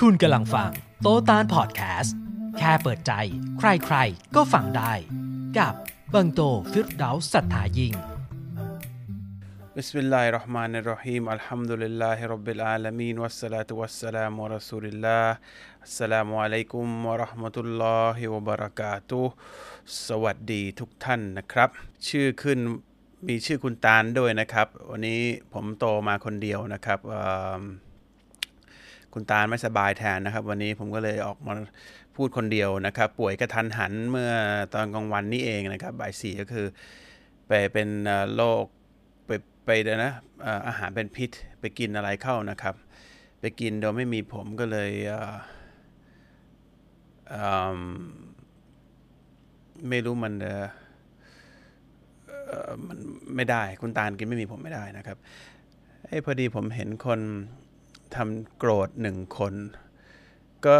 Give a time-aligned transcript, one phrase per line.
[0.00, 0.70] คุณกำลังฟัง
[1.02, 2.14] โตตานพอดแคสต์
[2.58, 3.12] แค่เปิดใจ
[3.58, 4.92] ใครๆ ก็ฟังได้
[5.58, 5.74] กับ
[6.14, 6.40] บังโต
[6.72, 7.94] ฟิรดาสัทธายิง
[9.78, 15.26] بسم الله الرحمن الرحيم الحمد لله رب العالمين والصلاة والسلام على رسول الله
[15.88, 19.24] السلام عليكم ورحمة الله وبركاته
[20.06, 21.68] สวัสดีทุกท่านนะครับ
[22.08, 22.58] ชื่อขึ้น
[23.28, 25.20] มีชื่อคุณตาลด้วยนะครับ วันนี้
[25.52, 27.24] ผมโตมาคนเดียวนะครับเอิ่
[27.60, 27.62] ม
[29.17, 31.53] คุณตาไม่สบายแทนนะครับ วันนี้ผมก็เลยออกมา
[32.15, 34.31] พูดคนเดียวนะครับ ป่วยกระทันหันเมื่อ
[34.73, 36.65] ตอนกลางวันนี้เองนะครับบ่ายสี่ก็คือ
[37.47, 37.89] ไปเป็น
[38.35, 38.63] โรค
[39.25, 39.31] ไป
[39.65, 39.69] ไป
[40.03, 40.11] นะ
[40.67, 42.75] อาหารเป็นพิษไปกินอะไรเข้านะครับ
[43.41, 44.91] ไปกินโดยไม่มีผมก็เลย
[47.29, 50.33] เไม่รู้มัน
[52.87, 52.97] มัน
[53.35, 55.17] ไม่ได้ คุณตาลกินไม่มีผมไม่ได้นะครับ
[56.07, 57.19] ไอ้พอดีผมเห็นคน
[58.17, 59.53] ทำโกรธหนึ่งคน
[60.65, 60.75] ก็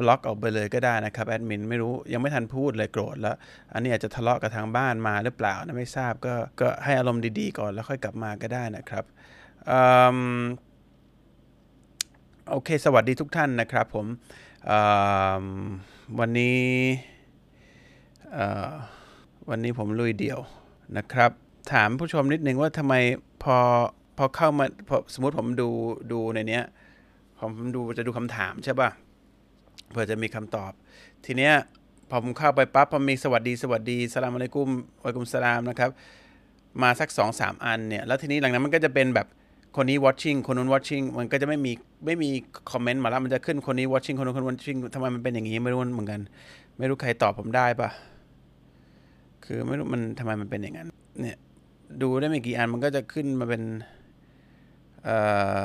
[0.00, 3.36] บล็อกออกไปเลยก็ได้นะครับแอดมินไม่รู้ยังไม่ทันพูดเลยโกรธแล้ว
[3.72, 9.04] อันนี้อาจจะทะเลาะกับทางบ้านมาหรือเปล่านะไม่ทราบก็ก็ให้อารมณ์ดีๆก่อนแล้วค่อยกลับมาก็ได้นะครับ
[9.70, 9.80] อื
[10.18, 10.20] ม
[12.50, 14.06] โอเค สวัสดีทุกท่านนะครับผม
[14.70, 14.78] อื
[15.44, 15.46] ม
[16.18, 16.60] วันนี้
[18.36, 18.72] อ่อ
[19.50, 20.40] วันนี้ผมลุยเดี่ยว
[20.96, 21.30] นะครับ
[21.72, 22.94] ถามผู้ชมนิดนึงว่าทำไม
[23.42, 23.56] พอ
[24.18, 25.68] พอเข้ามาพอสมมติผมดู
[26.12, 26.64] ดูในเนี้ย
[27.40, 28.88] ผมดูจะดูคำถามใช่ป่ะ
[29.90, 30.72] เพื่อจะมีคำตอบ
[31.24, 31.54] ทีเนี้ย
[32.10, 34.68] พอผมเข้าไปปั๊บพอมีสวัสดีสวัสดีสลามอะลัยกุม
[35.02, 35.90] วะลัยกุมสลามนะครับ
[36.82, 39.26] มาสักสองสามอันเนี่ย แล้วทีนี้หลังนั้นมันก็จะเป็นแบบ
[39.76, 41.72] คนนี้ watching คนนู้น watching มันก็จะไม่มี
[42.06, 42.30] ไม่มี
[42.70, 46.20] คอมเมนต์มาแล้วมันจะขึ้นคนนี้ watching คนนู้นคนนู้น watching ทำไมมันเป็นอย่างนี้ไม่รู้เหมือนกัน
[46.78, 47.88] ไม่รู้ใครตอบผมได้ปะ
[49.44, 50.88] คือไม่รู้มันทำไมมันเป็นอย่างนั้น
[51.20, 51.38] เนี่ย
[52.02, 53.62] ดูได้ไม่กี่อันมันก็จะขึ้นมาเป็น
[55.04, 55.16] เอ่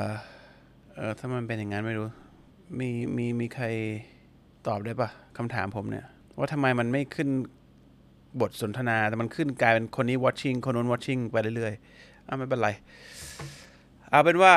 [0.04, 0.06] อ
[0.96, 2.08] เออถ้ามันเป็นอย่างนั้นไม่รู้
[2.80, 3.66] มีมีมีใคร
[4.68, 6.06] ตอบได้ปะคำถามผมเนี่ย
[6.38, 7.30] ว่าทำไมมันไม่ขึ้น
[8.42, 12.70] บทสนทนา แต่มันขึ้นกลายเป็นคนนี้ watching คนนู้น watching ไปเรื่อยๆอะไม่เป็นไร
[14.10, 14.54] เอาเป็นว่า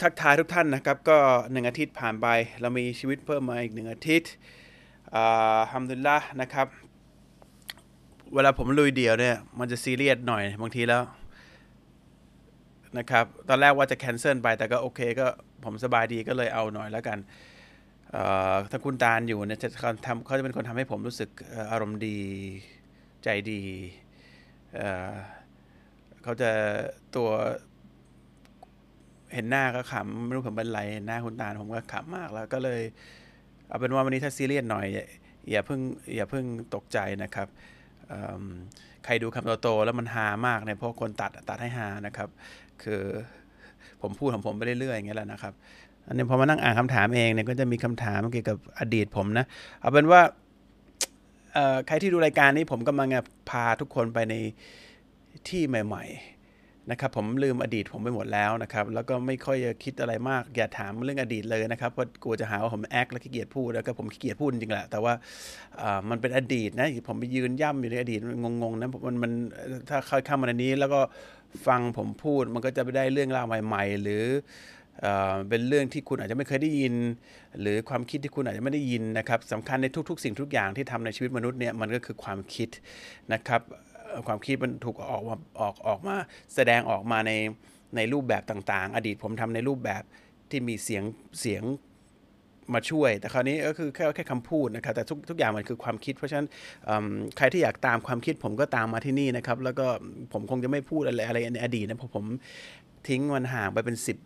[0.00, 1.18] ทักทายทุกท่านนะครับ ก็
[1.52, 2.26] หนึ่งอาทิตย์ผ่านไป
[2.60, 4.30] เรามีชีวิตเพิ่มมาอีกหนึ่งอาทิตย์
[5.14, 6.66] อ่าฮัมดุลลละนะครับ
[8.34, 11.02] เวลาผมลุยเดี่ยวเนี่ย มันจะซีเรียสหน่อยบางทีแล้ว
[12.98, 15.26] นะครับ ตอนแรกว่าจะแคนเซิลไปแต่ก็โอเคก็
[15.64, 17.18] ผมสบายดีก็เลยเอาหน่อยแล้วกัน
[18.70, 21.30] ถ้าคุณตาลอยู่เนี่ยจะเขาทำเขาจะเป็นคนทำให้ผมรู้สึก
[21.72, 22.18] อารมณ์ดี
[23.24, 23.62] ใจดี
[26.22, 26.50] เขาจะ
[27.16, 27.30] ตัว
[29.34, 32.80] เห็นหน้าก็ขำไม่รู้ผมเป็นไรเห็นหน้าคุณตาลผมก็ขำมากแล้วก็เลย
[33.68, 35.04] เอาเป็นว่าวันนี้ถ้าซีเรียสหน่อยอย่า
[35.50, 35.80] อย่าเพิ่ง
[36.14, 37.48] อย่าเพิ่งตกใจนะครับ
[39.04, 42.28] ใครดูคำโตๆแล้วมันฮามากเนี่ยเพราะคนตัดตัดให้ฮานะครับ
[42.82, 43.02] คือ
[44.02, 45.52] ผมพูดของผมไปเรื่อยๆอย่างเงี้ยแหละนะครับ
[46.06, 49.46] อันนี้พอมานั่งอ่านคำถามเองเนี่ยก็จะมีคำถามเกี่ยวกับอดีตผมนะ
[49.80, 50.20] เอาเป็นว่า
[51.52, 53.08] เอ่อใครที่ดูรายการนี้ผมกำลัง
[53.50, 54.34] พาทุกคนไปใน
[55.48, 65.12] ที่ใหม่ ๆ นะครับ ผมลืมอดีตผมไปหมดแล้วนะครับ แล้วก็ไม่ค่อยจะคิดอะไรมาก อย่าถามเรื่องอดีตเลยนะครับเพราะกลัวจะหาว่าผมแอคและขี้เกียจพูดแล้วก็ผมขี้เกียจพูดจริงแหละแต่ว่า
[65.80, 69.32] อ่ามันเป็นอดีตนะผมไปยืนย่ำอยู่ในอดีตมันงงๆนะมันมัน
[69.88, 71.00] ถ้าเข้าเข้ามาในนี้แล้วก็
[71.66, 74.24] ฟังผมพูดมันก็จะไปได้เรื่องราวใหม่ ๆ หรือ
[75.02, 75.06] เอ
[75.48, 76.94] เป็นเรื่องที่คุณอาจจะไม่เคยได้ยิน
[77.60, 82.68] หรือความคิดที่คุณอาจจะไม่ได้ยินนะครับสำคัญในทุก ๆ สิ่งทุกอย่างที่ทำในชีวิตมนุษย์เนี่ยมันก็คือความคิด
[83.32, 83.60] นะครับ
[84.26, 86.16] ความคิดมันถูกออกมาออกออกมา
[86.54, 87.32] แสดงออกมาใน
[87.96, 90.02] ในรูปแบบต่างๆ อดีตผมทำในรูปแบบ
[90.50, 91.02] ที่มีเสียง
[91.40, 91.62] เสียง
[92.74, 96.46] มาช่วย แต่คราวนี้ก็คือแค่แค่คำพูดนะครับแต่ทุกทุกอย่างมันคือความคิด เพราะฉะนั้น
[97.36, 99.86] ใครที่อยากตามความคิดผมก็ตามมาที่นี่นะครับ แล้วก็
[100.32, 102.24] ผมคงจะไม่พูดอะไรอะไรในอดีตนะเพราะผม
[103.08, 104.18] ทิ้งมันห่างไปเป็นสิบ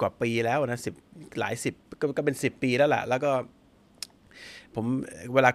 [0.00, 0.94] กว่าปีแล้วนะสิบ
[1.40, 3.30] หลายสิบก็ก็เป็นสิบปีแล้วแหละแล้วก็
[4.74, 4.84] ผม
[5.34, 5.50] เวลา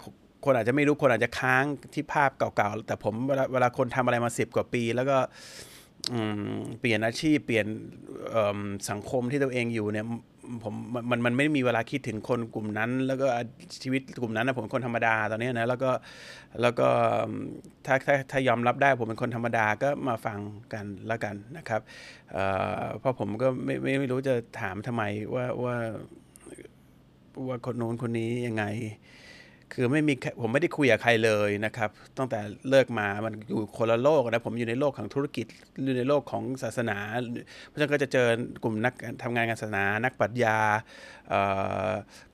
[0.45, 5.17] คนอาจจะไม่รู้คนอาจจะค้างที่ภาพเก่าๆ แต่ผมเวลาเวลาคนทำอะไรมาสิบกว่าปี แล้วก็
[6.79, 7.65] เปลี่ยนอาชีพเปลี่ยน
[8.89, 10.05] สังคมที่ตัวเองอยู่เนี่ย
[10.63, 13.27] ผมมันมันมันไม่มีเวลาคิดถึงคนกลุ่มนั้น แล้วก็
[13.83, 15.91] ชีวิตกลุ่มนั้นนะผมเป็นคนธรรมดาตอนนี้นะแล้วก็
[16.61, 16.89] แล้วก็
[17.85, 20.39] ถ้าถ้าถ้ายอมรับได้ผมเป็นคนธรรมดาก็มาฟัง
[20.73, 21.81] กันแล้วกันนะครับ
[22.31, 25.03] เเพราะผมก็ไม่ไม่ไม่รู้จะถามทำไม
[25.35, 25.75] ว่าว่า
[27.47, 28.63] ว่าคนโน้นคนนี้ยังไง
[29.73, 32.39] คือไม่มีผมไม่ได้คุยกับใครเลยนะครับ ตั้งแต่
[32.69, 35.45] เลิกมามันอยู่คนละโลกนะผมอยู่ในโลกของธุรกิจ
[35.85, 36.97] อยู่ในโลกของศาสนา
[37.67, 38.27] เพราะฉะนั้นก็จะเจอ
[38.63, 40.57] กลุ่มนักทำงานการศาสนา นักปรัชญา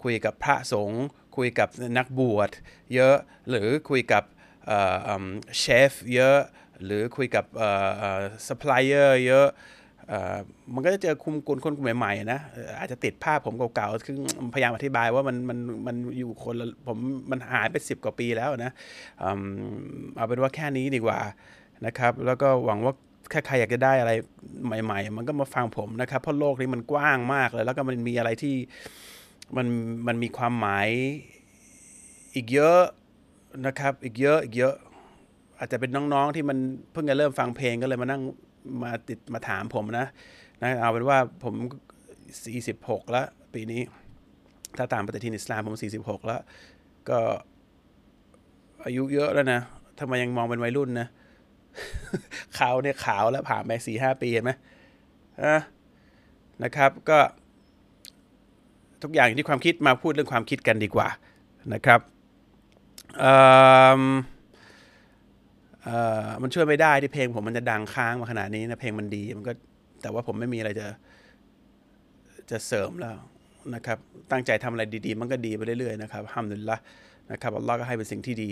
[0.04, 1.06] คุยกับพระสงฆ์
[1.38, 2.50] คุยกับนักบวช
[2.94, 3.16] เยอะ
[3.50, 4.24] หรือคุยกับ
[4.66, 4.80] เอ่
[5.24, 5.26] อ
[5.60, 6.40] เชฟเยอะ
[6.86, 7.46] หรือคุยกับ
[8.48, 9.48] ซัพพลายเออร์เยอะ
[10.74, 12.40] มันก็จะเจอคุมกุลคนกลุ่มใหม่ๆนะ
[12.80, 14.18] อาจจะติดภาพผมเก่าๆคือ
[14.54, 15.58] พยายามอธิบายว่ามันมัน
[15.88, 16.98] มันอยู่คนละผม
[17.32, 18.72] มันหายไปสิบกว่าปีแล้วนะ
[19.20, 21.20] เอาเป็นว่าแค่นี้ดีกว่า
[21.86, 22.94] นะครับ แล้วก็หวังว่า
[23.30, 24.12] แค่ใครอยากจะได้อะไร
[24.66, 28.56] ใหม่ ๆ มันก็มาฟังผมนะครับ เพราะโลกนี้มันกว้างมากเลย แล้วก็มันมีอะไรที่
[29.58, 29.68] มัน
[30.08, 30.88] มันมีความหมาย
[32.36, 32.82] อีกเยอะ
[33.66, 34.74] นะครับ อีกเยอะอีกเยอะ
[35.60, 36.58] อาจจะเป็นน้องๆที่มัน
[36.92, 38.22] เพิ่งจะเริ่มฟังเพลงก็เลยมานั่ง
[38.84, 40.08] มาติดมาถามผมนะ
[40.62, 41.56] นะเอาเป็นว่าผม
[42.34, 43.82] 46 แล้ว ปีนี้
[44.78, 46.42] ถ้าตามปฏิทินอิสลามผม 46 แล้ว
[47.10, 47.20] ก็
[48.86, 49.62] อายุเยอะแล้วนะ
[50.00, 51.08] ทำไมยังมองเป็นวัยรุ่นนะ
[52.58, 54.52] ขาวเนี่ยขาวแล้วผ่านไปสี่ห้าปีเห็นไหม
[56.64, 57.20] นะครับก็
[59.04, 61.08] ทุกอย่างที่ความคิดมาพูดเรื่องความคิดกันดีกว่า
[61.74, 62.00] นะครับ
[66.42, 69.54] มันช่วยไม่ได้ที่เพลงผมมันจะดังค้างมาขนาดนี้นะเพลงมันดีมันก็
[70.02, 70.88] แต่ว่าผมไม่มีอะไรจะ
[72.52, 73.18] จะเสริมแล้ว
[73.76, 73.98] นะครับ
[74.32, 76.78] ตั้งใจทำอะไรดีๆ มันก็ดีไปเรื่อยๆนะครับห้ามดุลละ
[77.32, 78.52] นะครับอัลลอฮ์ก็ให้เป็นสิ่งที่ดี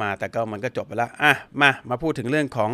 [0.00, 2.70] มาแต่ก็มันก็จบไปแล้วอะมามาพูดถึงเรื่องของ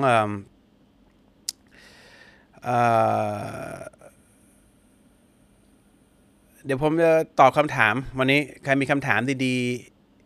[6.65, 9.57] เดี๋ยวผมจะตอบคำถามวันนี้ใครมีคำถามดี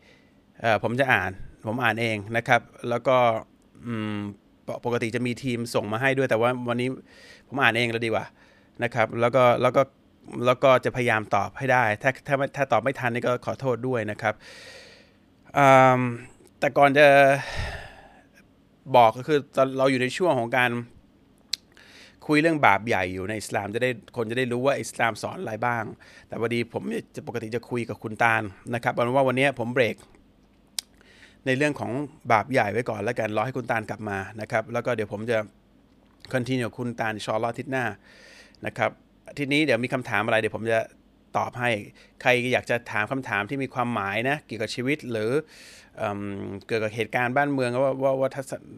[0.06, 1.30] ๆผมจะอ่าน
[1.64, 3.16] ผมอ่านเองนะครับ แล้วก็
[4.84, 6.88] ปกติจะมีทีมส่งมาให้ด้วย แต่ว่าวันนี้
[7.48, 8.24] ผมอ่านเองแล้วดีกว่า
[8.82, 9.82] นะครับ แล้วก็แล้วก็
[10.46, 14.34] แล้วก็จะพยายามตอบให้ได้ ถ้าถ้าถ้าตอบไม่ทันนี่ก็ขอโทษด้วยนะครับ
[16.60, 17.06] แต่ก่อนจะ
[18.96, 19.38] บอกก็คือ
[19.78, 20.70] เราอยู่ในช่วงของการ
[22.26, 25.84] คุยเรื่องบาปใหญ่อยู่ในอิสลามจะได้คนจะได้รู้ว่าอิสลามสอนอะไรบ้าง
[26.28, 26.82] แต่วันดีผม
[27.16, 28.42] จะปกติจะคุยกับคุณตาล
[28.74, 29.96] นะครับเอาว่าวันนี้ผมเบรก
[31.46, 31.92] ในเรื่องของ
[32.32, 35.38] บาปใหญ่ไว้ก่อนแล้วกันรอให้คุณตาลกลับมานะครับ แล้วก็เดี๋ยวผมจะ
[36.32, 37.84] คอนทิเนียคุณตาลชอลอทิศหน้า
[38.66, 38.90] นะครับ
[39.38, 40.78] ทีนี้เดี๋ยวมีคำถามอะไรเดี๋ยวผมจะ
[41.36, 41.70] ตอบให้
[42.22, 45.30] ใครอยากจะถามคำถามที่มีความหมายนะเกี่ยวกับชีวิตหรือ
[46.66, 48.30] เกิดกับเหตุการณ์บ้านเมืองว่าว่าว่า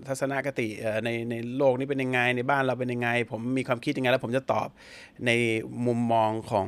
[0.09, 0.69] ทัศนคติ
[1.05, 4.69] ในในโลกนี้เป็นยังไงในบ้านเราเป็นยังไง ผมมีความคิดยังไงแล้วผมจะตอบ
[5.27, 5.31] ใน
[5.87, 6.67] มุมมองของ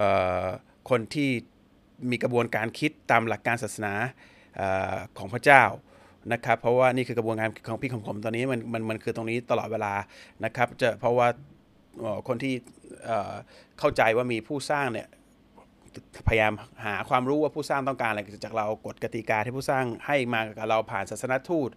[0.00, 0.02] อ
[0.90, 1.30] คนที่
[2.10, 3.94] มีกระบวนการคิดตามหลักการศาสนา
[5.18, 5.62] ของพระเจ้า
[6.32, 9.92] นะครับเพราะว่านี่คือกระบวนการของพี่ของผมตอนนี้มันมันมันคือตรงนี้ตลอดเวลา
[10.44, 11.28] นะครับจะเพราะว่า
[12.28, 12.54] คนที่
[13.78, 15.06] เข้าใจว่ามีผู้สร้างเนี่ย
[16.28, 16.52] พยายาม
[16.84, 21.70] หาความรู้ว่าผู้สร้างต้องการอะไรจากเรากฎกติกาที่ผู้สร้างให้มากับเราผ่านศาสนทูต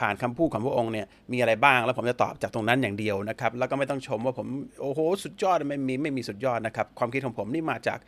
[0.00, 4.46] ผ่านคำพูดของพระองค์เนี่ยมีอะไรบ้างแล้วผมจะตอบจากตรงนั้นอย่างเดียวนะครับ แล้วก็ไม่ต้องชมว่าผม
[4.80, 7.98] โอ้โหสุดยอดไม่มีไม่มีสุดยอดนะครับ ความคิดของผมนี่มาจาก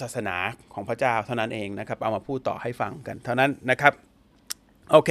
[0.00, 0.36] ศาสนา
[0.74, 3.92] ของพระเจ้าเท่านั้นเองนะครับ เอามาพูดต่อให้ฟังกัน เท่านั้นนะครับ
[4.90, 5.10] โอเค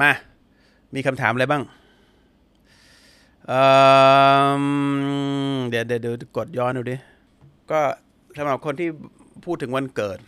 [0.00, 0.10] มา
[0.94, 1.62] มีคำถามอะไรบ้าง
[5.70, 6.96] เดี๋ยวเดี๋ยวกดย้อนดูดิ
[7.70, 7.80] ก็
[8.36, 8.88] สำหรับคนที่
[9.44, 10.18] พูดถึงวันเกิด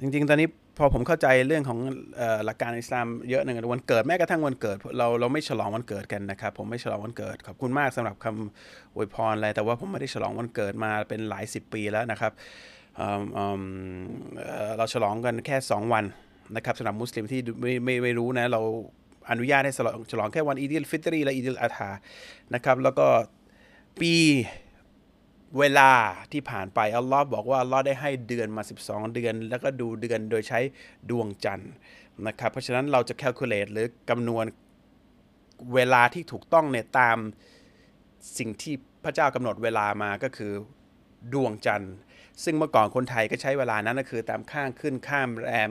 [0.00, 0.48] จริงๆ ตอนนี้
[0.78, 1.78] พอผมเข้าใจเรื่องของ
[2.44, 12.32] หลักการอิสลามเยอะขึ้นวันเกิดแม้กระทั่งวันเกิด เราเราไม่ฉลองวันเกิดกันนะครับ ผมไม่ฉลองวันเกิดขอบคุณมากสำหรับคำอวยพรอะไรแต่ว่าผมไม่ได้ฉลองวันเกิดมาเป็นหลายสิบปีแล้วนะครับ
[14.76, 16.04] เราฉลองกันแค่ 2 วัน
[16.56, 18.60] นะครับสำหรับมุสลิมที่ไม่ไม่ไม่รู้นะเรา
[19.30, 21.90] อนุญาตให้ฉลองฉลองแค่วันอีดิลฟิตรีและอีดิลอาธา
[22.54, 23.06] นะครับแล้วก็
[24.00, 24.14] ปี
[25.58, 25.90] เวลา
[26.32, 30.60] ที่ผ่านไปอัลลอฮ์บอกว่าอัลลอฮ์ได้ให้เดือนมา 12 เดือน แล้วก็ดูเดือนโดยใช้
[31.10, 31.72] ดวงจันทร์
[32.26, 34.44] นะครับเพราะฉะนั้นเราจะแคลคูลเลตหรือคำนวณ
[35.74, 37.18] เวลาที่ถูกต้องเนี่ยตาม
[38.38, 40.52] สิ่งที่พระเจ้ากำหนดเวลามาก็คือ
[41.32, 41.94] ดวงจันทร์
[42.44, 45.70] ซึ่งเมื่อก่อนคนไทยก็ใช้เวลานั้นก็คือตามข้างขึ้นข้ามแรม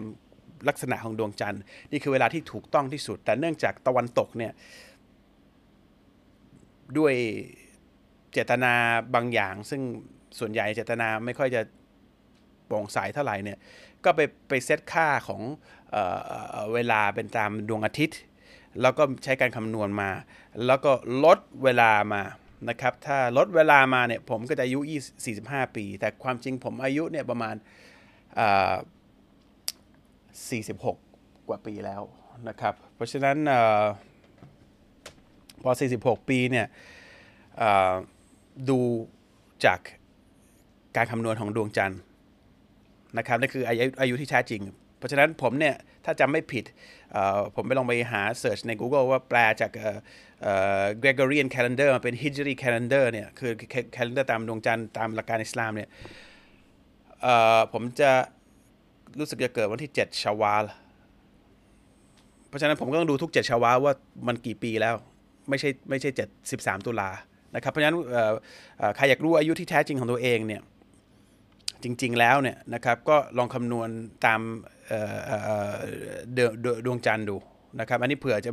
[0.67, 1.61] ลักษณะของดวงจันทร์
[1.91, 4.51] นี่คือเวลาที่ถูกต้องที่สุด แต่เนื่องจากตะวันตกเนี่ย
[6.97, 7.15] ด้วย
[8.33, 8.73] เจตนา
[9.15, 9.81] บางอย่าง ซึ่ง
[10.39, 11.61] ส่วนใหญ่เจตนาไม่ค่อยจะ
[12.65, 13.57] โปร่งใสเท่าไหร่เนี่ย
[14.03, 15.41] ก็ไปไปเซตค่าของ
[15.91, 15.97] เอ
[16.63, 18.19] อเวลาเป็นตามดวงอาทิตย์
[18.81, 20.09] แล้วก็ใช้การคำนวณมา
[20.65, 20.91] แล้วก็
[21.23, 22.21] ลดเวลามา
[22.69, 24.79] นะครับถ้าลดเวลามาเนี่ยผมก็จะอายุ
[25.27, 27.55] 45 ปี แต่ความจริงผมอายุเนี่ยประมาณ
[30.71, 32.01] 46 กว่าปีแล้ว
[32.47, 33.53] นะครับ เพราะฉะนั้นอ
[35.63, 36.67] พอ 46 ปีเนี่ย
[38.69, 38.79] ดู
[39.65, 39.79] จาก
[40.95, 41.99] การคำนวณของดวงจันทร์
[43.17, 44.61] นะครับนั่นคืออายุอายุที่แท้จริง
[44.97, 46.63] เพราะฉะนั้นผมเนี่ย ถ้าจำไม่ผิด
[47.55, 49.71] ผมไปลองไปหาเสิร์ชใน Google ว่าแปลจาก
[51.03, 53.51] Gregorian calendar มาเป็น Hijri calendar เนี่ย คือ
[53.95, 55.89] calendar ตามดวงจันทร์ตามหลักการอิสลามเนี่ย
[57.73, 58.11] ผมจะ
[59.19, 60.63] รู้สึกจะเกิดวันที่ 7 ชาวาล
[62.47, 63.93] เพราะฉะนั้นผมก็ต้องดูทุกเจ็ดชาวาว่า
[64.27, 64.95] มันกี่ปีแล้ว
[65.49, 67.09] ไม่ใช่ไม่ใช่เจ็ดสิบสามตุลา
[67.55, 67.97] นะครับเพราะฉะนั้น
[68.95, 70.61] ใครอยากรู้อายุที่แท้จริงของตัวเองเนี่ย
[71.83, 73.89] จริง ๆ แล้วเนี่ยนะครับก็ลองคำนวณ
[74.25, 74.41] ตาม
[76.85, 77.37] ดวงจันทร์ดู
[77.79, 78.51] นะครับอันนี้เผื่อจะ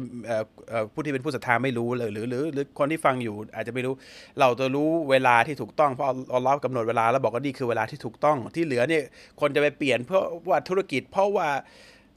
[0.92, 3.94] ผู้ที่เป็นผู้ศรัทธาไม่รู้เลยหรือหรือหรือคนที่ฟังอยู่อาจจะไม่รู้
[4.40, 9.02] เราจะรู้เวลาที่ถูกต้องเพราะอัลลอฮ์กำหนดเวลาแล้วบอกว่านี่คือเวลาที่ถูกต้องที่เหลือเนี่ย
[9.40, 11.48] คนจะไปเปลี่ยน เพราะว่าธุรกิจ เพราะว่า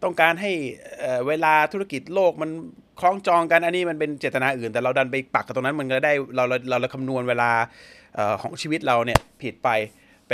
[0.04, 0.52] ต้องการให้
[1.28, 2.50] เวลาธุรกิจโลกมัน
[3.00, 7.52] คล้องจองกันอันนี้มันเป็นเจตนาอื่น แต่เราดันไปปักกับตรงนั้นมันก็ได้เราเราเราคำนวณเวลา
[8.42, 9.70] ของชีวิตเราเนี่ยผิดไป
[10.28, 10.32] ไป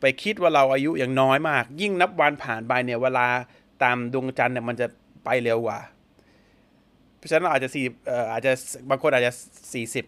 [0.00, 3.26] ไปคิดว่าเราอายุอย่างน้อยมาก ยิ่งนับวันผ่านไปเนี่ยเวลา
[3.82, 4.86] ตามดวงจันทร์เนี่ยมันจะ
[5.24, 5.78] ไปเร็วกว่า
[7.16, 7.84] เพราะฉะนั้นอาจจะสี่
[8.32, 8.52] อาจจะ
[8.90, 9.32] บางคนอาจจะ
[9.72, 10.04] สี่สิบ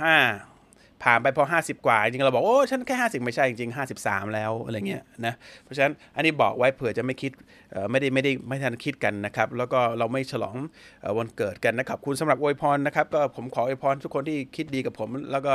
[0.00, 0.16] ห้า
[1.02, 7.32] ผ่านไปพอห้าสิบกว่า จริงเราบอก โอ้ ฉันแค่ห้าสิบไม่ใช่จริงห้าสิบสามแล้วอะไรเงี้ยนะเพราะฉะนั้นอันนี้บอกไว้เผื่อจะไม่คิด
[7.90, 10.56] ไม่ได้ไม่ได้ไม่ทันคิดกันนะครับ แล้วก็เราไม่ฉลอง
[11.18, 15.54] วันเกิดกันนะครับคุณสำหรับอวยพรนะครับก็ผมขออวยพรทุกคนที่คิดดีกับผม แล้วก็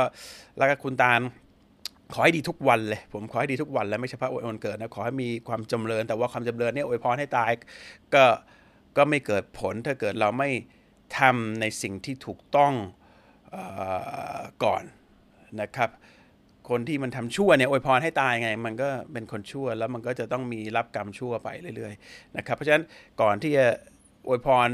[0.58, 1.20] แล้วก็คุณตาล
[2.14, 7.50] ขอให้ดีทุกวันเลย ผมขอให้ดีทุกวันแล้วไม่เฉพาะวันเกิดนะขอให้มีความจำเริญ แต่ว่าความจำเริญเนี่ยอวยพรให้ตาย
[8.14, 8.24] ก็
[8.96, 10.50] ก็ไม่เกิดผลถ้าเกิดเราไม่
[11.18, 12.72] ทำในสิ่งที่ถูกต้อง
[13.54, 13.56] อ
[14.64, 14.84] ก่อน
[15.60, 15.90] นะครับ
[16.68, 22.84] คนที่มันทำชั่วเนี่ยอวยพรให้ตายไง มันก็เป็นคนชั่วแล้วมันก็จะต้องมีรับกรรมชั่วไปเรื่อยๆนะครับ เพราะฉะนั้น
[23.20, 23.66] ก่อนที่จะ
[24.28, 24.68] อวยพร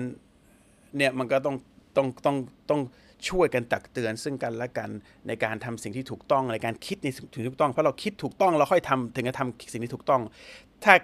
[0.97, 1.57] เนี่ยมันก็ต้อง
[1.97, 2.37] ต้องต้อง
[2.71, 2.81] ต้อง
[3.29, 4.91] ช่วยกันตักเตือนซึ่งกันและกัน
[5.27, 10.23] ในการทำสิ่งที่ถูกต้องในการคิดในสิ่งที่ถูกต้อง เพราะเราคิดถูกต้องเราค่อยทำถึงจะทำสิ่งที่ถูกต้อง
[10.85, 10.95] ถ้า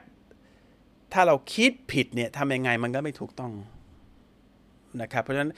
[1.13, 3.53] ถ้าเราคิดผิดเนี่ยทำยังไงมันก็ไม่ถูกต้อง
[5.03, 5.53] นะครับ เพราะฉะนั้น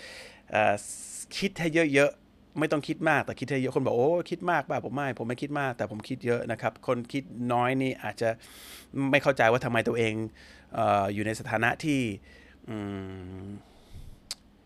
[1.36, 2.27] คิดให้เยอะๆ
[2.60, 8.28] ไม่ต้องคิดมากแต่คิดให้เยอะคนบอกโอ้คิดมากป่ะผมไม่ ผมไม่คิดมาก แต่ผมคิดเยอะนะครับ คนคิดน้อยนี่อาจจะ
[9.10, 10.14] ไม่เข้าใจว่าทำไมตัวเอง
[10.78, 10.80] อ
[11.14, 12.00] อยู่ในสถานะที่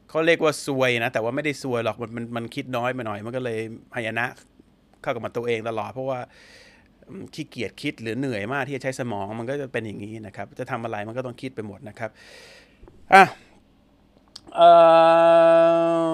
[0.09, 3.59] เขาเรียกว่าซวยนะ แต่ว่าไม่ได้ซวยหรอกมันมันมันคิดน้อยไปหน่อย มันก็เลย
[3.95, 4.27] หายนะ
[5.03, 6.19] เข้ากับมันตัวเองตลอด เพราะว่า
[7.35, 12.11] ขี้เกียจคิดหรือเหนื่อยมากที่จะใช้สมองมันก็จะเป็นอย่างนี้นะครับ จะทำอะไรมันก็ต้องคิดไปหมดนะครับ
[13.15, 13.25] อะ
[14.57, 14.63] เอ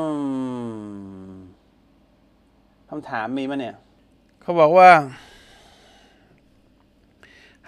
[0.06, 0.57] อ
[2.90, 3.74] คำถามมีมั้ยเนี่ย
[4.42, 4.90] เขาบอกว่า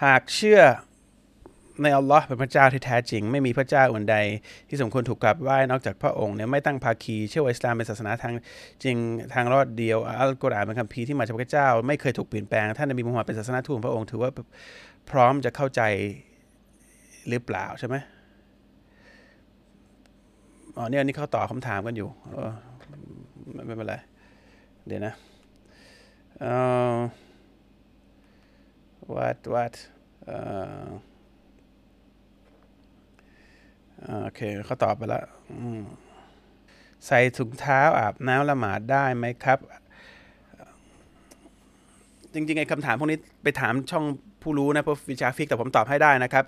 [0.04, 0.60] หากเชื่อ
[1.82, 4.16] ในอัลลอฮ์เป็นพระเจ้าที่แท้จริง ไม่มีพระเจ้าอื่นใด
[4.68, 8.32] ที่สมควรถูกกราบไหว้นอกจากพระองค์เนี่ยไม่ตั้งภาคีเชื่อว่าอิสลามเป็นศาสนาทาง
[8.82, 8.96] จริง
[9.34, 14.30] ทางรอดเดียวอัลกุรอานเป็นคัมภีร์ที่มาจากพระเจ้า ไม่เคยถูกเปลี่ยนแปลงท่านนบีมุฮัมมัดเป็นศาสนาทูตพระองค์ถือว่า
[15.10, 15.82] พร้อมจะเข้าใจ
[17.28, 17.96] หรือเปล่าใช่ไหม
[20.76, 22.08] อ๋อเนี่ยนี่เขาตอบคำถามกันอยู่
[23.66, 23.96] ไม่เป็นไร
[24.90, 25.14] เดี๋ยวนะ
[26.40, 26.52] เอ่
[26.94, 26.98] อ
[29.14, 29.74] what what
[34.22, 35.24] โอเคเขาตอบไปแล้ว
[37.06, 39.58] ใส่ถุงเท้าอาบน้ำละหมาดได้ไหมครับ
[42.32, 44.04] จริงๆไอ้คำถามพวกนี้ไปถามช่อง
[44.42, 46.44] ผู้รู้นะเพราะวิชาฟิกแต่ผมตอบให้ได้นะครับ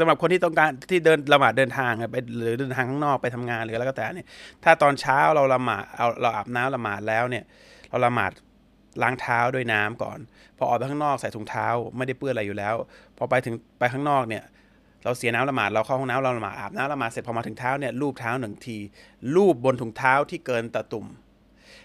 [0.00, 4.28] สำหรับคนที่ต้องการที่เดินละหมาดเดินทางไปหรือเดินทางข้างนอกไปทำงานหรืออะไรก็แต่เนี่ย
[4.64, 7.44] ถ้าตอนเช้าเราละหมาดเอาเราอาบน้ำละหมาดแล้วเนี่ย
[7.90, 8.32] เราละหมาด
[9.02, 10.18] ล้างเท้าด้วยน้ำก่อน
[10.56, 12.74] พอออกไปข้างนอกใส่ถุงเท้าไม่ได้เปื้อนอะไรอยู่แล้ว
[13.16, 14.44] พอไปถึงไปข้างนอกเนี่ย
[15.04, 18.76] เราเสียน้ำละหมาดเราเข้าห้องน้ำเราละหมาดอาบน้ำละหมาดเสร็จพอมาถึงเท้าเนี่ยลูบเท้าหนึ่งที
[19.34, 21.06] ลูบบนถุงเท้าที่เกินตะตุ่ม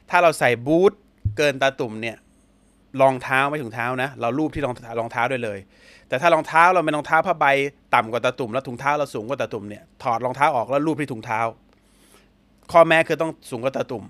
[0.09, 0.93] ถ้าเราใส่บูท
[1.37, 2.17] เกินตะตุ่มเนี่ย
[3.01, 5.59] รองเท้าไม่ถุงเท้านะ เราลูบที่รองรองเท้าด้วยเลย
[6.07, 7.45] แต่ถ้ารองเท้าเราเป็นรองเท้าผ้าใบ
[7.95, 11.39] ต่ำกว่าตะตุ่มแล้วถุงเท้าเราสูงกว่าตะตุ่มเนี่ยถอดรองเท้าออกแล้วลูบที่ถุงเท้า
[12.71, 14.03] ข้อแม้คือต้องสูงกว่าตะตุ่ม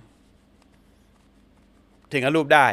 [2.11, 2.67] ถึงจะลูบได้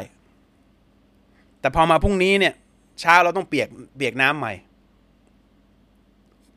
[1.59, 2.53] แต่พอมาพรุ่งนี้เนี่ย
[3.01, 4.53] เช้าเราต้องเปียกเปียกน้ำใหม่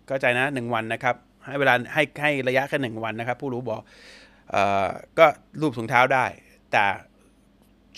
[0.07, 3.81] เข้าใจนะหนึ่งวันนะครับ ให้เวลาให้ให้ระยะแค่หนึ่งวันนะครับ ผู้รู้บอก
[4.51, 5.27] เอ่อก็
[5.61, 6.25] รูปถุงเท้าได้
[6.73, 6.85] แต่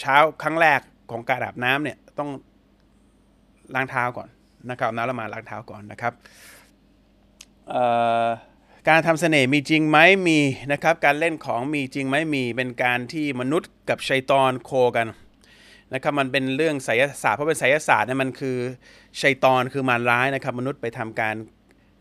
[0.01, 2.31] เช้าครั้งแรก ของการอาบน้ำเนี่ยต้อง
[3.75, 4.29] ล้างเท้าก่อน
[4.71, 6.13] นะครับน้ำละมาล้างเท้าก่อนนะครับ
[8.89, 9.99] การทำเสน่ห์มีจริงไหม
[10.29, 10.39] มี
[10.73, 15.09] นะครับ การเล่นของมีจริงไหมมีเป็นการที่มนุษย์กับชัยตอนโคกัน
[15.95, 18.57] นะครับมันเป็นเรื่องไสยศาสตร์เพราะเป็นไสยศาสตร์เนี่ยมันคือ
[19.21, 21.35] ชัยตอนคือมารร้ายนะครับ มนุษย์ไปทำการ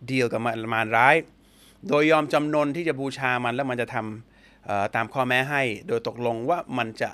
[0.09, 1.15] ดีลกับมารร้าย
[1.87, 7.09] โดยยอมจำนนที่จะบูชามันแล้วมันจะทำตามข้อแม้ให้ โดยตกลงว่ามันจะ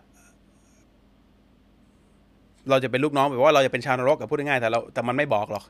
[2.70, 5.66] เราจะเป็นลูกน้องแบบว่าเราจะเป็นชาวนรกกับพูดง่ายๆแต่เราแต่มันไม่บอกหรอก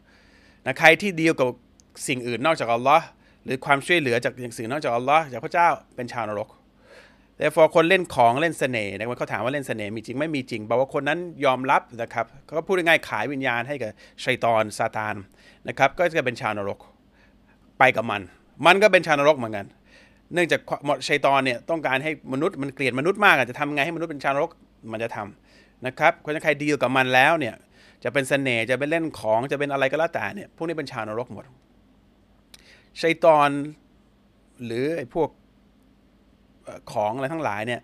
[0.65, 1.47] นะใครที่ดีลกับ
[2.07, 3.05] สิ่งอื่นนอกจากอัลลอฮ์
[3.45, 6.49] หรือความช่วยเหลือจากสิ่งนอกจากอัลลอฮ์จากพระเจ้าเป็นชาวนรก
[7.37, 13.91] แต่พอคนเล่นของเล่นเสน่ห์นะเขาถามว่าเล่นเสน่ห์มีจริงไม่มีจริงบอกว่าคนนั้นยอมรับนะครับเขาก็พูดง่ายๆขายวิญญาณให้กับ
[14.23, 15.15] ชัยตอนซาตาน
[15.67, 16.79] นะครับก็จะเป็นชาวนรก
[17.79, 18.21] ไปกับมัน
[18.65, 19.65] มันก็เป็นชาวนรกเหมือนกัน
[20.33, 20.61] เนื่องจาก
[21.07, 24.51] ชัยตอนเนี่ยต้องการให้มนุษย์มันเกลียดมนุษย์มากจะทำไงให้มนุษย์เป็นชาวนรก
[24.91, 25.27] มันจะทำ
[25.85, 27.55] นะครับคนใครดีลกับมันแล้วเนี่ย
[28.03, 31.43] จะเป็นเสน่ห์จะเป็นเล่นของจะเป็นอะไรก็แล้วแต่เนี่ยพวกนี้เป็นชาวนรกหมด
[33.01, 33.49] ชัยตอน
[34.65, 35.29] หรือไอ้พวก
[36.91, 37.81] ของอะไรทั้งหลายเนี่ย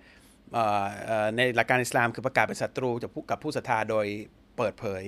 [1.38, 2.90] ในหลักการอิสลามคือประกาศเป็นศัตรู
[3.32, 4.06] กับผู้ศรัทธาโดย
[4.58, 5.04] เปิดเผย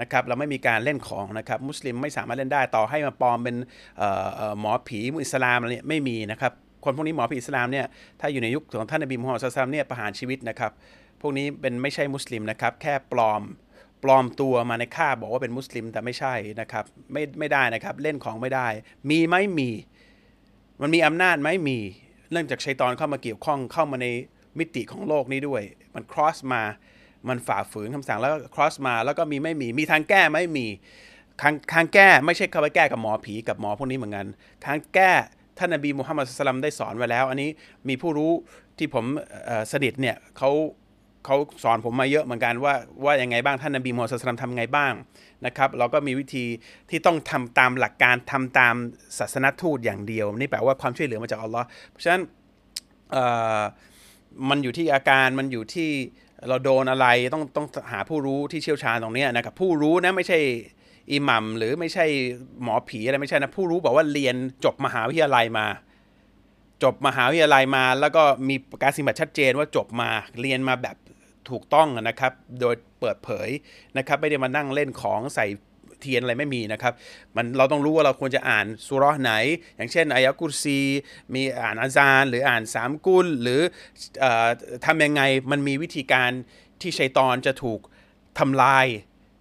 [0.00, 3.56] นะครับเราไม่มีการเล่นของนะครับมุสลิมไม่สามารถเล่นได้ต่อให้มาปลอมเป็น
[4.60, 6.52] หมอผีมุอิสลามอะไรเนี่ยไม่มีนะครับ
[6.84, 7.86] คนพวกนี้หมอผีอิสลามเนี่ย
[8.20, 10.72] ถ้าอยู่ในยุคของท่านนบีมุฮัมมัดสุลตามเนี่ยประหารชีวิตนะครับ
[11.26, 13.42] วกนี้เป็นไม่ใช่มุสลิมนะครับ แค่ปลอม
[14.02, 18.68] ปลอมตัวมาในค่าบอกว่าเป็นมุสลิมแต่ไม่ใช่นะครับไม่ไม่ได้นะครับเล่นของไม่ได้
[19.10, 19.70] มีไหมมี
[20.80, 21.78] มันมีอำนาจไหมมี
[22.30, 24.06] เนื่องจากชัยตอนเข้ามาเกี่ยวข้องเข้ามาใน
[24.58, 25.62] มิติของโลกนี้ด้วย
[25.94, 26.62] มัน cross มา
[27.28, 30.66] มันฝ่าฝืนคำสั่งแล้ว cross มา แล้วก็มีไม่มี มีทางแก้ไม่มี
[31.42, 34.26] ทางทางแก้ไม่ใช่เข้าไปแก้กับหมอผีกับหมอพวกนี้เหมือนกัน
[34.64, 35.12] ทางแก้
[35.58, 37.50] ท่านนบีมุฮัมมัดสุลตัมได้สอนไว้แล้ว อันนี้
[37.88, 38.32] มีผู้รู้
[38.78, 39.04] ที่ผม
[39.72, 40.50] สนิทเนี่ยเขา
[41.24, 44.92] เขาสอนผมมาเยอะเหมือนกันว่าว่ายังไงบ้างท่านนบีมูฮัมมัดสุลตัมทำไงบ้าง
[45.46, 46.44] นะครับ เราก็มีวิธี
[46.90, 48.74] ที่ต้องทำตามหลักการทำตาม
[49.18, 52.22] ศาสนทูตอย่างเดียว นี่แปลว่าความช่วยเหลือมาจากอัลลอฮ์เพราะฉะนั้น
[54.48, 55.90] มันอยู่ที่อาการมันอยู่ที่
[56.48, 60.38] เราโดนอะไรต้องต้องหาผู้รู้ที่เชี่ยวชาญตรงนี้นะครับผู้รู้นะไม่ใช่
[61.12, 62.06] อิหมัมหรือไม่ใช่
[62.62, 65.66] หมอผีอะไรไม่ใช่นะผู้รู้บอกว่าเรียนจบมหาวิทยาลัยมา
[66.82, 70.08] จบมหาวิทยาลัยมา แล้วก็มีการสิบัตชัดเจนว่าจบมา
[70.40, 70.96] เรียนมาแบบ
[71.50, 73.48] ถูกต้องนะครับ โดยเปิดเผย
[73.98, 75.46] นะครับ ไม่ได้มานั่งเล่นของใส่
[76.00, 76.92] เทียนอะไรไม่มีนะครับ
[77.36, 79.32] มันเราต้องรู้ว่าเราควรจะอ่านสุรไหน
[79.76, 80.78] อย่างเช่นอายะกุรซี
[81.34, 83.60] มีอ่านอาจารย์ หรืออ่านสามกุล หรือ
[84.22, 84.26] อ
[84.86, 86.30] ทำยังไงมันมีวิธีการ
[86.80, 87.80] ที่ชัยตอนจะถูก
[88.38, 88.86] ทำลาย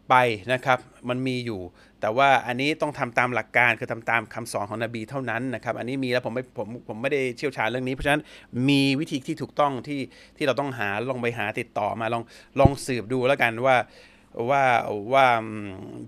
[0.10, 0.16] ไป
[0.54, 0.80] นะครับ
[1.10, 1.62] มันมีอยู่
[2.04, 8.22] แต่ว่าอันนี้ต้องทำตามหลักการคือทำตามคำสอนของนบีเท่านั้นนะครับอันนี้มีแล้วผมไม่ผมผมไม่ได้เชี่ยวชาญเรื่องนี้ เพราะฉะนั้น
[8.70, 10.00] มีวิธีที่ถูกต้องที่
[10.38, 12.24] ที่เราต้องหาลองไปหาติดต่อมาลอง
[12.60, 13.76] ลองสืบดูแล้วกันว่า
[14.50, 14.64] ว่า
[15.13, 15.28] ว่า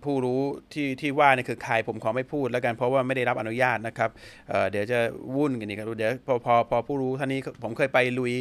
[0.03, 0.41] ผู้รู้
[0.73, 4.10] ที่ที่ว่านี่คือใครผมขอไม่พูดแล้วกันเพราะว่าไม่ได้รับอนุญาตนะครับ
[4.47, 4.99] เเดี๋ยวจะ
[5.36, 8.34] วุ่นกันอีกเดี๋ยวพอพอพอผู้รู้ท่านนี้ผมเคยไปลุย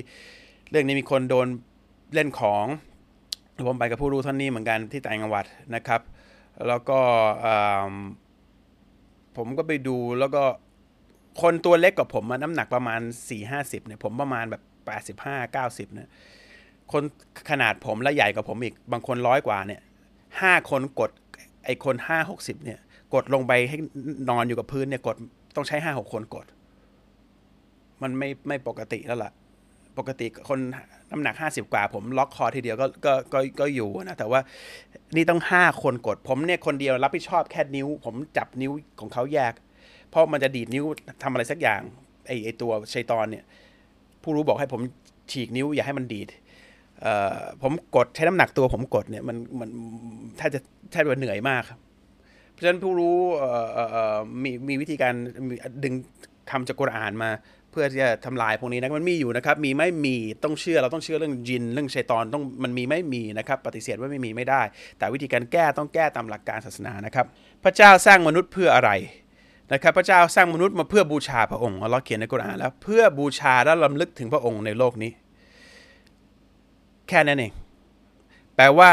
[0.71, 1.47] เรื่องนี้มีคนโดน
[2.15, 2.67] เล่นของ
[3.69, 6.01] ผมไปกับผู้รู้ท่านนี้เหมือนกันที่ต่างจังหวัดนะครับ
[6.69, 7.01] แล้วก็
[9.37, 10.43] ผมก็ไปดูแล้วก็
[11.43, 13.01] คนตัวเล็กกว่าผมมาน้ำหนักประมาณ
[13.41, 14.63] 4-50เนี่ยผมประมาณแบบ
[15.75, 16.09] 85-90เนี่ย
[16.93, 17.03] คน
[17.51, 19.81] ขนาดผมและใหญ่กว่าผมอีกบางคนร้อยกว่าเนี่ย
[20.41, 21.11] ห้าคนกด
[21.65, 22.79] ไอคนห้าหกสิบเนี่ย
[23.15, 23.77] กดลงไปให้
[24.31, 25.17] นอนอยู่กับพื้นเนี่ยกด
[25.57, 26.47] ต้องใช้ห้าหกคนกด
[28.03, 29.33] มันไม่ไม่ปกติแล้วล่ะ
[29.99, 30.59] ปกติคน
[31.11, 34.41] น้ำหนักห้าสิบกว่า ผมล็อกคอทีเดียวก็ก็ก็ก็อยู่นะแต่ว่า
[35.15, 39.53] นี่ต้องห้าคนกดผมเนี่ยคนเดียวรับผิดชอบแค่นิ้ว ผมจับนิ้วของเขาแยก
[40.11, 40.85] เพราะมันจะดีดนิ้ว
[41.23, 41.81] ทำอะไรสักอย่าง
[42.27, 43.45] ไอไอตัวชัยตอนเนี่ย
[44.23, 44.81] ผู้รู้บอกให้ผม
[45.31, 46.29] ฉีกนิ้วอย่าให้มันดีด
[47.63, 49.69] ผมกดใช้น้ำหนักตัวผมกดเนี่ยมันมัน
[50.37, 51.79] แทบจะแทบจะเหนื่อยมากครับ
[52.51, 53.17] เพราะฉะนั้นผู้รู้
[54.45, 55.15] มีมีวิธีการ
[55.85, 55.95] ดึง
[56.51, 57.31] คำจากกุรอานมา
[57.75, 64.63] เพื่อที่จะทำลายพวกนี้นะมันมีอยู่นะครับ มีไม่มีต้องเชื่อเราต้องเชื่อเรื่องจิน เรื่องชัยตอนต้องมันมีไม่มีนะครับ ปฏิเสธว่าไม่มีไม่ได้
[64.99, 67.27] แต่วิธีการแก้ต้องแก้ตามหลักการศาสนานะครับ
[67.65, 68.91] พระเจ้าสร้างมนุษย์เพื่ออะไร
[69.73, 75.11] นะครับพระเจ้าสร้างมนุษย์มาเพื่อบูชาพระองค์เราเขียนในกุรอานแล้วเพื่อบูชาและลำลึกถึงพระองค์ในโลกนี้
[77.09, 77.53] แค่นั้นเอง
[78.57, 78.93] แปลว่า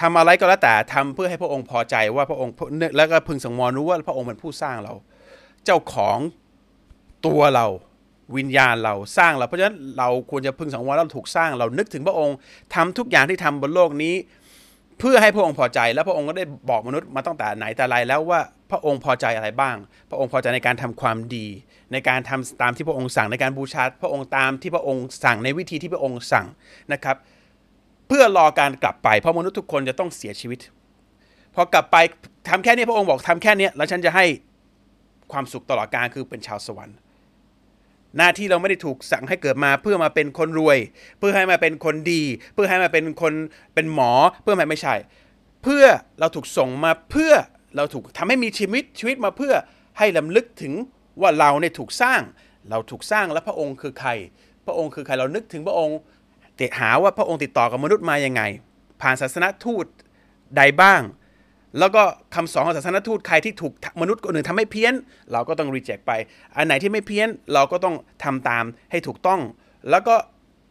[0.00, 2.52] ทำอะไรก็แล้วแต่ทำเพื่อให้พระองค์พอใจว่าพระองค์
[2.96, 4.92] แล้วก็พึงสังวรรู้ว่าพระองค์เป็นผู้สร้างเรา
[5.64, 6.18] เจ้าของ
[7.26, 7.66] ตัวเรา
[8.36, 12.36] วิญญาณเราสร้างเรา เพราะฉะนั้นเราควรจะพึงสังวรเราถูกสร้างเรานึกถึงพระองค์
[12.74, 14.14] ทำทุกอย่างที่ทำบนโลกนี้
[14.98, 19.76] เพื่อให้พระองค์พอใจแล้วพระองค์ก็ได้บอกมนุษย์มาตั้งแต่ไหนแต่ไรแล้วว่าพระองค์พอใจอะไรบ้าง
[20.10, 21.46] พระองค์พอใจในการทำความดี
[21.92, 26.46] ในการทำตามที่พระองค์สั่งในการบูชาพระองค์ตามที่พระองค์สั่งในวิธีที่พระองค์สั่ง
[26.92, 27.16] นะครับ
[28.08, 30.60] เพื่อรอการกลับไปเพราะมนุษย์ทุกคนจะต้องเสียชีวิต
[31.54, 31.96] พอกลับไป
[32.48, 34.24] ทำแค่นี้พระองค์บอกทำแค่นี้แล้วฉันจะให้
[35.32, 36.96] ความสุขตลอดกาลคือเป็นชาวสวรรค์
[38.16, 40.78] หน้าที่เราไม่ได้ถูกสั่งให้เกิดมาเพื่อมาเป็นคนรวย
[41.18, 42.22] เพื่อให้มาเป็นคนดี
[42.54, 43.32] เพื่อให้มาเป็นคน
[43.74, 44.94] เป็นหมอเพื่อไม่ไม่ใช่
[45.62, 45.84] เพื่อ
[46.20, 47.32] เราถูกส่งมาเพื่อ
[47.76, 49.54] เราถูกทำให้มีชีวิตชีวิตมาเพื่อ
[49.98, 50.72] ให้ลำลึกถึง
[51.20, 52.20] ว่าเราเนี่ยถูกสร้าง
[52.70, 54.10] เราถูกสร้างและพระองค์คือใคร
[54.66, 55.98] พระองค์คือใครเรานึกถึงพระองค์
[56.58, 58.42] ติหาว่าพระองค์ติดต่อกับมนุษย์มาอยังไง
[59.00, 59.86] ผ่านศาสนทูต
[60.56, 61.00] ใดบ้าง
[61.78, 62.02] แล้วก็
[62.34, 64.94] คำสอนของศาสนทูตใครที่ถูกมนุษย์คนอื่นทำให้เพี้ยน
[65.32, 66.12] เราก็ต้องรีเจ็คไป
[66.56, 69.40] อันไหนที่ไม่เพี้ยนเราก็ต้องทำตามให้ถูกต้อง
[69.90, 70.14] แล้วก็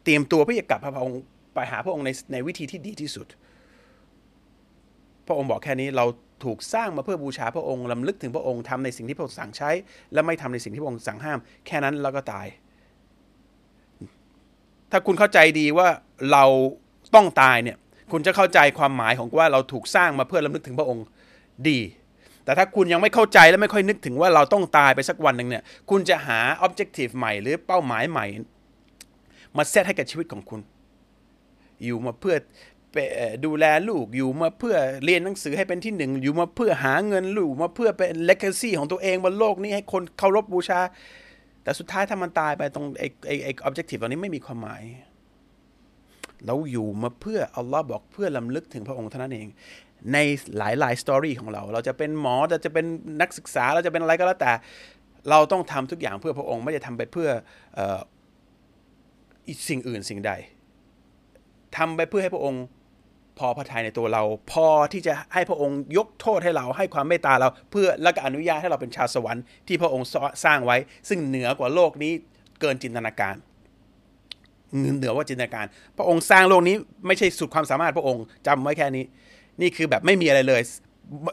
[0.03, 1.19] เตรียมตัวเพื่อจะกลับพระองค์
[1.53, 3.27] ไปหาพระองค์ในในวิธีที่ดีที่สุด
[5.27, 6.05] พระองค์บอกแค่นี้เรา
[6.45, 9.69] ถูกสร้างมาเพื่อบูชาพระองค์ลำลึกถึงพระองค์ทำในสิ่งที่พระองค์สั่งใช้
[10.13, 12.47] และไม่ทำในสิ่งที่พระองค์สั่งห้าม แค่นั้นแล้วก็ตาย
[14.91, 15.88] ถ้าคุณเข้าใจดีว่า
[16.31, 16.45] เรา
[17.15, 17.77] ต้องตายเนี่ย
[18.12, 21.06] คุณจะเข้าใจความหมายของว่าเราถูกสร้างมาเพื่อลำลึกถึงพระองค์
[21.67, 21.80] ดี
[22.45, 28.26] แต่ถ้าคุณยังไม่เข้าใจและไม่ค่อยนึกถึงว่าเราต้องตายไปสักวันหนึ่งเนี่ย คุณจะหา objective ใหม่หรือเป้าหมายใหม่
[29.58, 30.62] มาเซตให้กับชีวิตของคุณ
[31.84, 32.36] อยู่มาเพื่อ
[33.45, 40.80] ดูแลลูกอยู่มาเพื่อเรียนหนังสือให้เป็นที่หนึ่งอยู่มาเพื่อหาเงินลูกมาเพื่อเป็น legacy ของตัวเองบนโลกนี้ให้คนเคารพบูชา
[41.63, 44.82] แต่สุดท้ายถ้ามันตายไปตรงไอ้ไอ้ไอ้ objective ตอนนี้ไม่มีความหมาย
[46.45, 49.47] เราอยู่มาเพื่ออัลลอฮ์บอกเพื่อลำลึกถึงพระองค์เท่านั้นเอง
[50.13, 50.17] ใน
[50.58, 52.86] หลายหลายสตอรี่ของเรา เราจะเป็นหมอเราจะเป็น
[53.21, 54.52] นักศึกษาเราจะเป็นอะไรก็แล้วแต่
[55.30, 57.30] เราต้องทำทุกอย่างเพื่อพระองค์ไม่ได้ทำไปเพื่อ
[59.47, 60.32] อีกสิ่งอื่นสิ่งใด
[61.78, 62.63] ทำไปเพื่อให้พระองค์
[63.39, 70.08] พอพระทัยในตัวเรา พอที่จะให้พระองค์ยกโทษให้เราให้ความเมตตาเรา เพื่อแล้วก็อนุญาตให้เราเป็นชาวสวรรค์ที่พระองค์
[70.45, 70.78] สร้างไว้
[71.10, 72.13] ซึ่งเหนือกว่าโลกนี้
[72.62, 73.36] เกินจินตนาการ
[74.97, 75.65] เหนือว่าจินตนาการ
[75.97, 76.75] พระองค์สร้างโลกนี้
[77.08, 79.05] ไม่ใช่สุดความสามารถพระองค์จำไว้แค่นี้
[79.62, 80.62] นี่คือแบบไม่มีอะไรเลย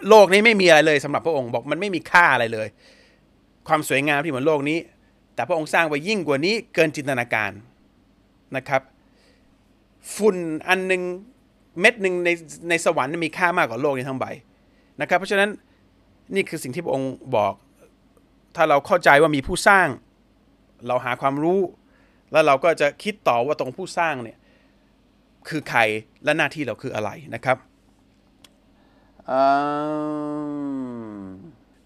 [0.09, 2.68] โลกนี้ไม่มีอะไรเลยสำหรับพระองค์บอกมันไม่มีค่าอะไรเลย
[3.68, 4.79] ความสวยงามที่เหมือนโลกนี้
[5.35, 7.51] แต่พระองค์สร้างไว้ยิ่งกว่านี้เกินจินตนาการ
[8.57, 8.83] นะครับ
[10.14, 10.37] ฝุ่น
[10.68, 11.03] อันหนึ่ง
[11.81, 12.31] เม็ดหนึ่งใน
[12.68, 14.27] ในสวรรค์มีค่ามากกว่าโลกนี้ทั้งใบ
[15.01, 15.51] นะครับ เพราะฉะนั้น
[16.35, 17.53] นี่คือสิ่งที่พระองค์บอก
[18.57, 19.88] ถ้าเราเข้าใจว่ามีผู้สร้าง
[20.87, 21.61] เราหาความรู้
[22.33, 24.39] แล้วเราก็จะคิดต่อว่าตรงผู้สร้างเนี่ย
[25.49, 25.81] คือใคร
[26.25, 27.57] และหน้าที่เราคืออะไรนะครับ
[29.31, 29.43] อื
[31.19, 31.25] ม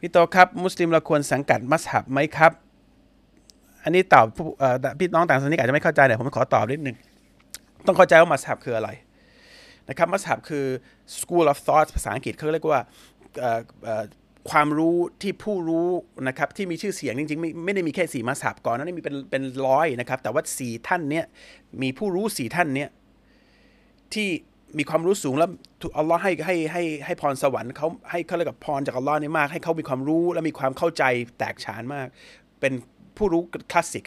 [0.01, 2.53] พี่โตครับ มุสลิมเราควรสังกัดมัสฮับไหมครับ
[3.83, 6.97] อันนี้ตอบผู้เอ่อพี่น้องต่างศาสนาอาจจะไม่เข้าใจแต่ผมขอตอบนิดนึง
[7.87, 8.91] ต้องเข้าใจว่ามัสฮับคืออะไร
[9.89, 10.65] นะครับมัสฮับคือ
[11.19, 12.81] school of thought ภาษาอังกฤษเขาเรียกว่า
[13.41, 14.05] เอ่อเอ่อ
[14.51, 15.89] ความรู้ที่ผู้รู้
[16.29, 21.25] นะครับที่มีชื่อเสียงจริงๆไม่ไม่ได้มีแค่สี่มัสฮับก่อนนั้นมีเป็นเป็นร้อยนะครับ แต่ว่าสี่ท่านเนี้ย
[21.83, 22.89] มีผู้รู้สี่ท่านเนี้ย
[24.15, 24.29] ที่
[24.79, 25.51] มีความรู้สูงแล้ว
[25.99, 31.05] อัลลอฮ์ให้ให้ให้ให้พรสวรรค์เขาให้เขาเรียกกับพรจากอัลลอฮ์นี่มาก ให้เขามีความรู้และมีความเข้าใจ
[31.39, 32.07] แตกฉานมาก
[32.61, 32.73] เป็น
[33.17, 34.07] ผู้รู้คลาสสิก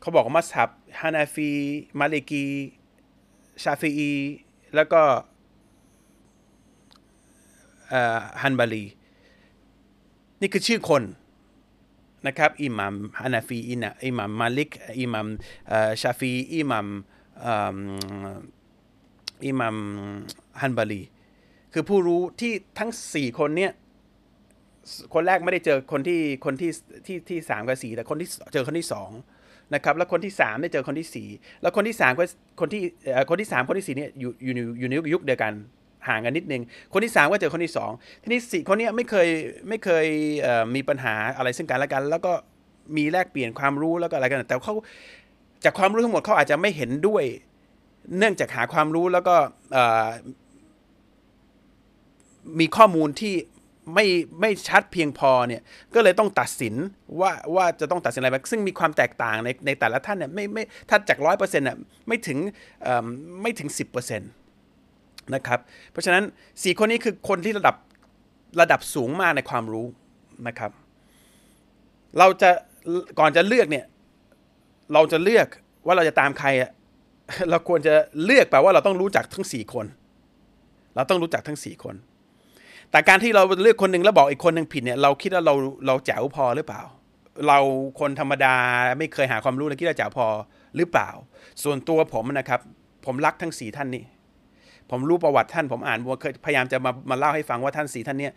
[0.00, 0.70] เขาบอกว่ามัสฮับ
[1.00, 1.50] ฮานาฟี
[2.00, 2.44] มาเลกี
[3.62, 4.12] ชาฟีอี
[4.76, 5.02] แล้วก็
[8.42, 8.84] ฮันบาลี
[10.40, 11.02] นี่คือชื่อคน
[12.26, 15.26] นะครับอิหมัมฮานาฟีอินะอิหมัมมาลิกอิหมัม
[16.02, 16.86] ชาฟีอิหมัม
[19.46, 19.76] อิหมัม
[20.60, 21.02] ฮันบาลี
[21.72, 23.72] คือผู้รู้ที่ทั้งสี่คนเนี่ย
[25.14, 26.70] คนแรกไม่ได้เจอคนที่คนที่
[27.06, 29.10] ที่ที่สามกับสี่แต่คนที่เจอคนที่สอง
[29.74, 31.28] นะครับแล้วคนที่สามได้เจอคนที่สี่
[31.62, 32.24] แล้วคนที่สามก็
[32.60, 32.80] คนที่
[33.30, 35.52] คนที่สามคนที่สี่เนี่ยอยู่อยู่อยู่ในยุคเดียวกัน
[36.08, 36.62] ห่างกันนิดนึง
[36.92, 37.90] คนที่สามก็เจอคนที่สอง
[38.22, 39.28] ทีนี้สี่คนนี้ไม่เคย
[39.68, 40.06] ไม่เคย
[40.42, 42.32] เมีปัญหาอะไรซึ่งกันและกัน แล้วก็
[42.96, 44.74] มีแลกเปลี่ยนความรู้แล้วก็อะไรกัน แต่เขา
[45.64, 47.24] จากความรู้ทั้งหมดเขาอาจจะไม่เห็นด้วย
[48.18, 49.36] เนื่องจากหาความรู้แล้วก็
[52.60, 53.34] มีข้อมูลที่
[53.94, 54.06] ไม่
[54.40, 55.62] ไม่ชัดเพียงพอเนี่ย
[55.94, 56.74] ก็เลยต้องตัดสิน
[57.20, 61.76] ว่าว่าจะต้องตัดสินอะไรบ้างซึ่งมีความแตกต่างในในแต่ละท่านเนี่ยไม่ไม่ถ้าจากร้อยเปอร์เซ็นต์น่ะ
[62.08, 62.38] ไม่ถึง
[63.42, 64.30] ไม่ถึงสิบเปอร์เซ็นต์
[65.34, 65.60] นะครับ
[65.92, 66.24] เพราะฉะนั้น
[66.62, 67.76] สี่คนนี้คือคนที่ระดับ
[68.60, 69.86] ระดับสูงมากในความรู้
[70.48, 70.70] นะครับ
[72.18, 72.50] เราจะ
[73.18, 73.84] ก่อนจะเลือกเนี่ย
[74.92, 75.46] เราจะเลือก
[75.86, 76.70] ว่าเราจะตามใครอะ
[77.50, 79.86] เราควรจะเลือกแปลว่าเราต้องรู้จักทั้งสี่คน
[80.94, 81.94] เราต้องรู้จักทั้งสี่คน
[82.90, 85.54] แต่การที่เราเลือกคนหนึ่งแล้วบอกอีกคนหนึ่งผิดเนี่ย เราคิดว่าเรา
[85.86, 86.82] เราแจ๋วพอหรือเปล่า
[87.48, 87.58] เรา
[88.00, 88.54] คนธรรมดา
[88.98, 90.26] ไม่เคยหาความรู้แล้วคิดว่าแจ๋วพอ
[90.76, 91.10] หรือเปล่า
[91.62, 92.60] ส่วนตัวผมนะครับ
[93.04, 94.04] ผมรักทั้งสี่ท่านนี้
[94.90, 98.32] ผมรู้ประวัติท่าน ผมอ่านว่าเคยพยายามจะมามาเล่าให้ฟังว่าท่านสี่ท่านเนี่ย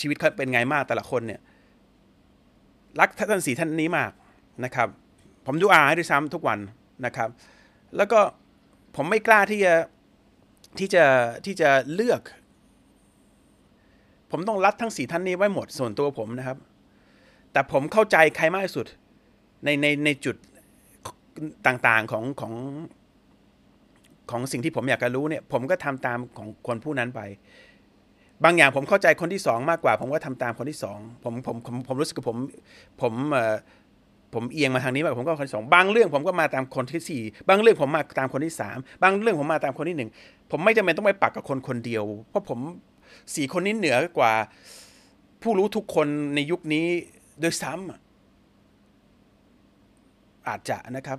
[0.00, 1.40] ชีวิตเขาเป็นไงมากแต่ละคนเนี่ย
[3.00, 4.10] รักท่านสี่ท่านนี้มาก
[4.64, 4.88] นะครับ
[5.46, 6.58] ผมดูอาให้ด้วยซ้ำทุกวัน
[7.06, 7.28] นะครับ
[7.96, 8.20] แล้วก็
[8.96, 9.74] ผมไม่กล้าที่จะ
[10.78, 11.04] ที่จะ
[11.46, 12.22] ที่จะเลือก
[14.30, 16.58] ผมต้องรัดทั้งสี่ท่านนี้ไว้หมดส่วนตัวผมนะครับ
[17.52, 18.86] แต่ผมเข้าใจใครมากที่สุด
[19.64, 20.36] ในในในจุด
[21.66, 22.54] ต่างๆของของ
[24.30, 27.20] ของสิ่งที่ผมอยากจะรู้เนี่ย ผมก็ทำตามของคนผู้นั้นไป
[28.44, 32.36] บางอย่างผมเข้าใจคนที่สองมากกว่า ผมก็ทำตามคนที่สองผมผมผมผมรู้สึกว่าผม
[33.00, 33.56] ผมเอ่อ
[34.34, 40.10] ผมเอียงมาทางนี้มากผมก็คนที่สองบางเรื่องผมก็มาตามคนที่สี่บางเรื่องผมมาตามคนที่สามบางเรื่องผมมาตามคนที่หนึ่ง
[40.50, 42.58] ผมไม่จำเป็นต้องไปปักกับคนคนเดียว เพราะผม
[43.34, 44.32] สี่คนนี้เหนือกว่า
[45.42, 46.86] ผู้รู้ทุกคนในยุคนี้
[47.40, 51.18] โดยซ้ำอาจจะนะครับ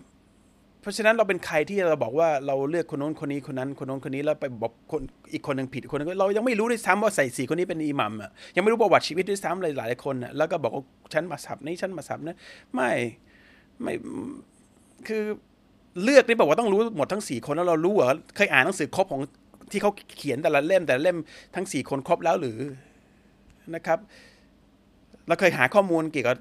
[0.88, 5.02] ราะฉะนั้นเราเป็นใครที่เราบอกว่าเราเลือกคนโน้นคนนี้คนนั้นคนโน้นคนนี้แล้วไปบอกคน
[5.34, 12.36] อีกคนหนึ่งผิดคนนึงเรายังไม่รู้ด้วยซ้ำว่าใส่สีคนนี้เป็นอิหมัมอะยังไม่รู้ประวัติชีวิตด้วยซ้ำเลยหลายคนอะแล้วก็บอกว่าฉันมาสับนี้ฉันมาสับนะ
[12.76, 12.92] ไม่
[13.82, 13.94] ไม่
[15.08, 15.24] คือ
[16.04, 19.22] เลือกนี่บอกว่าต้องรู้หมดทั้งสี่คนแล้วเรารู้เหรอเคยอ่านหนังสือครบของ
[19.72, 21.18] ที่เขาเขียนแต่ละเล่มแต่ละเล่ม
[21.56, 22.60] ทั้งสี่คนครบแล้วหรือ
[23.76, 24.00] นะครับ
[25.28, 26.38] เราเคยหาข้อมูลเกี่ยวกับ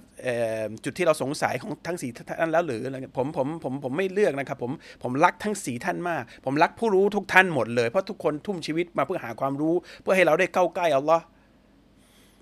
[0.85, 4.72] จุดที่เราสงสัยของทั้งสีท่านแล้วหรืออะไรผมผมผมผมไม่เลือกนะครับผม
[5.03, 11.25] ผมรักทั้งสีท่านมาก ผมรักผู้รู้ทุกท่านหมดเลย เพราะทุกคนทุ่มชีวิตมาเพื่อหาความรู้ เพื่อให้เราได้เข้าใกล้อัลลอฮ์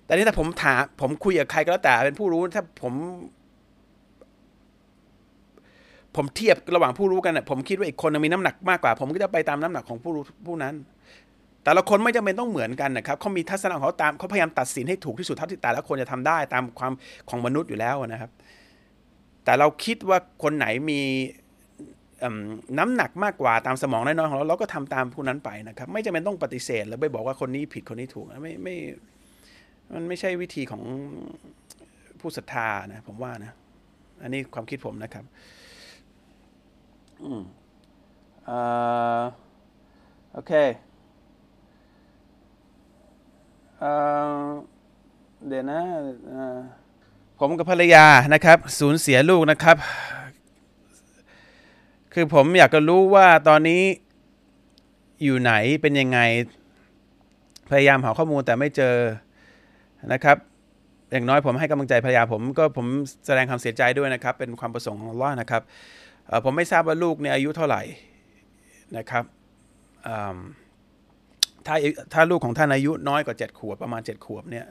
[0.05, 2.95] แต่นี่ถ้าผมถามผมคุยกับใครก็แล้วแต่เป็นผู้รู้ถ้าผม
[6.17, 10.75] ผมเทียบระหว่างผู้รู้กันนะผมคิดว่าอีกคนมีน้ำหนักมากกว่า ผมก็จะไปตามน้ำหนักของผู้รู้ผู้นั้น
[11.65, 16.93] แต่ละคนไม่จำเป็นต้องเหมือนกันนะครับเขามีทัศนะของเขาตามเขาพยายามตัดสินให้ถูกที่สุดเท่าที่แต่ละคนจะทำได้ตามความ
[17.29, 18.31] ของมนุษย์อยู่แล้วนะครับ
[19.45, 21.01] แต่เราคิดว่าคนไหนมี
[22.79, 28.77] น้ำหนักมากกว่าตามสมองน้อยๆของเราเราก็ทำตามผู้นั้นไปนะครับ ไม่จำเป็นต้องปฏิเสธหรือไปบอกว่าคนนี้ผิดคนนี้ถูกไม่ไม่
[29.95, 30.83] มันไม่ใช่วิธีของ
[32.21, 33.53] ผู้ศรัทธานะผมว่านะ
[34.23, 35.25] อันนี้ความคิดผมนะครับ
[37.23, 37.43] อืม
[38.49, 39.23] อ่า
[40.33, 40.53] โอเค
[43.85, 45.81] เดี๋ยวนะ
[47.39, 49.77] ผมกับภรรยานะครับ สูญเสียลูกนะครับ
[52.13, 53.83] คือผมอยากจะรู้ว่าตอนนี้
[55.23, 56.19] อยู่ไหนเป็นยังไง
[57.71, 58.97] พยายามหาข้อมูลแต่ไม่เจอ
[60.13, 60.37] นะครับ
[61.13, 62.87] อย่างน้อยผมให้กำลังใจภรรยาผมก็ผม
[63.27, 65.63] แสดงความเสียใจด้วยนะครับ เป็นความประสงค์ของล่อนะครับ
[66.45, 67.83] ผมไม่ทราบว่าลูกเนี่ยอายุเท่าไหร่
[68.97, 69.25] นะครับ
[71.67, 71.77] ถ้า
[72.13, 74.67] ถ้าลูกของท่านอายุน้อยกว่าเจ็ดขวบประมาณเจ็ดขวบเนี่ย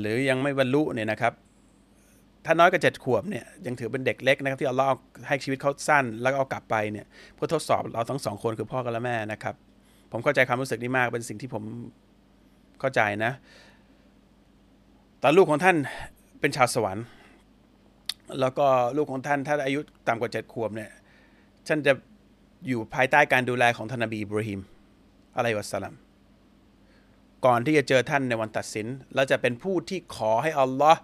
[0.00, 1.32] หรือยังไม่บรรลุเนี่ยนะครับ
[2.46, 4.92] ถ้าน้อยกว่าเจ็ดขวบเนี่ยยังถือเป็นเด็กเล็กนะครับที่อัลลอฮ์
[5.28, 9.54] ให้ชีวิตเขาสั้น แล้วก็เอากลับไปเนี่ยเพื่อทดสอบเราทั้งสองคนคือพ่อกับแม่นะครับ
[10.12, 11.64] ผมเข้าใจความรู้สึกนี้มากเป็นสิ่งที่ผม
[12.80, 13.32] เข้าใจนะ
[15.20, 15.76] แต่ลูกของท่าน
[16.40, 17.04] เป็นชาวสวรรค์
[18.40, 20.90] แล้วก็ลูกของท่านถ้าอายุต่ำกว่าเจ็ดขวบเนี่ย
[21.66, 21.92] ท่านจะ
[22.68, 24.60] อยู่ภายใต้การดูแลของท่านบีบราฮิม
[25.36, 25.94] อะไรวะสลัม
[27.44, 31.00] ก่อนที่จะเจอท่านในวันตัดสินเราจะเป็นผู้ที่ขอให้อัลลอฮ์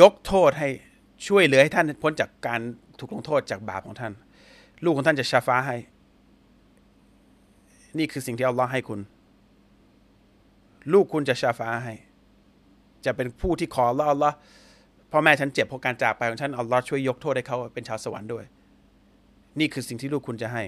[0.00, 0.68] ยกโทษให้
[1.26, 2.60] ช่วยเหลือให้ท่านพ้นจากการ
[2.98, 4.12] ถูกลงโทษจากบาปของท่าน
[4.84, 5.76] ลูกของท่านจะชาฟ้าให้
[7.98, 9.00] นี่คือสิ่งที่อัลลอฮ์ให้คุณ
[10.92, 11.94] ลูกคุณจะชาฟ้าให้
[13.04, 14.34] จะเป็นผู้ที่ขออัลลอฮ์อัลลอฮ์
[15.10, 18.44] พ่อแม่ฉันเจ็บเพราะการจากไปของฉันอัลลอฮ์ช่วยยกโทษให้เขาเป็นชาวสวรรค์ด้วย
[19.58, 20.62] นี่คือสิ่งที่ลูกคุณจะให้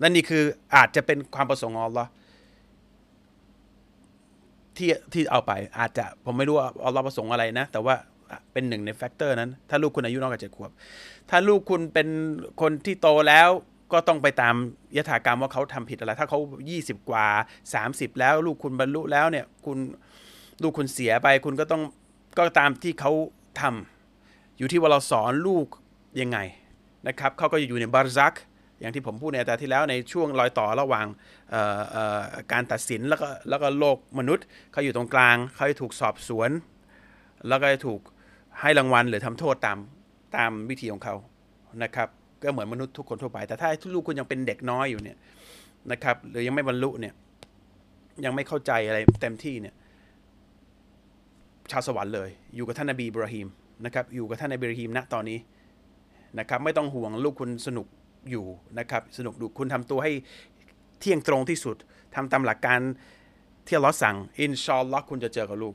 [0.00, 0.42] และนี่คือ
[0.74, 2.10] อาจจะเป็นความประสงค์ของอัลลอฮ์
[4.76, 7.94] ที่ที่เอาไป อาจจะผมไม่รู้ว่าอัลลอฮ์ประสงค์อะไรนะ แต่ว่า
[8.52, 10.70] เป็นหนึ่งใน factor นั้น ถ้าลูกคุณอายุน้อยกว่าเจ็ดขวบ
[11.30, 12.08] ถ้าลูกคุณเป็น
[12.60, 13.48] คนที่โตแล้ว
[13.92, 14.54] ก็ต้องไปตาม
[14.96, 17.26] ยถากรรมว่าเขาทำผิดอะไร ถ้าเขายี่สิบกว่า
[17.74, 19.78] สามสิบแล้ว ลูกคุณบรรลุแล้วเนี่ยคุณ
[20.62, 21.82] ลูกคุณเสียไป คุณก็ต้อง
[22.38, 23.12] ก็ตามที่เขา
[23.60, 25.66] ทำอยู่ที่ว่าเราสอนลูก
[26.20, 26.38] ยังไง
[27.08, 28.34] นะครับเขาก็อยู่ในบาร์ซัก
[28.80, 31.06] อย่างที่ผมพูดในแต่ที่แล้วในช่วงรอยต่อระหว่าง
[32.52, 36.50] การตัดสินแล้วก็แล้วก็โลกมนุษย์เขาอยู่ตรงกลางเขาจะถูกสอบสวน
[37.48, 38.00] แล้วก็ถูก
[38.60, 39.78] ให้รางวัลหรือทำโทษตาม
[40.36, 41.14] ตามวิธีของเขา
[41.82, 42.08] นะครับ
[42.42, 45.16] ก็เหมือนมนุษย์ทุกคนทั่วไป แต่ถ้าลูกคุณยังเป็นเด็กน้อยอยู่เนี่ย
[45.92, 47.14] นะครับหรือยังไม่บรรลุเนี่ย
[48.24, 49.74] ยังไม่เข้าใจอะไรเต็มที่เนี่ย
[51.70, 53.48] ชาวสวรรค์เลย อยู่กับท่านนบีบราฮิม
[53.84, 55.38] นะครับอยู่กับท่านนบีบราฮิมณตอนนี้
[56.38, 57.86] นะครับไม่ต้องห่วงลูกคุณสนุก
[58.30, 58.46] อยู่
[58.78, 60.12] นะครับสนุกดูคุณทำตัวให้
[61.00, 61.76] เที่ยงตรงที่สุด
[62.14, 62.80] ทำตามหลักการ
[63.66, 65.74] ที่เราสั่งอินชอลล็อกคุณจะเจอกับลูก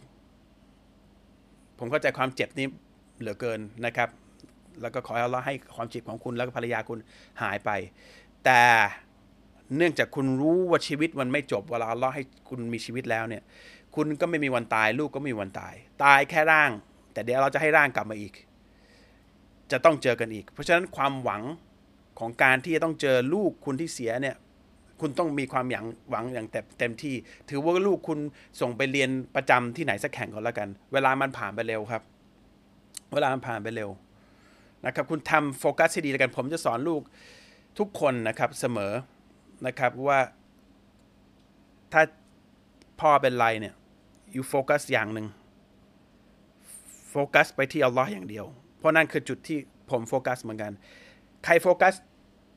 [1.80, 2.68] ผมเข้าใจความเจ็บนี้
[3.20, 4.10] เหลือเกินนะครับ
[4.82, 7.00] แล้วก็ขอให้เราให้ความเจ็บของคุณแล้วก็ภรรยาคุณ
[7.42, 7.70] หายไป
[8.46, 8.62] แต่
[9.78, 13.44] เนื่องจากคุณรู้ว่าชีวิตมันไม่จบเวลาเราให้คุณมีชีวิตแล้วเนี่ย
[13.96, 16.72] คุณก็ไม่มีวันตาย ลูกก็ไม่มีวันตาย ตายแค่ร่าง
[17.14, 18.34] แต่เดี๋ยวเราจะให้ร่างกลับมาอีก
[19.72, 21.42] จะต้องเจอกันอีก เพราะฉะนั้นความหวัง
[22.20, 24.36] ของการที่จะต้องเจอลูกคุณที่เสียเนี่ย
[25.02, 26.48] คุณต้องมีความหวังหวังอย่าง
[26.80, 27.16] เต็มที่
[27.50, 28.20] ถือว่าลูกคุณ
[28.62, 32.02] ส่งไปเรียนประจำที่ไหนสักแข่งก่อนแล้วกัน เวลามันผ่านไปเร็วครับ
[33.14, 33.90] เวลามันผ่านไปเร็ว
[34.86, 37.02] นะครับ คุณทำโฟกัสให้ดีแล้วกัน ผมจะสอนลูก
[37.80, 38.94] ทุกคนนะครับเสมอ
[39.68, 40.20] นะครับว่า
[41.94, 42.02] ถ้า
[43.02, 43.74] พ่อเป็นไรเนี่ย
[44.34, 45.28] อยู่โฟกัสอย่างหนึ่ง
[47.10, 48.46] โฟกัสไปที่อัลลอฮ์อย่างเดียว
[48.78, 49.58] เพราะนั่นคือจุดที่
[49.90, 50.72] ผมโฟกัสเหมือนกัน
[51.46, 51.94] ใครโฟกัส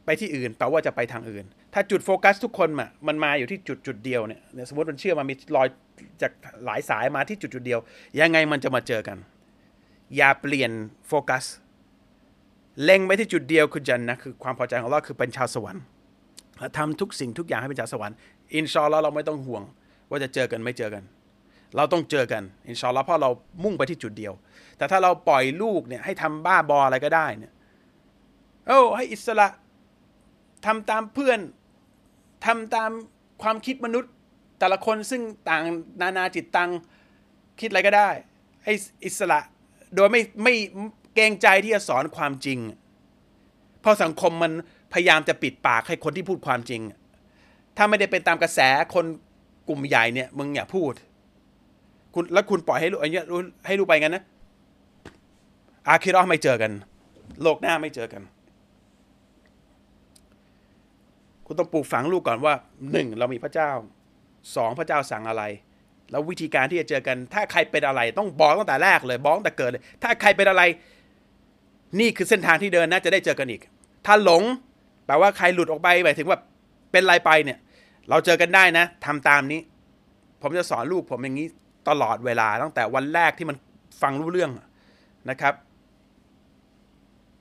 [0.05, 1.45] ไปที่อื่นแปลว่าจะไปทางอื่น
[1.75, 5.69] ถ้าจุดโฟกัสทุกคนมามันมาอยู่ที่จุดจุดเดียวเนี่ยสมมติมันเชื่อมามีรอย
[6.23, 6.33] จาก
[6.65, 7.81] หลายสายมาที่จุดจุดเดียว
[8.21, 9.19] ยังไงมันจะมาเจอกัน
[10.17, 10.71] อย่าเปลี่ยน
[11.09, 11.45] โฟกัส
[12.83, 15.83] เล็งไปที่จุดเดียวคือจันนะคือความพอใจของเราคือเป็นชาวสวรรค์
[16.59, 18.17] และทำทุกสิ่งทุกอย่างให้เป็นชาวสวรรค์
[18.55, 19.63] อินชอลเราไม่ต้องห่วง
[20.11, 21.03] ว่าจะเจอกันไม่เจอกัน
[21.77, 23.31] เราต้องเจอกันอินชอลเพราะเรา
[23.65, 24.33] มุ่งไปที่จุดเดียว
[24.79, 27.53] แต่ถ้าเราปล่อยลูกเนี่ยให้ทำบ้าบออะไรก็ได้เนี่ย
[28.67, 29.49] โอ้ให้อิสระ
[30.67, 31.41] ทำตามเพื่อน
[32.47, 32.91] ทำตาม
[33.43, 34.13] ความคิดมนุษย์
[34.59, 35.63] แต่ละคนซึ่งต่าง
[36.01, 36.71] นานาจิตตัง
[37.61, 38.09] คิดอะไรก็ได้
[38.65, 38.73] ให้
[39.05, 39.39] อิสระ
[39.95, 40.55] โดยไม่ไม่
[41.15, 42.59] เกรงใจที่จะสอนความจริง
[43.81, 44.53] เพราะสังคมมัน
[44.93, 46.81] พยายามจะปิดปากให้คนที่พูดความจริง
[47.77, 48.61] ถ้าไม่ได้เป็นตามกระแส
[48.95, 49.07] คน
[49.69, 50.93] กลุ่มใหญ่เนี่ยมึงอย่าพูด
[52.15, 53.27] คุณแล้วคุณปล่อยให้ลูกอย่างเงี้ย
[53.67, 54.25] ให้ลูกไปงั้นนะ
[55.89, 56.73] อาคิรอไม่เจอกัน
[57.43, 58.23] โลกหน้าไม่เจอกัน
[61.47, 62.55] คุณต้องปลูกฝังลูกก่อนว่า
[62.93, 63.71] หนึ่งเรามีพระเจ้า
[64.57, 65.43] สองพระเจ้าสั่งอะไร
[66.11, 70.63] แล้ววิธีการที่จะเจอกัน ถ้าใครเป็นอะไรต้องบอกตั้งแต่แรกเลยบอกตั้งแต่เกิดเลย ถ้าใครเป็นอะไร
[72.01, 73.61] นี่คือเส้นทางที่เดินนะจะได้เจอกันอีก
[74.07, 74.43] ถ้าหลง
[75.07, 76.39] แปลว่าใครหลุดออกไปหมายถึงว่า
[76.93, 77.59] เป็นไรไปเนี่ย
[78.11, 79.61] เราเจอกันได้นะทำตามนี้
[80.43, 81.47] ผมจะสอนลูกผมอย่างนี้
[81.89, 83.57] ตลอดเวลาตั้งแต่วันแรกที่มัน
[84.03, 84.51] ฟังรู้เรื่อง
[85.31, 85.55] นะครับ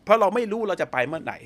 [0.03, 1.37] เพราะเราไม่รู้เราจะไปเมื่อไหร่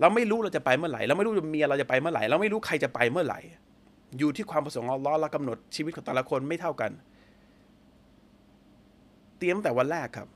[0.00, 3.40] เราไม่รู้เราจะไปเมื่อไหร่ เราไม่รู้เมียเราจะไปเมื่อไหร่ เราไม่รู้ใครจะไปเมื่อไหร่
[4.18, 6.90] อยู่ที่ความประสงค์ของอัลลอฮ์และกำหนดชีวิตของแต่ละคนไม่เท่ากัน
[9.38, 10.28] เตรียมแต่วันแรกครับ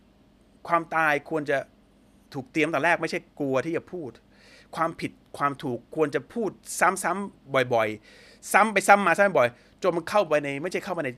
[0.69, 1.59] ความตายควรจะ
[2.35, 4.11] ถูกเตรียมแต่แรกไม่ใช่กลัวที่จะพูด
[4.77, 6.51] ความผิดความถูกควรจะพูด
[6.81, 9.49] ซ้ำๆบ่อยๆ ซ้ำไปซ้ำมาซ้ำบ่อย
[9.83, 11.11] จนมันเข้าไปในไม่ใช่เข้าไปใน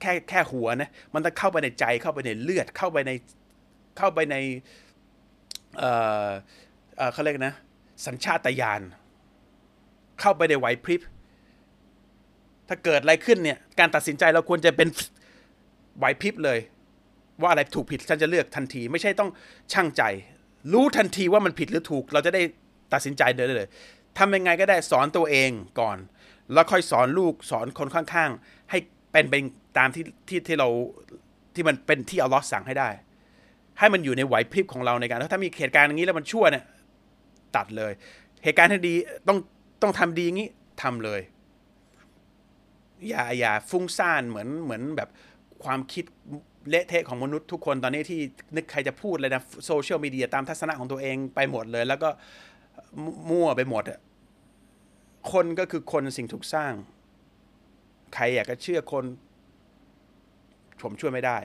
[0.00, 3.10] แค่แค่หัวนะมันต้องเข้าไปในใจเข้าไปในเลือดเข้าไปใน
[3.98, 4.36] เข้าไปใน
[5.78, 5.90] เอ่
[6.26, 6.28] อ
[6.96, 7.54] เอ่อเขาเรียกนะ
[8.06, 8.80] สัญชาตญาณ
[10.20, 11.00] เข้าไปในไหวพริบ
[12.68, 14.88] ถ้าเกิดอะไรขึ้นเนี่ย การตัดสินใจเราควรจะเป็น
[15.98, 16.58] ไหวพริบเลย
[17.40, 19.30] ว่าอะไรถูกผิดฉันจะเลือกทันที ไม่ใช่ต้อง
[19.72, 20.02] ช่างใจ
[20.72, 22.42] รู้ทันทีว่ามันผิดหรือถูก เราจะได้
[22.92, 23.68] ตัดสินใจเดินเลย
[24.18, 25.96] ทำยังไงก็ได้สอนตัวเองก่อน
[26.52, 28.78] แล้วค่อยสอนลูกสอนคนข้างๆ ให้
[29.12, 29.34] เป็นไป
[29.78, 30.68] ตามที่ที่ที่เรา
[31.54, 32.88] ที่มันเป็นที่อัลลอฮ์สั่งให้ได้
[33.78, 36.64] ให้มันอยู่ในไหวพริบของเราในการถ้ามีเหตุการณ์อย่างนี้แล้วมันชั่วเนี่ย
[37.56, 37.92] ตัดเลย
[38.44, 38.94] เหตุการณ์ที่ดี
[39.28, 39.38] ต้อง
[39.82, 40.48] ต้องทำดีอย่างนี้
[40.82, 41.20] ทำเลย
[43.08, 45.08] อย่าอย่าฟุ้งซ่านเหมือนเหมือนแบบ
[45.64, 46.04] ความคิด
[46.68, 48.20] เละเทะของมนุษย์ทุกคนตอนนี้ที่
[48.56, 52.08] นึกใครจะพูดเลยนะโซเชียลมีเดียตามทัศนะของตัวเองไปหมดเลย แล้วก็
[53.30, 53.98] มั่วไปหมดอะ
[55.32, 56.72] คนก็คือคนสิ่งถูกสร้าง
[58.14, 59.04] ใครอยากจะเชื่อคน
[60.82, 61.38] ผมช่วยไม่ได้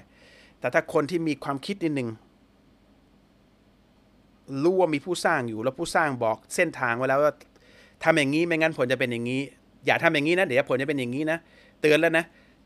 [0.59, 2.09] แต่ถ้าคนที่มีความคิดนิดนึง
[4.63, 7.33] รู้ว่ามีผู้สร้างอยู่ แล้วผู้สร้างบอกเส้นทางไว้แล้วว่า
[8.03, 9.41] ทำอย่างนี้ไม่งั้นผลจะเป็นอย่างนี้
[9.85, 11.37] อย่าทำอย่างนี้นะเดี๋ยวผลจะเป็นอย่างนี้นะ
[11.81, 12.25] เตือนแล้วนะ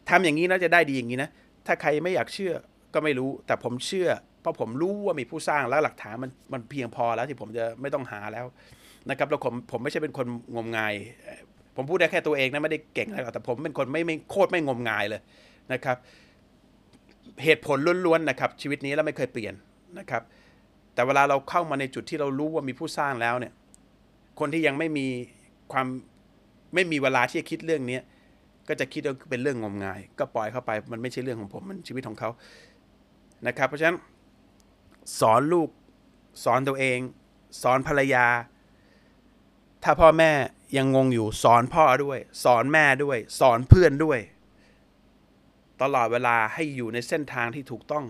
[0.09, 1.29] ทำอย่างนี้แล้วจะได้ดีอย่างนี้นะ
[1.65, 2.53] ถ้าใครไม่อยากเชื่อ
[2.93, 4.09] ก็ไม่รู้ แต่ผมเชื่อ
[4.41, 8.45] เพราะผมรู้ว่ามีผู้สร้างแล้วหลักฐานมันมันเพียงพอแล้วที่ผมจะไม่ต้องหาแล้ว
[9.09, 10.93] นะครับแล้วผมผมไม่ใช่เป็นคนงมงาย
[11.75, 15.21] ผมพูดได้แค่ตัวเองนะไม่ได้เก่งอะไรหรอกแต่ผมเป็นคนไม่ไม่โคตรไม่งมงายเลย
[15.73, 15.97] นะครับ
[17.43, 19.53] เหตุผลล้วนๆนะครับ ชีวิตนี้แล้วไม่เคยเปลี่ยน
[19.99, 20.21] นะครับ
[20.97, 23.53] แต่เวลาเราเข้ามาในจุดที่เรารู้ว่ามีผู้สร้างแล้วเนี่ย
[24.39, 25.07] คนที่ยังไม่มี
[25.71, 25.87] ความ
[26.73, 27.99] ไม่มีเวลาที่จะคิดเรื่องนี้
[28.67, 32.29] ก็จะคิดว่าเป็นเรื่องงมงาย ก็ปล่อยเข้าไป มันไม่ใช่เรื่องของผม มันชีวิตของเขา
[33.47, 33.97] นะครับ เพราะฉะนั้น
[35.19, 35.69] สอนลูก
[36.43, 36.99] สอนตัวเอง
[37.61, 38.25] สอนภรรยา
[39.83, 40.31] ถ้าพ่อแม่
[40.77, 44.19] ยังงงอยู่ สอนพ่อด้วย สอนแม่ด้วย สอนเพื่อนด้วย
[45.81, 48.05] ตลอดเวลาให้อยู่ในเส้นทางที่ถูกต้อง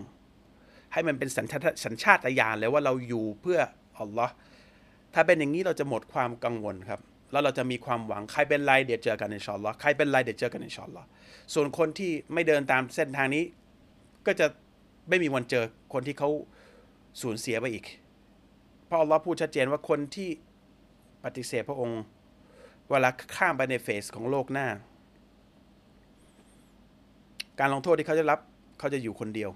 [0.92, 3.58] ให้มันเป็นสัญชาตสัญชาตญาณเลยว่าเราอยู่เพื่อ
[3.98, 4.32] อัลลอฮ์
[5.14, 7.00] ถ้าเป็นอย่างนี้เราจะหมดความกังวลครับ
[7.32, 11.02] แล้วเราจะมีความหวังใครเป็นไรเดี๋ยวเจอกันในชอลลอใครเป็นไรเดี๋ยวเจอกันในชอลลอ
[11.54, 13.44] ส่วนคนที่ไม่เดินตามเส้นทางนี้
[14.26, 14.46] ก็จะ
[15.08, 16.30] ไม่มีวันเจอคนที่เขา
[17.22, 17.84] สูญเสียไปอีก
[18.86, 20.30] เพราะอัลลอฮ์พูดชัดเจนว่าคนที่
[21.24, 22.02] ปฏิเสธพระองค์
[22.90, 24.68] เวลาข้ามไปในเฟสของโลกหน้า
[27.60, 28.40] การลงโทษที่เขาจะรับ
[28.78, 29.50] เขาจะอยู่คนเดียว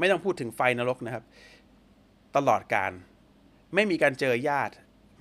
[0.00, 1.24] ไม่ต้องพูดถึงไฟนรกนะครับ
[2.36, 2.92] ตลอดการ
[3.74, 4.74] ไม่มีการเจอญาติ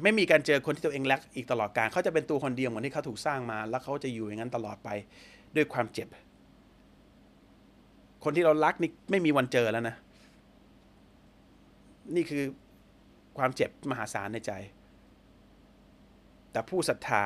[0.03, 4.89] ไม่มีการเจอคนที่ตัวเองรักอีกตลอดการ เขาจะเป็นตัวคนเดียวเหมือนที่เขาถูกสร้างมา แล้วเขาจะอยู่อย่างนั้นตลอดไป
[5.55, 6.07] ด้วยความเจ็บ
[8.23, 9.95] คนที่เรารักนี่ไม่มีวันเจอแล้วนะ
[12.15, 12.43] นี่คือ
[13.37, 14.51] ความเจ็บมหาศาลในใจ
[16.51, 17.23] แต่ผู้ศรัทธา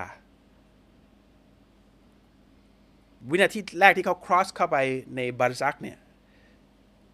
[3.30, 4.78] วินาทีแรกที่เขา cross เข้าไป
[5.16, 5.98] ในบาร์ซักเนี่ย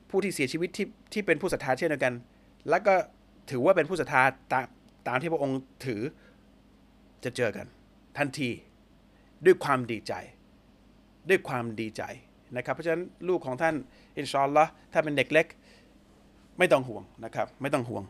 [0.09, 2.13] ผู้ที่เสียชีวิตที่ที่เป็นผู้ศรัทธาเช่นเดียวกัน
[2.69, 2.93] แล้วก็
[3.49, 4.65] ถือว่าเป็นผู้ศรัทธาตาม
[5.07, 6.01] ตามที่พระองค์ถือ
[7.23, 7.65] จะเจอกัน
[8.17, 8.49] ทันที
[9.45, 10.13] ด้วยความดีใจ
[11.29, 12.03] ด้วยความดีใจ
[12.57, 13.75] นะครับ เพราะฉะนั้นลูกของท่าน
[14.17, 15.47] อินชอนละถ้าเป็นเด็กเล็ก
[16.59, 18.03] ไม่ต้องห่วงนะครับ ไม่ต้องห่วง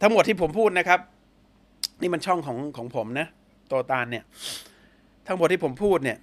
[0.00, 1.00] ทั้งหมดที่ผมพูดนะครับ
[2.00, 3.26] นี่มันช่องของของผมนะ
[3.70, 4.24] โตตานเนี่ย
[5.26, 6.18] ทั้งหมดที่ผมพูดเนี่ย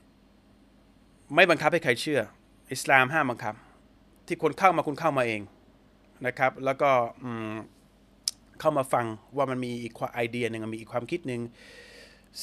[1.36, 2.22] ไม่บังคับให้ใครเชื่อ
[2.72, 3.54] อิสลามห้ามบังคับ
[4.28, 5.42] ที่คนเข้ามาคุณเข้ามาเอง
[6.26, 6.90] นะครับ แล้วก็
[7.24, 7.56] อืม
[8.60, 9.06] เข้ามาฟัง
[9.38, 11.42] ว่ามันมีอีกไอเดียหนึ่งมีอีกความคิดหนึ่ง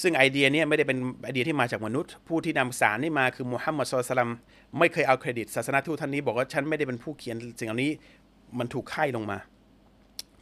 [0.00, 4.30] ซึ่งไอเดียเนี้ไม่ได้เป็นไอเดียที่มาจากมนุษย์ ผู้ที่นำสารนี่มาคือมุฮัมมัดสุลตัลม
[4.78, 7.90] ไม่เคยเอาเครดิตศาสนาทูตท่านนี้บอกว่าฉันไม่ได้เป็นผู้เขียนสิ่งเหล่านี้
[8.58, 9.38] มันถูกให้ลงมา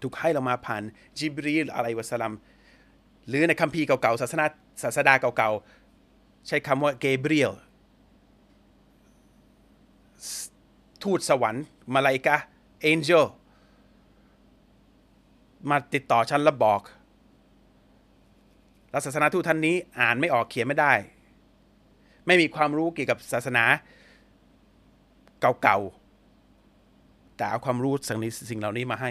[0.02, 0.82] ถูกให้ลงมาผ่าน
[1.18, 2.32] จิบรีลอะลัยวะสลัม
[3.28, 4.44] หรือในคัมภีร์เก่าๆศาสนา
[4.82, 7.52] ศาสดาเก่าๆ ใช้คำว่าเกเบรียล
[11.02, 11.64] ทูตสวรรค์
[11.94, 12.36] มาลาอิกะ
[12.82, 13.26] เอนเจล
[15.70, 16.80] มาติดต่อฉันแล้วบอก
[18.90, 20.92] แล้วศาสนาทูตท่านนี้อ่านไม่ออกเขียนไม่ได้
[22.26, 23.64] ไม่มีความรู้เกี่ยวกับศาสนา
[25.62, 29.10] เก่าๆแต่เอาความรู้สิ่งนี้สิ่งเหล่านี้มาให้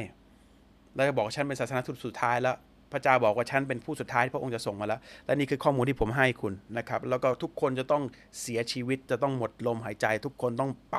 [0.95, 2.55] แล้วก็บอกฉันเป็นศาสนาทูตสุดท้ายแล้ว
[2.91, 8.03] พระเจ้าบอกว่าฉันเป็นผู้สุดท้ายที่พระองค์จะส่งมาแล้ว และนี่คือข้อมูลที่ผมให้คุณนะครับ แล้วก็ทุกคนจะต้อง
[8.41, 10.97] เสียชีวิตจะต้องหมดลมหายใจ ทุกคนต้องไป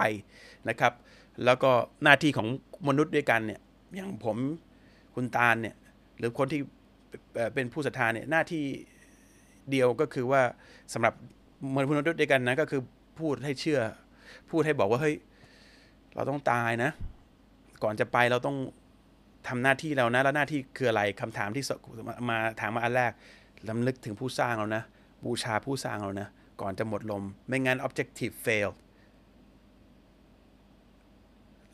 [0.69, 0.93] นะครับ
[1.45, 1.71] แล้วก็
[2.05, 2.49] หน้าที่ของ
[2.89, 3.61] มนุษย์ด้วยกันเนี่ย
[3.97, 4.37] อย่างผม
[5.15, 5.75] คุณตาลเนี่ย
[6.19, 6.61] หรือคนที่
[7.35, 8.65] เอ่อเป็นผู้ศรัทธาเนี่ยหน้าที่
[9.71, 10.43] เดียวก็คือว่า
[10.93, 11.15] สำหรับ
[11.77, 12.81] มนุษย์ด้วยกันนะก็คือ
[13.21, 13.81] พูดให้เชื่อ
[14.51, 15.17] พูดให้บอกว่าเฮ้ย
[16.15, 16.91] เราต้องตายนะ
[17.83, 18.57] ก่อนจะไปเราต้อง
[19.49, 21.65] ทำหน้าที่เรานะ แล้วหน้าที่คืออะไรคำถามที่
[22.29, 23.13] มาถามมาอันแรก
[23.69, 24.83] ลำลึกถึงผู้สร้างเรานะ
[25.25, 26.29] บูชาผู้สร้างเรานะ
[26.61, 28.71] ก่อนจะหมดลม ไม่งั้น objective fail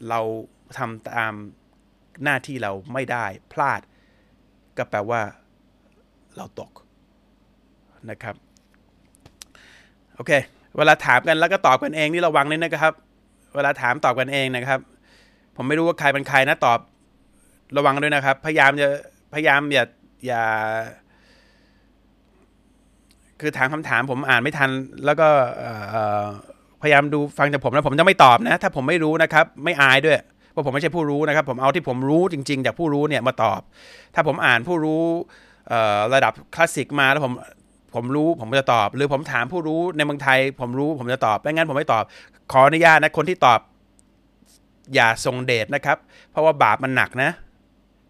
[0.08, 0.20] เรา
[0.78, 1.32] ทำตาม
[2.24, 3.80] หน้าที่เราไม่ได้พลาด
[4.76, 5.20] ก็แปลว่า
[6.36, 6.70] เราตก
[8.10, 8.34] นะครับ
[10.16, 10.32] โอเค
[10.76, 12.94] เวลาถามกันแล้วก็ตอบกันเองนี่ระวังนิดนะครับ
[13.54, 14.80] เวลาถามตอบกันเองนะครับ
[15.56, 16.78] ผมไม่รู้ว่าใครเป็นใครนะตอบ
[17.76, 18.88] ระวังด้วยนะครับ พยายามจะ
[19.32, 19.84] พยายามอย่า
[20.26, 20.44] อย่า
[23.40, 24.70] คือถามคำถามผมอ่านไม่ทัน
[25.04, 25.28] แล้วก็
[26.82, 30.18] พยายามดูฟังจากผมนะผมจะไม่ตอบนะ ถ้าผมไม่รู้นะครับ ไม่อายด้วย
[30.52, 33.60] เพราะผมไม่ใช่ผู้รู้นะครับ ผมเอาที่ผมรู้จริง ๆ จากผู้รู้เนี่ยมาตอบ
[34.14, 35.02] ถ้าผมอ่านผู้รู้
[36.14, 37.32] ระดับคลาสสิกมาแล้วผม
[37.94, 42.04] ผมรู้ผมจะตอบ หรือผมถามผู้รู้ในเมืองไทย ผมรู้ผมจะตอบไม่งั้นผมไม่ตอบ
[42.52, 43.60] ขออนุญาตนะคนที่ตอบ
[44.94, 45.96] อย่าส่งเดชนะครับ
[46.30, 47.30] เพราะว่าบาปมันหนักนะ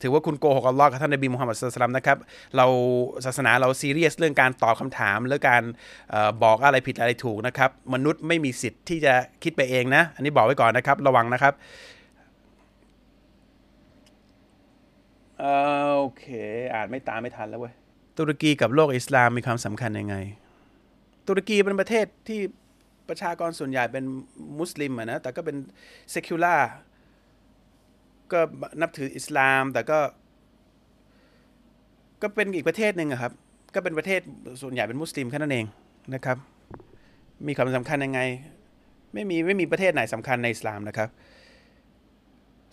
[0.02, 2.18] ถือว่าคุณโกหกอัลลอฮ์กับท่านนบีมุฮัมมัดสุลตัลมนะครับ
[2.56, 2.66] เรา
[3.24, 5.62] ศาสนาเราซีเรียสเรื่องการตอบคำถามหรือการ
[6.12, 11.54] ออบอกอะไรผิดอะไรถูกนะครับ มนุษย์ไม่มีสิทธิ์ที่จะคิดไปเองนะ อันนี้บอกไว้ก่อนนะครับ ระวังนะครับ
[15.42, 15.44] อ
[15.86, 16.24] อโอเค
[16.74, 17.72] อ่านไม่ตามไม่ทันแล้วเว้ย
[18.18, 20.16] ตุรกีกับโลกอิสลามมีความสำคัญยังไง
[21.28, 22.40] ตุรกีเป็นประเทศที่
[23.08, 24.04] ประชากรส่วนใหญ่เป็น
[24.58, 25.56] มุสลิมอะนะ แต่ก็เป็น
[26.10, 26.54] เซคิวล่า
[28.32, 28.40] ก็
[28.80, 29.98] นับถืออิสลาม แต่ก็
[32.22, 33.32] ก็เป็นอีกประเทศหนึ่งครับ
[33.74, 34.20] ก็เป็นประเทศ
[34.62, 35.66] ส่วนใหญ่เป็นมุสลิมแค่นั้นเอง
[36.14, 36.36] นะครับ
[37.46, 38.20] มีความสำคัญยังไง
[39.14, 41.08] ไม่มีไม่มีประเทศไหนสำคัญในอิสลามนะครับ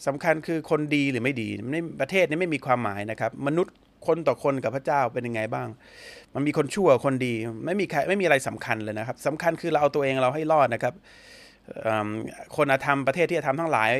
[0.07, 3.75] สำคัญคือคนดีหรือไม่ดีไม่ประเทศนี้ไม่มีความหมายนะครับ มนุษย์
[4.07, 5.67] คนต่อคนกับพระเจ้าเป็นยังไงบ้าง
[6.33, 7.33] มันมีคนชั่วคนดี
[7.65, 10.93] ไม่มีใครไม่มีอะไรสำคัญเลยนะครับสำคัญคือเราเอาตัวเองเราให้รอดนะครับ
[12.55, 13.91] คนธรรมประเทศที่ธรรมทั้งหลาย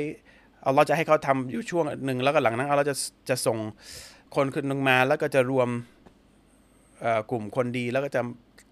[0.65, 2.95] อาเราจะให้เขาทำอยู่ช่วงหนึ่งแล้วก็หลังนั้นเอาเราจะ
[3.29, 3.57] จะส่ง
[4.35, 5.69] คนขึ้นลงมาแล้วก็จะรวม
[7.31, 8.21] กลุ่มคนดีแล้วก็จะ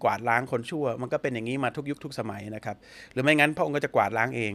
[0.02, 2.76] กวาดล้างคนชั่ว มันก็เป็นอย่างนี้มาทุกยุคทุกสมัยนะครับ
[3.12, 4.54] หรือไม่งั้นพระองค์ก็จะกวาดล้างเอง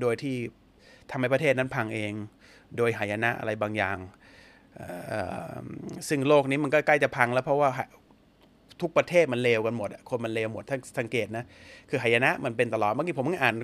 [0.00, 0.36] โดยที่
[1.10, 2.12] ทำให้ประเทศนั้นพังเอง
[2.76, 3.98] โดยหายนะอะไรบางอย่าง
[6.08, 7.70] ซึ่งโลกนี้มันก็ใกล้จะพังแล้วเพราะว่า
[8.80, 11.44] ทุกประเทศมันเลวกันหมดคนมันเลวหมดถ้าสังเกตนะ
[11.88, 13.54] คือหายนะมันเป็นตลอดเมื่อกี้ผมเพิ่งอ่าน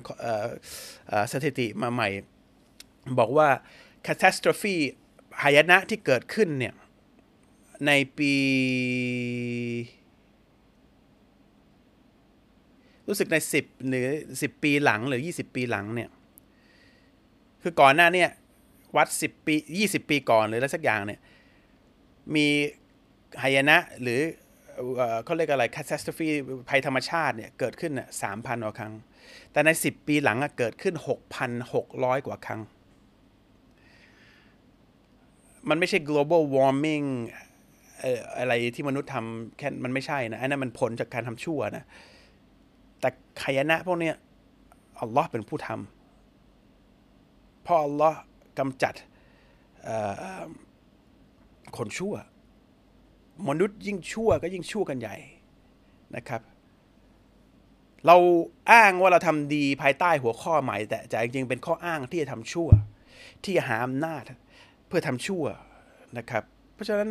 [1.31, 2.09] สถิติมาใหม่
[3.19, 3.47] บอกว่า
[4.07, 4.75] catastrophe
[5.41, 6.73] หายนะที่เกิดขึ้นเนี่ย
[7.87, 8.33] ในปี
[13.07, 16.09] รู้สึกใน 10 หรือ 10 ปีหลังหรือ 20 ปีหลังเนี่ย
[17.61, 18.29] คือก่อนหน้าเนี่ย
[18.97, 21.19] วัด 10 ปี 20 ปีก่อนหรืออะไรสักอย่างเนี่ย
[22.35, 22.47] มี
[23.41, 24.21] หายนะหรือ
[24.75, 26.29] เออเขาเรียกอะไร catastrophe
[26.69, 28.93] ภัยธรรมชาติเนี่ย เกิดขึ้นน่ะ3,000กว่าครั้ง
[29.51, 30.95] แต่ใน 10 ปีหลังเกิดขึ้น
[31.61, 32.61] 6,600 กว่าครั้ง
[35.69, 37.07] มันไม่ใช่ global warming
[37.99, 41.85] เอ่ออะไรที่มนุษย์ทำแค่มันไม่ใช่นะอันนั้นมันผลจากการทำชั่วนะ
[42.99, 43.09] แต่
[43.43, 44.15] ขยนะพวกเนี้ย
[45.01, 48.19] อัลลอฮ์เป็นผู้ทำเพราะอัลลอฮ์
[48.59, 48.93] กำจัด
[51.77, 52.13] คนชั่ว
[53.49, 55.15] มนุษย์ยิ่งชั่วก็ยิ่งชั่วกันใหญ่
[56.15, 56.41] นะครับ
[58.05, 58.17] เรา
[58.71, 62.69] อ้างว่าเราทำดีภายใต้หัวข้อใหม่ แต่จริงๆเป็นข้ออ้างที่จะทำชั่ว
[63.43, 64.23] ที่จะหาอำนาจ
[64.95, 65.45] พื่อทำชั่ว
[66.17, 66.43] นะครับ
[66.73, 67.09] เพราะฉะนั้น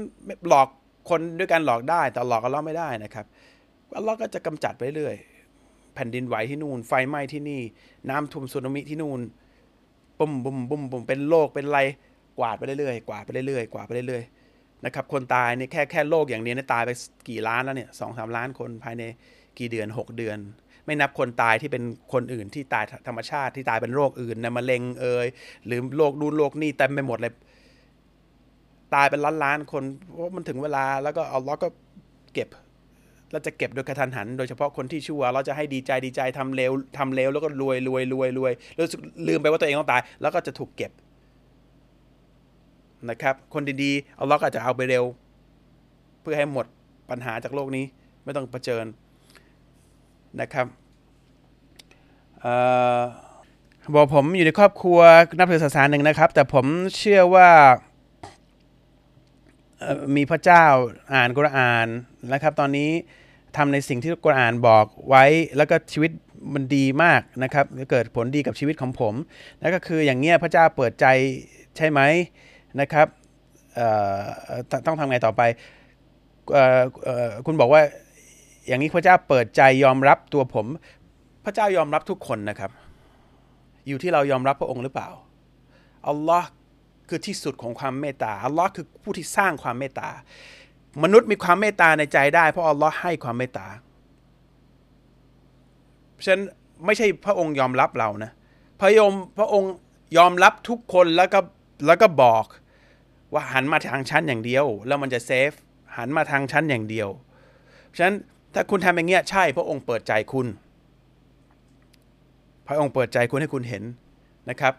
[0.49, 0.69] หลอก
[1.11, 3.27] คนด้วยการหลอกได้ แต่หลอกอัลลาะห์ไม่ได้นะครับ
[3.97, 5.17] อัลลาะห์ก็จะกำจัดไปเรื่อย
[5.95, 7.61] แผ่นดินไหวที่นู่น ไฟไหม้ที่นี่
[8.11, 9.21] น้ำท่วมสึนามิที่นู่น
[10.19, 11.79] บุ่มบุ่มบุ่มบุ่มเป็นโรคเป็นไร
[12.39, 16.91] กวาดไปเรื่อยๆกวาดไปเรื่อยๆกวาดไปเรื่อยๆนะครับ คนตายนี่แค่แค่โรคอย่างเดียวนี่ยตายไป
[17.29, 19.03] กี่ล้านแล้วเนี่ยสองสามล้านคนภายใน
[19.59, 20.39] กี่เดือนหกเดือน
[20.87, 21.83] ไม่นับคนตายที่เป็น
[22.13, 25.27] คนอื่นที่ตายธรรมชาติที่ตายเป็นโรคอื่นนะมะเร็งเอย
[25.67, 27.33] หรือโรคดูนโรคนี่เต็มไปหมดเลย
[28.95, 29.83] ตายเป็นล้านล้านๆคน
[30.13, 31.69] เพราะมันถึงเวลาแล้วก็เอาล็อกก็
[32.35, 32.49] เก็บ
[33.33, 40.93] เราจะเก็บโดยกระทันหัน โดยเฉพาะคนที่ชั่ว เราจะให้ดีใจดีใจทำเร็วทำเร็วแล้วก็รวยรวยรวยรวยรู้สึกลืมไปว่าตัวเองต้องตาย แล้วก็จะถูกเก็บ
[43.11, 45.05] นะครับ คนดีๆเอาล็อกอาจจะเอาไปเร็ว
[46.23, 46.67] เพื่อให้หมด
[47.11, 47.85] ปัญหาจากโลกนี้
[48.25, 48.87] ไม่ต้องเผชิญ
[50.41, 50.67] นะครับ
[53.95, 54.99] บอกผมอยู่ในครอบครัว
[55.39, 56.67] นับถือศาสนาหนึ่งนะครับ แต่ผม
[56.99, 57.49] เชื่อว่า
[60.17, 60.65] มีพระเจ้า
[61.15, 61.87] อ่านกุรอาน
[62.33, 62.91] นะครับ ตอนนี้
[63.57, 65.25] ทำในสิ่งที่กุรอานบอกไว้
[65.57, 66.11] แล้วก็ชีวิต
[66.55, 69.15] มันดีมากนะครับเกิดผลดีกับชีวิตของผม
[69.61, 71.07] นั่นก็คืออย่างเงี้ยพระเจ้าเปิดใจ
[71.77, 72.01] ใช่ไหม
[72.81, 73.07] นะครับ
[74.87, 75.43] ต้องทำไงต่อไป
[76.57, 76.59] อ
[77.29, 77.83] อคุณบอกว่า
[78.67, 80.67] อย่างนี้พระเจ้าเปิดใจยอมรับตัวผม
[81.45, 82.71] พระเจ้ายอมรับทุกคนนะครับ
[83.89, 85.09] อยู่ที่เรายอมรับพระองค์หรือเปล่า
[86.09, 86.49] อัลลอฮ์
[87.09, 90.11] คือที่สุดของความเมตตาอัลลอฮ์คือผู้ที่สร้างความเมตตา
[91.03, 93.67] มนุษย์มีความเมตตาในใจได้ เพราะอัลลอฮ์ให้ความเมตตา
[96.25, 96.45] ฉะนั้น
[96.85, 98.31] ไม่ใช่พระองค์ยอมรับเรานะ
[98.81, 99.73] พระยมพระองค์
[100.17, 101.39] ยอมรับทุกคนแล้วก็
[101.87, 102.45] แล้วก็บอก
[103.33, 105.53] ว่าหันมาทางชั้นอย่างเดียว แล้วมันจะเซฟ
[105.97, 107.09] หันมาทางชั้นอย่างเดียว
[107.97, 108.17] ฉะนั้น
[108.55, 110.47] ถ้าคุณทำอย่างเงี้ยใช่ พระองค์เปิดใจคุณ
[112.69, 113.85] พระองค์เปิดใจคุณให้คุณเห็น
[114.51, 114.75] นะครับ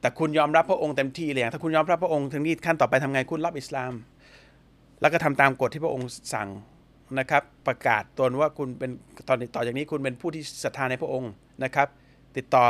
[0.00, 3.92] แต่คุณยอมรับพระองค์เต็มที่เลยถ้าคุณยอมรับพระองค์ถึงนี้ขั้นต่อไปทำไงคุณรับอิสลาม
[5.00, 6.48] แล้วก็ทำตามกฎที่พระองค์สั่ง
[7.18, 8.90] นะครับประกาศตนว่าคุณเป็น
[9.28, 11.30] ตอนต่อจากนี้คุณเป็นผู้ที่ศรัทธาในพระองค์
[11.64, 11.88] นะครับ
[12.36, 12.64] ติดต่อ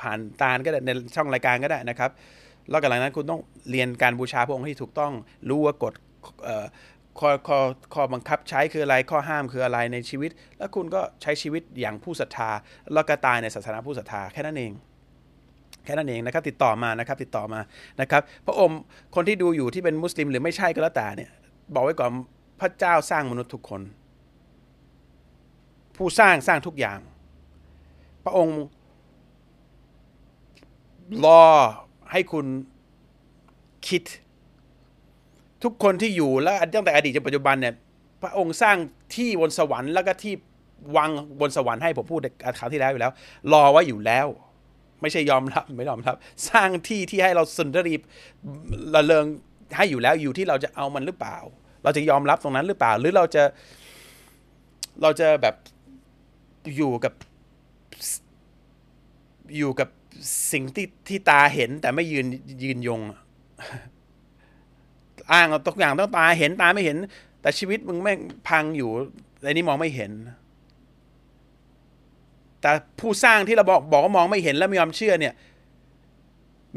[0.00, 2.10] ผ่านตาลก็ได้ในช่องรายการก็ได้นะครับ
[2.70, 5.12] แล้วกหลังนั้นคุณต้องเรียนการบูชาพระองค์ให้ถูกต้อง
[5.48, 5.94] รู้ว่ากฎ
[7.18, 7.58] ข้อข้อ
[7.94, 12.50] ข้อบังคับใช้คืออะไรข้อห้ามคืออะไรในชีวิต แล้วคุณก็ใช้ชีวิตอย่างผู้ศรัทธา
[12.94, 14.72] แล้วก็ตายในศาสนาผู้ศรัทธาแค่นั้นเอง
[15.84, 17.60] แค่นั้นเองนะครับติดต่อมานะครับติดต่อมา
[18.00, 18.80] นะครับพระองค์
[19.14, 21.30] คนที่ดูอยู่ที่เป็นมุสลิมหรือไม่ใช่ก็แล้วแต่เนี่ย
[21.74, 22.10] บอกไว้ก่อน
[22.60, 23.82] พระเจ้าสร้างมนุษย์ทุกคน
[25.96, 26.98] ผู้สร้างสร้างทุกอย่าง
[28.24, 28.60] พระองค์
[31.24, 31.44] รอ
[32.12, 32.46] ให้คุณ
[33.88, 34.02] คิด
[35.64, 37.74] ทุกคนที่อยู่แล้วตั้งแต่อดีตจนปัจจุบันเนี่ย
[38.22, 38.76] พระองค์สร้าง
[39.16, 40.34] ที่บนสวรรค์แล้วก็ที่
[40.96, 41.10] วัง
[41.40, 42.26] บนสวรรค์ให้ผมพูดใน
[42.58, 43.12] คราวที่แล้วอยู่แล้ว
[43.52, 44.26] รอไว้อยู่แล้ว
[45.02, 46.16] ไม่ใช่ยอมรับไม่ยอมรับ
[46.48, 47.94] สร้างที่ที่ให้เราสุนทรี
[48.94, 49.26] ระเริง
[49.76, 51.38] ให้อยู่แล้วอยู่ที่เราจะเอามันหรือเปล่า
[51.84, 53.42] เราจะยอมรับตรงนั้นหรือเปล่า หรือเราจะ
[55.02, 55.54] เราจะแบบ
[56.76, 57.12] อยู่กับ
[59.56, 59.88] อยู่กับ
[60.52, 62.26] สิ่งที่ที่ตาเห็นแต่ไม่ยืน
[62.62, 63.00] ยืนยง
[65.32, 66.96] อ้างเอาทุกอย่างต้องตาเห็นตาไม่เห็น
[67.40, 68.90] แต่ชีวิตมึงแม่งพังอยู่
[69.42, 70.12] ในนี้มองไม่เห็น
[72.60, 75.34] แต่ผู้สร้างที่เราบอกบอกว่ามองไม่เห็นและไม่ยอมเชื่อเนี่ย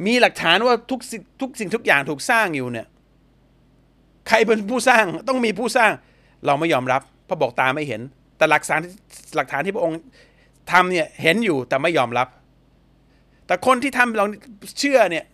[0.05, 2.87] มีหลักฐานว่าทุกสิ่งทุกสิ่งทุกอย่างถูกสร้างอยู่เนี่ย
[4.27, 5.91] ใครเป็นผู้สร้างต้องมีผู้สร้าง
[6.45, 8.01] เราไม่ยอมรับเพราะบอกตาไม่เห็น
[8.37, 8.81] แต่หลักฐาน
[9.35, 9.99] หลักฐานที่พระองค์
[10.71, 12.27] ทำเนี่ยเห็นอยู่แต่ไม่ยอมรับ
[13.47, 14.25] แต่คนที่ทำเรา
[14.79, 15.25] เชื่อเนี่ย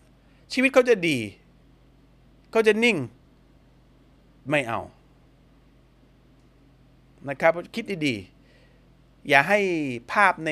[0.53, 1.17] ชีวิตเขาจะดี
[2.51, 2.97] เขาจะนิ่ง
[4.49, 4.79] ไม่เอา
[7.29, 8.38] นะครับคิดดีๆ
[9.29, 9.59] อย่าให้
[10.11, 10.51] ภาพใน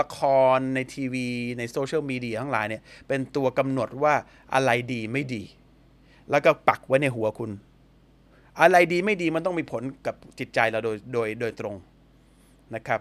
[0.00, 0.18] ละค
[0.56, 1.26] รในทีวี
[1.58, 4.14] ในโซเชียลมีเดียทั้งหลายเนี่ย เป็นตัวกำหนดว่า
[4.54, 5.42] อะไรดีไม่ดี
[6.30, 7.50] แล้วก็ปักไว้ในหัวคุณ
[8.60, 11.74] อะไรดีไม่ดีมันต้องมีผลกับจิตใจเราโดยโดยโดยตรง
[12.74, 13.00] นะครับ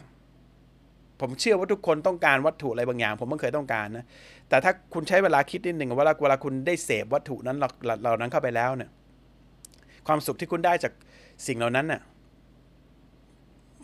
[1.22, 4.06] ผมเชื่อว่าทุกคนต้องการวัตถุอะไรบางอย่าง ผมไม่เคยต้องการนะ
[4.50, 8.90] แต่ถ้าคุณใช้เวลาคิดนิดหนึ่งว่าเวลาคุณได้เสพวัตถุนั้นเหล่านั้นเข้าไปแล้วเนี่ย
[10.08, 10.94] ความสุขที่คุณได้จาก
[11.48, 12.02] สิ่งเหล่านั้นน่ะ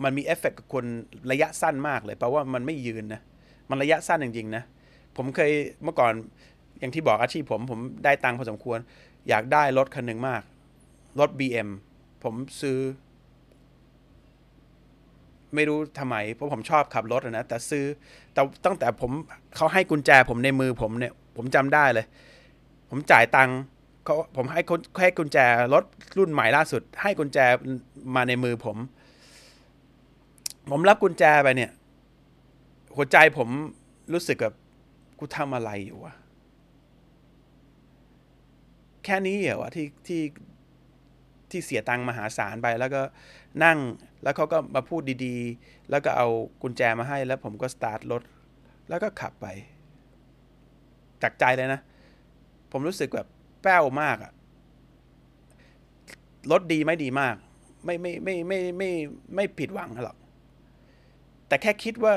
[0.03, 0.85] มันมีเอฟเฟกกับคน
[1.31, 3.21] ระยะสั้นมากเลยเพราะว่ามันไม่ยืนนะ
[3.69, 4.63] มันระยะสั้นจริงๆนะ
[5.17, 5.51] ผมเคย
[5.83, 6.13] เมื่อก่อน
[6.79, 8.79] อย่างที่บอกอาชีพผมผมได้ตังค์พอสมควร
[9.29, 10.41] อยากได้รถคันหนึ่งมาก
[11.19, 11.69] รถ BM
[12.23, 12.79] ผมซื้อ
[15.55, 17.85] ไม่รู้ทำไม เพราะผมชอบขับรถนะ แต่ซื้อ
[18.33, 19.11] แต่ตั้งแต่ผม
[19.55, 22.05] เขาให้กุญแจผมในมือผมเนี่ย ผมจำได้เลย
[22.89, 23.57] ผมจ่ายตังค์
[24.05, 25.37] เขาผมให้คนให้กุญแจ
[25.73, 25.83] รถ
[26.17, 27.37] รุ่นใหม่ล่าสุด ให้กุญแจ
[28.15, 28.77] มาในมือผม
[30.69, 31.71] ผมรับกุญแจไปเนี่ย
[32.95, 33.49] หัวใจผม
[34.13, 34.55] รู้สึกแบบ
[35.19, 36.13] กูทำอะไรอยู่วะ
[39.03, 40.21] แค่นี้เหรอวะที่ที่
[41.49, 43.01] ที่เสียตังค์มหาศาลไปแล้วก็
[43.63, 43.77] นั่ง
[44.23, 46.27] แล้วเขาก็มาพูดดีๆ แล้วก็เอา
[46.61, 48.23] กุญแจมาให้แล้วผมก็สตาร์ทรถ
[48.89, 49.47] แล้วก็ขับไป
[51.21, 51.81] จากใจเลยนะ
[52.71, 53.27] ผมรู้สึกแบบ
[53.61, 54.31] แป้วมากอะ
[56.51, 57.35] รถดีไม่ดีมาก
[57.85, 58.89] ไม่ไม่ไม่ไม่ไม่
[59.35, 60.17] ไม่ผิดหวังหรอก
[61.49, 62.13] แต่แค่คิดว่า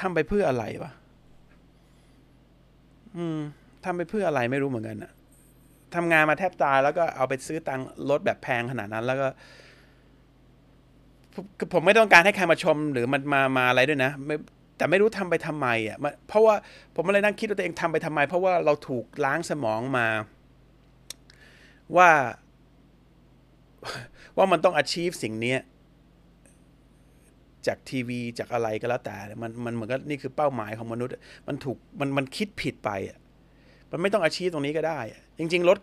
[0.00, 0.92] ทำไปเพื่ออะไรวะ
[3.16, 3.38] อืม
[3.84, 5.12] ทำไปเพื่ออะไรไม่รู้เหมือนกันอะ
[5.94, 7.80] ทำงานมาแทบตายแล้วก็เอาไปซื้อตัง
[8.10, 9.28] รถแบบแพงขนาดนั้น แล้วก็
[11.72, 14.36] ผมไม่ต้องการให้ใครมาชมหรือมันมามาอะไรด้วยนะไม่
[14.76, 15.96] แต่ไม่รู้ทำไปทำไมอะ
[16.28, 16.54] เพราะว่า
[16.94, 20.06] ผมเลยนั่งคิดว่าตัวเองทำไปทำไม เพราะว่าเราถูกล้างสมองมา
[21.96, 22.10] ว่า
[24.36, 25.54] ว่ามันต้อง achieve สิ่งนี้
[27.68, 31.12] จากทีวีจากอะไรก็แล้วแต่ มันมันเหมือนกับนี่คือเป้าหมายของมนุษย์
[31.48, 33.18] มันถูกมันมันคิดผิดไปอะ
[33.90, 35.00] มันไม่ต้องอาชีพตรงนี้ก็ได้
[35.38, 35.78] จริง ๆ รถ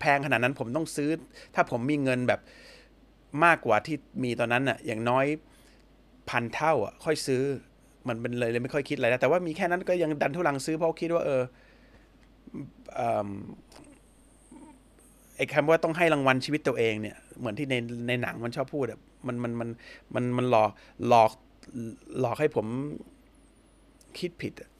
[0.00, 1.10] แพงขนาดนั้นผมต้องซื้อ
[1.54, 2.40] ถ้าผมมีเงินแบบ
[3.44, 5.26] มากกว่าที่มีตอนนั้นอะอย่างน้อย
[6.30, 7.42] พันเท่าอะค่อยซื้อ
[8.08, 11.42] มันเป็นเลยเลยไม่ค่อยคิดอะไรนะแต่ว่ามีแค่นั้นก็ยังดันทุลังซื้อเพราะคิดว่าเออ
[15.36, 17.74] ไอ้คำว่าต้องให้รางวัลชีวิตตัวเองเนี่ยเหมือนที่ใน
[18.08, 19.68] ในหนังมันชอบพูดอะมันมันมัน
[20.14, 20.70] มันมันหลอก
[21.08, 21.30] หลอก
[22.20, 22.66] หลอกให้ผม
[24.18, 24.70] คิดผิดอะ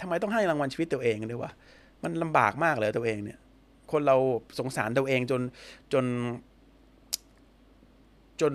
[0.00, 1.52] ทำไมต้องให้รางวัลชีวิตตัวเองด้วยวะ
[2.02, 3.38] มันลำบากมากเลยตัวเองเนี่ย
[3.92, 4.16] คนเรา
[4.58, 5.42] สงสารตัวเองจน
[5.92, 6.04] จน
[8.40, 8.52] จน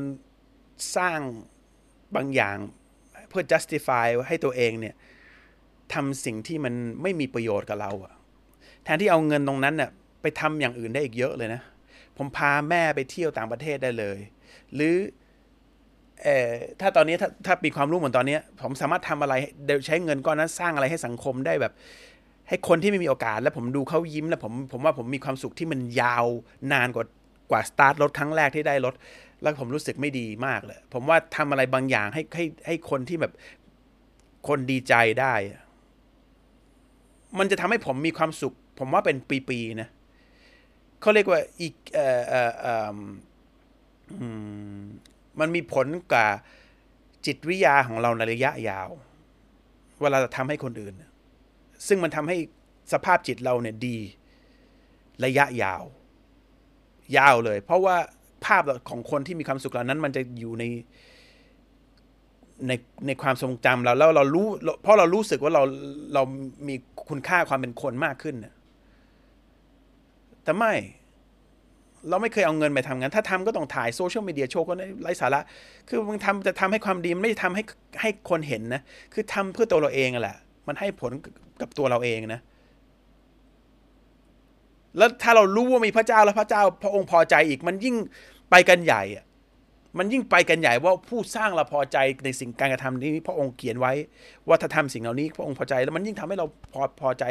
[0.95, 1.19] สร้าง
[2.15, 2.57] บางอย่าง
[3.29, 4.95] เพื่อ justify ให้ตัวเองเนี่ย
[5.93, 8.13] ทำสิ่งที่มันไม่มีประโยชน์กับเราอะ
[8.83, 9.91] แทนที่เอาเงินตรงนั้นเนี่ย
[10.25, 11.61] ไปทำอย่างอื่นได้อีกเยอะเลยนะ
[12.17, 14.17] ผมพาแม่ไปเที่ยวต่างประเทศได้เลย
[14.75, 14.95] หรือ
[16.23, 16.49] เออ
[16.79, 19.33] ถ้าตอนนี้ถ้าถ้ามีความรู้เหมือนตอนนี้ผมสามารถทำอะไร
[19.87, 21.73] ใช้เงินก้อนนั้นสร้างอะไรให้สังคมได้แบบ
[22.49, 26.25] ให้คนที่ไม่มีโอกาส แล้วผมดูเขายิ้มแล้วผมผมว่าผมมีความสุขที่มันยาว
[26.73, 27.05] นานกว่า
[27.51, 28.93] กว่าสตาร์ทรถครั้งแรกที่ได้รถ
[29.41, 33.31] แล้วผมรู้สึกไม่ดีมากเลยผมว่าทำอะไรบางอย่างให้ให้ให้คนที่แบบ
[34.47, 35.33] คนดีใจได้
[37.39, 39.17] มันจะทำให้ผมมีความสุข ผมว่าเป็น
[39.49, 39.89] ปีๆนะ
[41.05, 42.97] เขาเรียกว่าอีกเอ่อเอ่อเอ่อ
[45.39, 46.29] มันมีผลกับ
[47.25, 48.89] จิตวิทยาของเราในระยะยาว
[50.01, 50.93] เวลาจะทำให้คนอื่น
[51.87, 52.37] ซึ่งมันทำให้
[52.93, 53.97] สภาพจิตเราเนี่ยดี
[55.25, 55.83] ระยะยาว
[57.17, 57.95] ยาวเลย เพราะว่า
[58.45, 60.63] ภาพของคนที่มีความสุขเหล่านั้น มันจะอยู่ใน
[62.67, 62.71] ใน
[63.07, 64.47] ในความทรงจำเราแล้วเรารู้
[64.81, 65.63] เพราะเรารู้สึกว่าเรา
[66.13, 66.23] เรา
[66.67, 66.75] มี
[67.09, 68.54] คุณค่าความเป็นคนมากขึ้นเนี่ย
[70.45, 70.73] แต่ไม่
[72.09, 74.73] เราไม่เคยเอาเงินไปทำงาน ถ้าทำก็ต้องถ่ายโซเชียลมีเดียโชว์ก็
[75.03, 75.41] ไร้สาระ
[75.87, 77.63] คือมึงทำจะทำให้ความดีไม่ได้ทำให้
[78.01, 78.81] ให้คนเห็นนะ
[79.13, 80.37] คือทำเพื่อตัวเราเองแหละ
[80.67, 81.11] มันให้ผล
[81.61, 82.41] กับตัวเราเองนะ
[84.97, 87.95] แล้วถ้าเรารู้ว่ามีพระเจ้าแล้วพระเจ้า พระองค์พอใจอีก มันยิ่ง
[88.51, 89.25] ไปกันใหญ่อะ
[89.97, 93.93] มันยิ่งไปกันใหญ่ว่าผู้สร้างเราพอใจในสิ่งการกระทำนี้พระองค์เขียนไว้
[94.47, 97.23] ว่าถ้าทำสิ่งเหล่านี้พระองค์พอใจ แล้วมันยิ่งทำให้เราพอพอใจ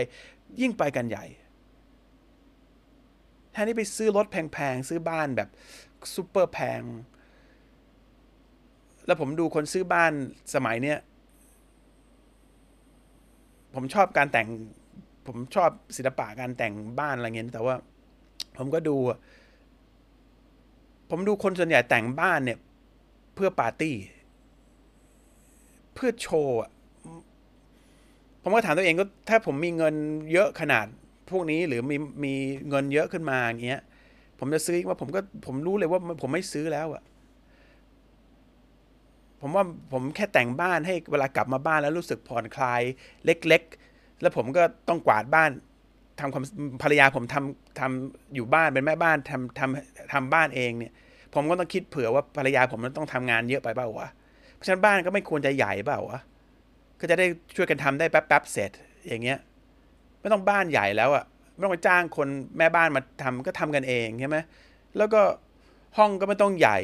[0.60, 1.24] ยิ่งไปกันใหญ่
[3.54, 5.48] แทนที่ไปซื้อรถแพงๆ ซื้อบ้านแบบ
[6.14, 6.80] ซูเปอร์แพง
[9.06, 10.12] แล้วผมดูคนซื้อบ้าน
[10.54, 10.98] สมัยเนี้ย
[13.74, 14.48] ผมชอบการแต่ง
[15.26, 17.74] ผมชอบศิลปะการแต่งบ้านอะไรเงี้ย แต่ว่า
[18.56, 18.96] ผมก็ดู
[21.10, 22.58] ผมดูคนส่วนใหญ่แต่งบ้านเนี่ย
[23.34, 23.96] เพื่อปาร์ตี้
[25.94, 26.56] เพื่อโชว์
[28.42, 29.94] ผมก็ถามตัวเองก็ถ้าผมมีเงิน
[30.32, 30.86] เยอะขนาด
[31.34, 32.34] พวกนี้หรือมีมี
[32.68, 33.82] เงินเยอะขึ้นมาอย่างเงี้ย
[34.38, 37.02] ผมจะซื้อว่าผมก็ผมรู้เลยว่าผมไม่ซื้อแล้วอะ
[39.40, 42.82] ผมว่าผมแค่แต่งบ้านให้เวลากลับมาบ้านแล้วรู้สึกผ่อนคลาย
[43.24, 43.62] เล็ก
[43.92, 45.50] ๆ แล้วผมก็ต้องกวาดบ้าน
[46.20, 46.44] ทำความ
[46.82, 50.92] ภรรยาผมทำทำอยู่บ้านเป็นแม่บ้านทำทำทำบ้านเองเนี่ย
[51.34, 54.08] ผมก็ต้องคิดเผื่อว่าภรรยาผมมันต้องทำงานเยอะไปเปล่าวะ
[54.54, 56.20] เพราะฉะนั้นบ้านก็ไม่ควรจะใหญ่เปล่าวะ
[57.00, 57.26] ก็จะได้
[57.56, 58.70] ช่วยกันทำได้แป๊บๆเสร็จ
[59.08, 59.38] อย่างเงี้ย
[60.24, 64.36] ไม่ต้องบ้านใหญ่แล้วอะไม่ต้องไปจ้างคนแม่บ้านมาทำก็ทำกันเองใช่ไหม
[64.96, 65.22] แล้วก็
[65.98, 66.78] ห้องก็ไม่ต้องใหญ่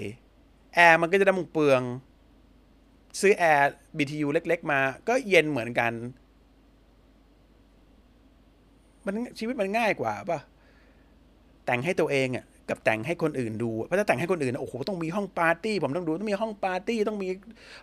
[0.74, 1.82] แอร์มันก็จะได้มุงเปลือง
[3.20, 5.93] ซื้อแอร์ BTU เล็ก ๆ มา ก็เย็นเหมือนกัน
[9.05, 10.38] มันชีวิตมันง่ายกว่าป่ะ
[11.66, 17.28] แต่งให้ตัวเองอะกับแต่งให้คนอื่นดูเพราะถ้าแต่งให้คนอื่นโอ้โหต้องมีห้องปาร์ตี้ผมต้องดูต้องมีห้องปาร์ตี้ต้องมี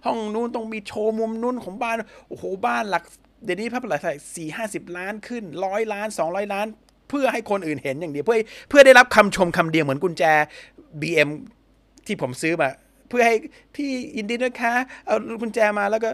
[0.05, 1.95] ห้องนู้นต้องมีโชว์มุมนู้นของบ้าน
[2.27, 3.03] โอ้โหบ้านหลัก
[3.43, 4.01] เดี๋ยวนี้พับหลัก
[4.35, 6.67] สี่ห้าสิบล้านขึ้นร้อยล้านสองร้อยล้าน
[7.09, 8.37] เพื่อให้คนอื่นเห็นอย่างเดียวเพื่อ
[8.69, 10.23] เพื่อได้รับคำชมคำเดียวเหมือนกุญแจ
[11.01, 11.29] BM
[12.05, 12.69] ที่ผมซื้อมา
[13.09, 13.35] เพื่อให้
[13.75, 14.73] พี่ยินดีนะคะ
[15.05, 16.09] เอากุญแจมาแล้วก็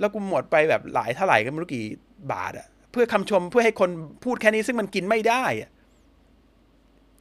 [0.00, 1.84] แล้วกูหมดไปแบบหลายเท่าไหร่ก็ไม่รู้กี่
[2.32, 3.90] บาทอะเพื่อคำชมเพื่อให้คน
[4.24, 5.70] พูดแค่นี้ซึ่งมันกินไม่ได้อะ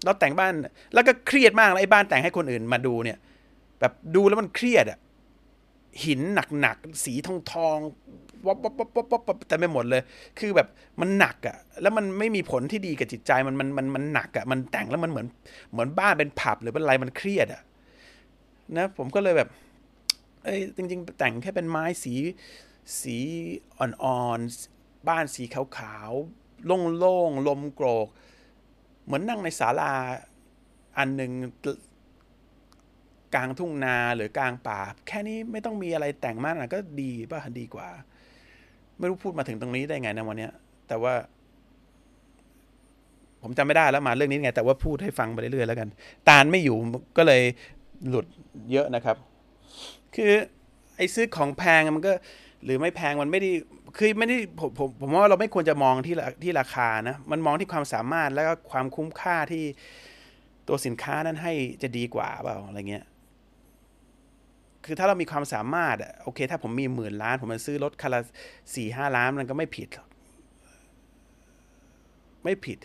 [0.03, 0.53] เราแต่งบ้าน
[0.93, 3.17] แล้วก็เครียดมากแล้วไอ้บ้านแต่งให้คนอื่นมาดูเนี่ย
[3.80, 4.99] แบบดูแล้วมันเครียดอะ
[6.03, 6.21] หิน
[6.61, 7.78] หนักๆสีทองทอง
[8.45, 10.01] วับวับวับวับวับแต่ไม่หมดเลย
[10.39, 10.67] คือแบบ
[11.01, 15.27] มันหนักอะ่ะ แล้วมันไม่มีผลที่ดีกับจิตใจมันมันมันมันหนักอะ่ะ มันแต่งแล้วมันเหมือน
[15.71, 17.61] เหมือนบ้านเป็นผับหรือเป็นอะไรมันเครียดอะ
[18.77, 19.49] นะผมก็เลยแบบ
[20.43, 22.13] เอ้ยจริง ๆ แต่งแค่เป็นไม้สี
[23.01, 23.17] สี
[23.77, 28.07] อ่อนๆ บ้านสีขาวๆ โล่งๆ ลมโกรก
[29.05, 29.93] เหมือนนั่งในศาลา
[30.97, 31.31] อันหนึ่ง
[33.35, 37.89] กลางทุ่งนาหรือกลางป่า แค่นี้ไม่ต้องมีอะไรแต่งมากนะก็ดีป่ะดีกว่า
[38.99, 40.51] ไม่รู้พูดมาถึงตรงนี้ได้ไงนะวันเนี้ย
[40.87, 41.13] แต่ว่า
[43.41, 45.89] ผมจำไม่ได้แล้วมาเรื่องนี้ไง แต่ว่าพูดให้ฟังไปเรื่อยๆแล้วกัน
[46.29, 46.77] ตาลไม่อยู่
[47.17, 47.41] ก็เลย
[48.09, 48.25] หลุด
[48.71, 49.17] เยอะนะครับ
[50.15, 50.31] คือ
[50.97, 52.13] ไอ้ซื้อของแพงมันก็
[52.63, 53.51] หรือไม่แพงมันไม่ได้
[53.97, 59.63] คือไม่ได้ผมผมผมว่าเราไม่ควรจะมองที่ที่ราคานะ มันมองที่ความสามารถแล้วก็ความคุ้มค่าที่
[60.67, 63.05] ตัวสินค้านั้นให้จะดีกว่าเปล่าอะไรเงี้ย
[64.88, 68.21] คือถ้าเรามีความสามารถอะโอเค ถ้าผมมีหมื่นล้าน ผมมาซื้อรถคันละ
[68.75, 70.07] สี่ห้าล้านมันก็ไม่ผิดหรอก
[72.43, 72.79] ไม่ผิด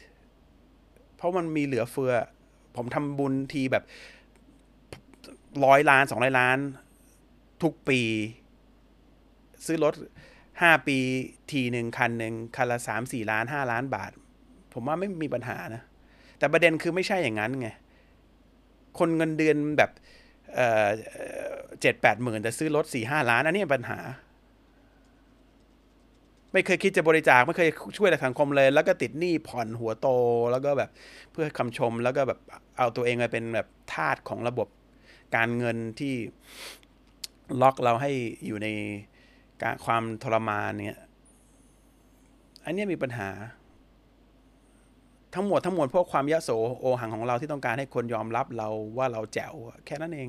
[1.16, 2.12] เพราะมันมีเหลือเฟือ
[2.76, 3.84] ผมทำบุญทีแบบ
[5.64, 6.58] ร้อยล้านสองร้อยล้าน
[7.62, 8.00] ทุกปี
[9.66, 9.94] ซื้อรถ
[10.62, 10.96] ห้าปี
[11.52, 14.10] ทีหนึ่งคันหนึ่งคันละสามสี่ล้านห้าล้านบาท
[14.72, 15.82] ผมว่าไม่มีปัญหานะ
[16.38, 17.68] แต่ประเด็นคือไม่ใช่อย่างนั้นไง
[18.98, 19.90] คนเงินเดือนแบบ
[21.80, 23.98] เจ็ดแปดหมื่นแต่ซื้อรถสี่ห้าล้าน อันนี้ปัญหา
[26.52, 30.08] ไม่เคยคิดจะบริจาคไม่เคยช่วยสังคมเลย แล้วก็ติดหนี้ผ่อนหัวโต
[30.52, 30.90] แล้วก็แบบ
[31.32, 32.38] เพื่อคำชมแล้วก็แบบ
[32.78, 34.68] เอาตัวเองไปเป็นแบบทาสของระบบ
[35.36, 36.14] การเงินที่
[37.62, 38.10] ล็อกเราให้
[38.46, 38.68] อยู่ใน
[39.62, 41.00] การความทรมานเนี่ย
[42.64, 43.28] อันนี้มีปัญหา
[45.34, 46.50] ทั้งหมดทั้งมวลพวกความยะโส
[46.80, 49.54] โอหังของเราที่ต้องการให้คนยอมรับเราว่าเราแจ๋ว
[49.86, 50.28] แค่นั้นเอง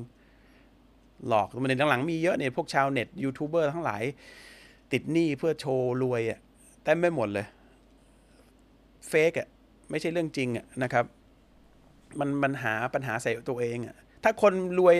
[1.28, 4.02] หลอกมันในหลังๆมีเยอะเนี่ยพวกชาวเน็ตยูทูบเบอร์ทั้งหลาย
[4.92, 6.38] ติดหนี้เพื่อโชว์รวยอะ่ะ
[6.82, 7.46] แต่ไม่หมดเลย
[9.08, 9.48] เฟกอะ
[9.90, 11.04] ไม่ใช่เรื่องจริงอะนะครับ
[12.18, 14.94] มันมันหาปัญหาใส่ตัวเองอะถ้าคนรวย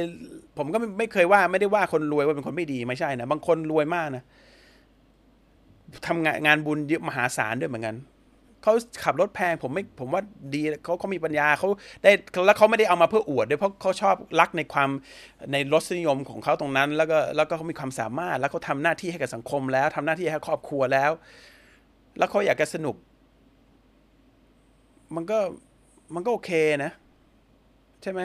[0.58, 4.24] ผมก็ไม่เคยว่าไม่ได้ว่าคนรวยว่าเป็นคนไม่ดีไม่ใช่นะบางคนรวยมากนะ
[6.06, 7.96] ทำงานงานบุญเยอะมหาศาลด้วยเหมือนกัน
[8.64, 10.22] เขาขับรถแพงผมไม่ผมว่า
[10.54, 11.68] ดีเขาเขามีปัญญาเขา
[12.02, 12.12] ได้
[12.46, 14.90] แล้วเขาไม่ได้เอามาเพื่ออวดด้วยเพราะเขาชอบรักในความ
[15.52, 21.10] ในรสนิยมของเขาตรงนั้น แล้วก็แล้วก็เขามีความสามารถ แล้วเขาทาหน้าที่ให้กับสังคมแล้วทำหน้าที่ให้ครอบครัวแล้ว
[22.18, 22.96] แล้วเขาอยากจะสนุก
[25.14, 25.38] มันก็
[26.14, 26.50] มันก็โอเค
[26.84, 26.92] นะ
[28.02, 28.20] ใช่ไหม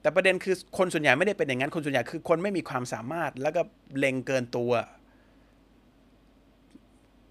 [0.00, 3.62] แต่ประเด็นคือคนส่วนใหญ่ไม่ได้เป็นอย่างนั้น คนส่วนใหญ่คือคนไม่มีความสามารถแล้วก็
[3.98, 4.72] เล็งเกินตัว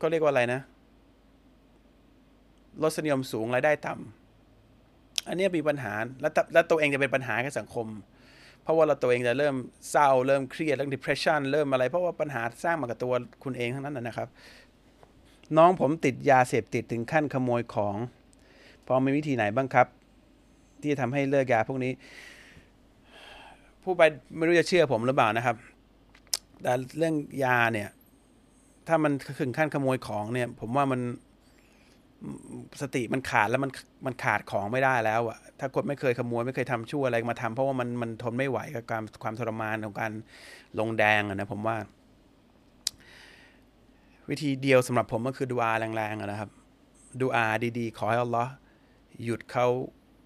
[0.02, 0.62] ก็เรียกว่าอะไรนะ
[2.84, 7.88] รสนิยมสูงรายได้ต่ำอันนี้มีปัญหาแล้วแล้วตัวเองจะเป็นปัญหากับสังคม
[8.64, 9.56] เพราะว่าเราตัวเองจะเริ่ม
[9.92, 13.14] เศร้าเริ่มเครียดเริ่ม depression เริ่มอะไร เพราะว่าปัญหาสร้างมากับตัว
[13.44, 14.28] คุณเองทั้งนั้นนะครับ
[15.58, 17.96] น้องผมติดยาเสพติดถึงขั้นขโมยของ
[18.86, 19.88] พอมีวิธีไหนบ้างครับ
[20.82, 21.92] ที่ทำให้เลิกยาพวกนี้
[23.84, 24.02] ผู้ไป
[24.36, 25.56] ไม่รู้จะเชื่อผมหรือเปล่านะครับ
[26.62, 27.90] แต่เรื่องยาเนี่ย
[28.88, 29.12] ถ้ามัน
[29.42, 31.02] ถึงขั้นขโมยของเนี่ย ผมว่ามัน
[32.82, 33.72] สติมันขาดแล้วมัน
[34.06, 40.12] มันขาดของไม่ได้แล้วอะถ้าคนไม่เคยขโมยไม่เคยทำชั่วอะไรมาทำเพราะว่ามันมันทนไม่ไหวกับความความทรมานของการ
[40.80, 41.78] ลงแดงอะนะผมว่า
[44.30, 46.50] วิธีเดียวสำหรับผมก็คือดูอาแรงๆนะครับ
[47.22, 47.46] ดูอา
[47.78, 48.52] ดีๆ ขอให้อัลลอฮ์
[49.24, 49.68] หยุดเขา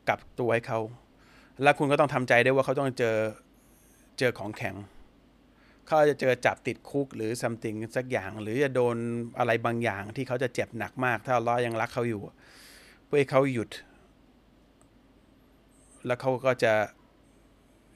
[0.08, 0.80] กลับตัวให้เขา
[1.64, 3.16] แล้วคุณก็ต้องทำใจได้ว่าเขาต้องเจอ
[4.20, 4.76] เจอของแข็ง
[5.88, 8.96] เขาจะเจอจับติดคุกหรือซัมติงสักอย่าง หรือจะโดน
[9.40, 12.22] อะไรบางอย่างที่เขาจะเจ็บหนักมาก ถ้าล้อยังรักเขาอยู่
[13.06, 13.70] เพื่อให้เขาหยุด
[16.06, 16.74] แล้วเขาก็จะ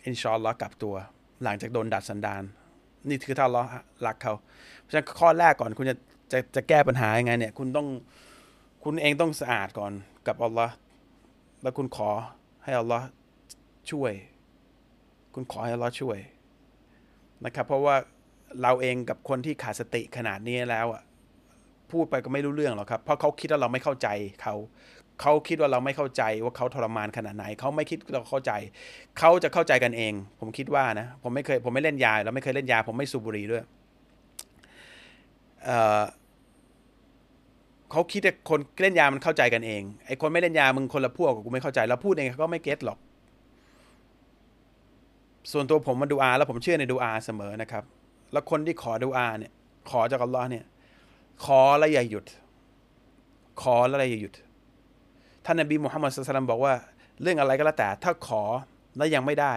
[0.06, 0.96] อินชอนล้อกลับตัว
[1.44, 2.44] หลังจากโดนดัดสันดาน
[3.10, 3.64] นี่คือถ้าล้อ
[4.06, 4.34] รักเขา
[4.82, 5.96] เพราะฉะนั้นข้อแรกก่อนคุณจะ
[6.32, 7.88] จะจะแก้ปัญหายังไงเนี่ย คุณต้อง
[8.84, 9.92] คุณเองต้องสะอาดก่อน
[10.28, 10.76] กับอัลลอฮ์
[11.62, 12.10] แล้วคุณขอ
[12.64, 13.06] ให้อัลลอฮ์
[13.92, 14.14] ช่วย
[15.34, 16.18] คุณขอให้เราช่วย
[17.46, 17.96] นะครับเพราะว่า
[18.62, 21.04] เราเองกับคนที่ขาดสติขนาดนี้แล้วอะ
[21.92, 24.08] พูดไปก็ไม่รู้เรื่องหรอกครับ เพราะเขาคิดว่าเราไม่เข้าใจ
[24.42, 24.56] เขา
[25.22, 28.52] เขาคิดว่าเราไม่เข้าใจว่าเขาทรมานขนาดไหน เขาไม่คิดเราเข้าใจ
[29.20, 33.64] เขาจะเข้าใจกันเอง ผมคิดว่านะ ผมไม่เคยผมไม่เล่นยาเราไม่เคยเล่นยา ผมไม่สูบบุหรี่ด้วย
[35.66, 42.98] เเขาคิดว่าคนเล่นยามันเข้าใจกันเองไอ้คนไม่เล่นยามึงคนละพวกกูไม่เข้าใจ แล้วพูดเองเขาก็ไม่เก็ตหรอก
[45.52, 47.84] ส่วนตัวผมมาดูอาแล้วผมเชื่อในดูอาเสมอนะครับ
[48.32, 49.52] แล้วคนที่ขอดูอาเนี่ย
[49.90, 50.66] ขอจากอัลลอฮ์เนี่ย
[51.46, 52.26] ขอแล้วอย่าหยุด
[53.62, 54.34] ขอแล้วอย่าหยุด
[55.46, 56.74] ท่านนบีมุฮัมมัดสุลตัมบอกว่า
[57.22, 58.44] เรื่องอะไรก็แล้วแต่ ถ้าขอ
[58.98, 59.54] แล้วยังไม่ได้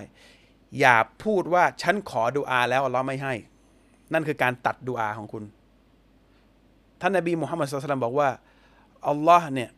[0.81, 3.35] อย่าพูดว่าฉันขอดูอาแล้วอัลลอฮ์ไม่ให้
[4.13, 5.45] นั่นคือการตัดดูอาของคุณ
[7.01, 8.29] ท่านนบีมุฮัมมัดสุลตัมบอกว่า
[9.09, 9.71] อัลลอฮ์เนี่ย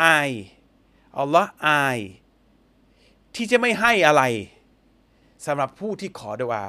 [0.00, 0.30] อาย
[1.18, 1.98] อัลลอฮ์อาย
[3.34, 4.22] ที่จะไม่ให้อะไร
[5.46, 6.64] สำหรับผู้ที่ขอดุอา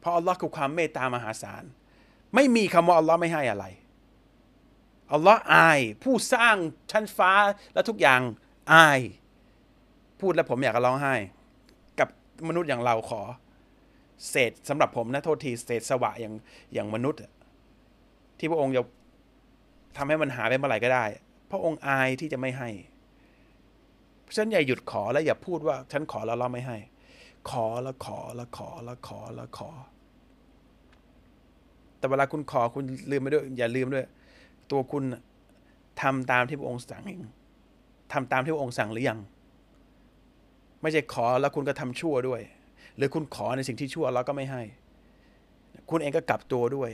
[0.00, 1.64] เพราะอัลลอฮ์คือความเมตตามหาศาล
[2.34, 3.64] ไม่มีคำว่าอัลลอฮ์ไม่ให้อะไร
[5.12, 6.56] อัลลอฮ์อาย ผู้สร้าง
[6.90, 7.32] ชั้นฟ้า
[7.74, 8.20] และทุกอย่าง
[8.72, 9.00] อาย
[10.20, 11.14] พูดแล้วผมอยากจะร้องไห้
[11.98, 12.08] กับ
[12.48, 13.22] มนุษย์อย่างเราขอ
[14.30, 16.34] เศษสำหรับผมนะโทษทีเศษสวะอย่าง
[16.74, 17.20] อย่างมนุษย์
[18.38, 18.82] ที่พระองค์จะ
[19.96, 21.04] ทำให้มันหาไปเมื่อไหร่ก็ได้
[21.50, 22.70] พระองค์อายที่จะไม่ให้
[24.36, 26.78] ฉันอย่าหยุดขอและอย่าพูดว่าฉันขอแล้วเราไม่ให้
[27.50, 29.70] ขอแล้วขอแล้วขอแล้วขอแล้วขอ
[31.98, 34.06] แต่เวลาคุณขอคุณลืมไปด้วย อย่าลืมด้วย
[34.70, 35.04] ตัวคุณ
[36.02, 37.22] ทำตามที่พระองค์สั่งเอง
[38.12, 39.18] ทำตามที่พระองค์สั่งหรือยัง
[40.82, 42.40] ไม่ใช่ขอแล้วคุณก็ทำชั่วด้วย
[42.96, 44.62] หรือคุณขอในสิ่งที่ชั่วแล้วก็ไม่ให้
[45.90, 46.90] คุณเองก็กลับตัวด้วย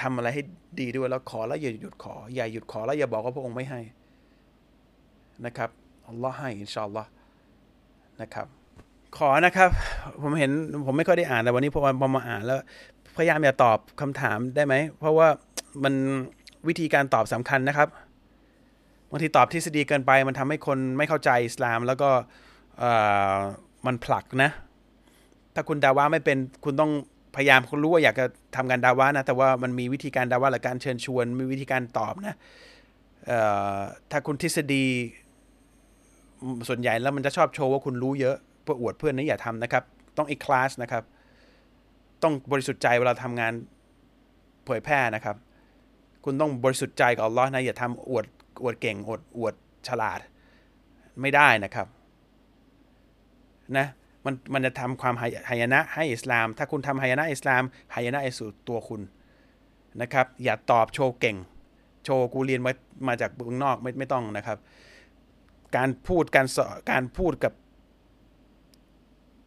[0.00, 0.42] ทำอะไรให้
[0.80, 3.80] ดีด้วยแล้วขอแล้วอย่าหยุดขอ อย่าหยุดขอแล้วอย่าบอกว่าพระองค์ไม่ให้
[5.46, 5.70] นะครับ
[6.08, 7.10] อัลลอฮ์ให้อินชาอัลลอฮ์
[8.22, 8.46] นะครับ
[9.16, 9.70] ขอนะครับ
[10.22, 10.50] ผมเห็น
[10.86, 12.58] ผมไม่ค่อยได้อ่านแต่วันนี้พอพอมาอ่านแล้ว
[13.16, 15.28] พยายามอย่าตอบคำถามได้ไหม เพราะว่า
[15.84, 15.94] มัน
[16.68, 17.88] วิธีการตอบสำคัญนะครับ
[19.10, 22.10] บางทีตอบทฤษฎีเกินไป มันทำให้คนไม่เข้าใจอิสลาม แล้วก็
[23.86, 24.50] มันผลักนะ
[25.54, 26.92] ถ้าคุณดาว่าไม่เป็นคุณต้อง
[27.36, 28.26] พยายามคุณรู้ว่าอยากจะ
[28.56, 32.36] ทำการดาว่านะ แต่ว่ามันมีวิธีการดาว่าหรือการเชิญชวน มีวิธีการตอบนะ
[34.10, 34.84] ถ้าคุณทฤษฎี
[36.68, 39.84] ส่วนใหญ่แล้วมันจะชอบโชว์ว่าคุณรู้เยอะเพื่ออวดเพื่อนนี่อย่าทำนะครับ
[40.16, 41.04] ต้องอีกคลาสนะครับ
[42.22, 43.52] ต้องบริสุทธิ์ใจเวลาทำงาน
[44.64, 45.36] เผยแพร่นะครับ
[46.24, 48.26] คุณต้องบริสุทธิ์ใจกับอัลลอฮ์นะอย่าทำอวด
[48.62, 49.54] อวดเก่งอวดอวด
[49.88, 50.18] ฉลาด
[51.20, 51.86] ไม่ได้นะครับ
[53.76, 53.86] นะ
[54.24, 57.62] มันมันจะทำความหายนะให้อิสลาม ถ้าคุณทำหายนะอิสลาม
[57.94, 59.00] หายนะไอสู่ตัวคุณ
[60.00, 61.36] นะครับ อย่าตอบโชว์เก่ง
[62.04, 62.72] โชว์กูเรียนมา
[63.08, 64.58] มาจากเมืองนอกไม่ไม่ต้องนะครับ
[65.76, 67.52] การพูดการสอนการพูดกับ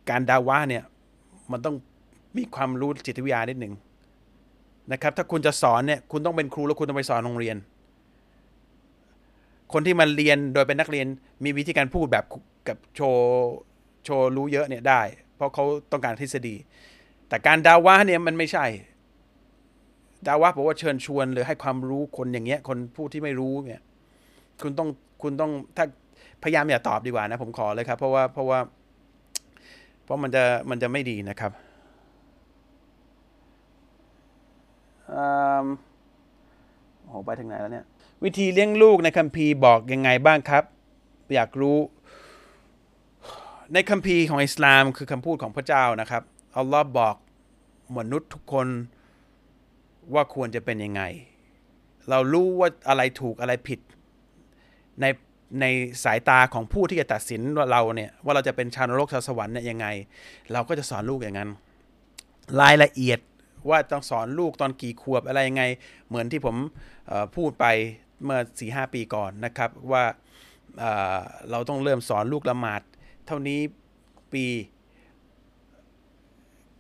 [0.09, 0.84] การดาวะเนี่ย
[1.51, 1.75] มันต้อง
[2.38, 3.73] มีความรู้จิตวิทยานิดหนึ่ง
[4.91, 7.57] นะครับ ถ้าคุณจะสอนเนี่ยคุณต้องเป็นครูแล้วคุณต้องไปสอนโรงเรียน
[9.73, 11.07] คนที่มาเรียนโดยเป็นนักเรียน
[11.43, 12.25] มีวิธีการพูดแบบ
[12.67, 13.51] กับโชว์
[14.03, 15.01] โชว์รู้เยอะเนี่ยได้
[15.36, 16.55] เพราะเขาต้องการทฤษฎี
[17.28, 18.65] แต่การดาวะเนี่ยมันไม่ใช่
[20.28, 23.82] ดาวะบอกว่าเชิญชวนหรือให้ความรู้คนอย่างเงี้ยคนผู้ที่ไม่รู้เนี่ย
[24.61, 24.89] คุณต้อง
[25.21, 25.86] คุณต้องถ้า
[26.43, 28.59] พยายามอย่าตอบดีกว่านะ ผมขอเลยครับ เพราะว่าเพราะว่า
[30.03, 31.51] เพราะมันจะมันจะไม่ดีนะครับ
[37.05, 37.85] โอ้ไปถึงไหนแล้วเนี่ย
[38.23, 40.63] วิธีเลี้ยงลูกในคัมภีร์บอกยังไงบ้างครับ
[41.33, 41.77] อยากรู้
[43.73, 46.23] ในคัมภีร์ของอิสลามคือคำพูดของพระเจ้านะครับ
[46.57, 47.15] อัลลอฮ์บอก
[47.97, 48.67] มนุษย์ทุกคน
[50.13, 51.01] ว่าควรจะเป็นยังไง
[52.09, 53.79] เรารู้ว่าอะไรถูกอะไรผิด
[55.01, 55.05] ใน
[55.62, 55.66] ใน
[56.04, 59.88] สายตาของผู้ที่จะตัดสินว่าเราเนี่ยว่าเราจะเป็นชาวนรกชาวสวรรค์เนี่ยยังไง
[60.52, 61.50] เราก็จะสอนลูกอย่างนั้น
[62.62, 63.20] รายละเอียด
[63.70, 65.64] ว่าต้องสอนลูกตอนกี่ขวบอะไรยังไง
[66.08, 66.56] เหมือนที่ผม
[67.36, 67.66] พูดไป
[68.24, 70.04] เมื่อสี่ห้าปีก่อนนะครับว่า
[71.52, 72.82] เราต้องเริ่มสอนลูกละหมาด
[73.28, 73.60] เท่านี้
[74.34, 74.45] ปี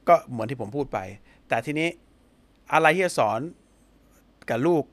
[0.07, 0.99] ก็เหมือนที่ผมพูดไป
[1.47, 1.89] แต่ทีนี้
[2.73, 3.39] อะไรที่จะสอน
[4.49, 4.83] กับลูก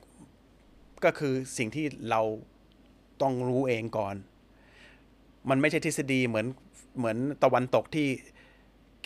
[1.05, 2.21] ก็คือสิ่งที่เรา
[3.21, 4.15] ต้องรู้เองก่อน
[5.49, 6.47] มันไม่ใช่ทฤษฎีเหมือน
[6.97, 8.07] เหมือนตะวันตกที่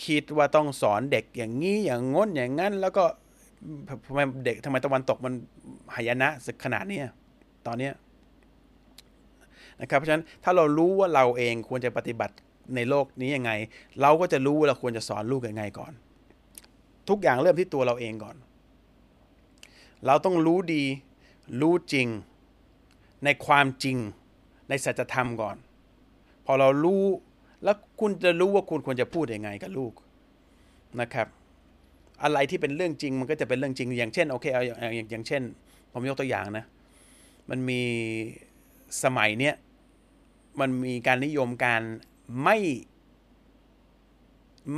[0.06, 3.04] คิดว่าต้องสอนเด็กอย่างนี้อย่างง้นอย่างนั้น แล้วก็
[4.06, 5.32] ทำไมเด็กทำไมตะวันตกมัน
[5.94, 7.00] หายนะสักขนาดนี้
[7.66, 7.90] ตอนนี้
[9.80, 12.34] นะครับเพราะฉะนั้นถ้าเรารู้ว่าเราเองควรจะปฏิบัติ
[12.74, 13.52] ในโลกนี้ยังไง
[14.00, 15.92] เราก็จะรู้ว่าเราควรจะสอนลูกยังไงก่อน
[17.08, 18.36] ทุกอย่างเริ่มที่ตัวเราเองก่อน
[20.06, 20.84] เราต้องรู้ดี
[21.60, 22.06] รู้จริง
[23.24, 23.96] ในความจริง
[24.68, 25.56] ในสัจธรรมก่อน
[26.46, 27.04] พอเรารู้
[27.64, 29.92] แล้วคุณจะรู้ว่าคุณควรจะพูดยังไงกับลูก
[31.00, 31.28] นะครับ
[32.22, 35.42] อะไรที่เป็นเรื่องจริงมันก็จะเป็นเรื่องจริง อย่างเช่นโอเคเอาอย่างอย่างเช่น
[35.92, 36.64] ผมยกตัวอย่างนะ
[37.50, 37.80] มันมี
[39.04, 39.54] สมัยเนี้ย
[40.60, 41.82] มันมีการนิยมการ
[42.42, 42.58] ไม่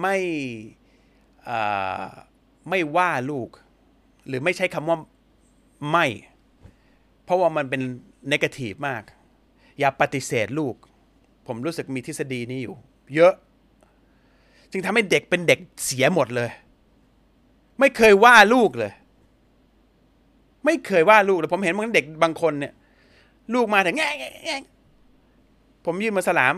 [0.01, 0.17] ไม่
[2.69, 3.49] ไม่ว่าลูก
[4.27, 4.99] หรือไม่ใช้คำว่า
[5.91, 6.07] ไม่
[7.25, 7.83] เพราะว่ามันเป็น
[8.31, 9.03] นกาทีฟมาก
[9.79, 10.75] อย่าปฏิเสธลูก
[11.47, 12.75] ผมรู้สึกมีทฤษฎีนี้อยู่
[13.15, 13.33] เยอะ
[14.71, 16.51] จึงทำให้เด็กเป็นเด็กเสียหมดเลย
[17.81, 18.93] ไม่เคยว่าลูกเลย
[20.65, 22.73] ไม่เคยว่าลูกเลยผมเห็นบางเด็กบางคนเนี่ย
[23.55, 24.09] ลูกมาแต่แง่
[24.47, 24.57] แง่
[25.85, 26.55] ผมยื่นมาสลาม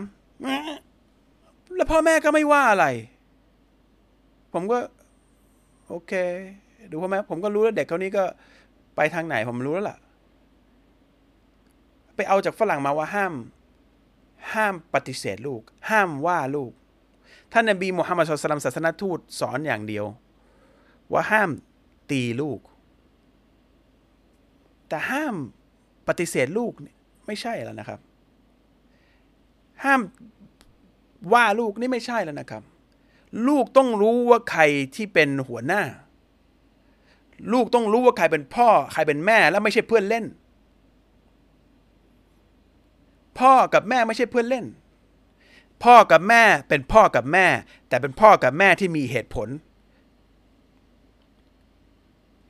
[1.75, 2.85] แล้วพ่อแม่ก็ไม่ว่าอะไร
[4.53, 4.77] ผมก็
[5.89, 6.13] โอเค
[6.91, 8.23] ดูพ่อแม่ผมก็รู้แล้วเด็กเขานี้ก็
[8.95, 9.97] ไปทางไหนผมรู้แล้วล่ะ
[12.15, 13.33] ไปเอาจากฝรั่งมาว่าห้าม
[14.53, 16.71] ห้ามปฏิเสธลูก ห้ามว่าลูก
[17.51, 20.05] ท่านนบีมุฮัมมัดสุลตัมศาสนทูตสอนอย่างเดียว
[21.11, 21.49] ว่าห้าม
[22.11, 22.59] ตีลูก
[24.87, 25.35] แต่ห้าม
[26.07, 26.93] ปฏิเสธลูกนี่
[27.25, 27.99] ไม่ใช่แล้วนะครับ
[29.83, 30.01] ห้าม
[31.33, 32.63] ว่าลูกนี่ไม่ใช่แล้วนะครับ
[33.47, 34.61] ลูกต้องรู้ว่าใคร
[34.95, 35.81] ที่เป็นหัวหน้า
[37.53, 40.25] ลูกต้องรู้ว่าใครเป็นพ่อ ใครเป็นแม่ แล้วไม่ใช่เพื่อนเล่น
[43.39, 44.65] พ่อกับแม่ไม่ใช่เพื่อนเล่น
[45.83, 47.47] พ่อกับแม่เป็นพ่อกับแม่
[47.89, 49.49] แต่เป็นพ่อกับแม่ที่มีเหตุผล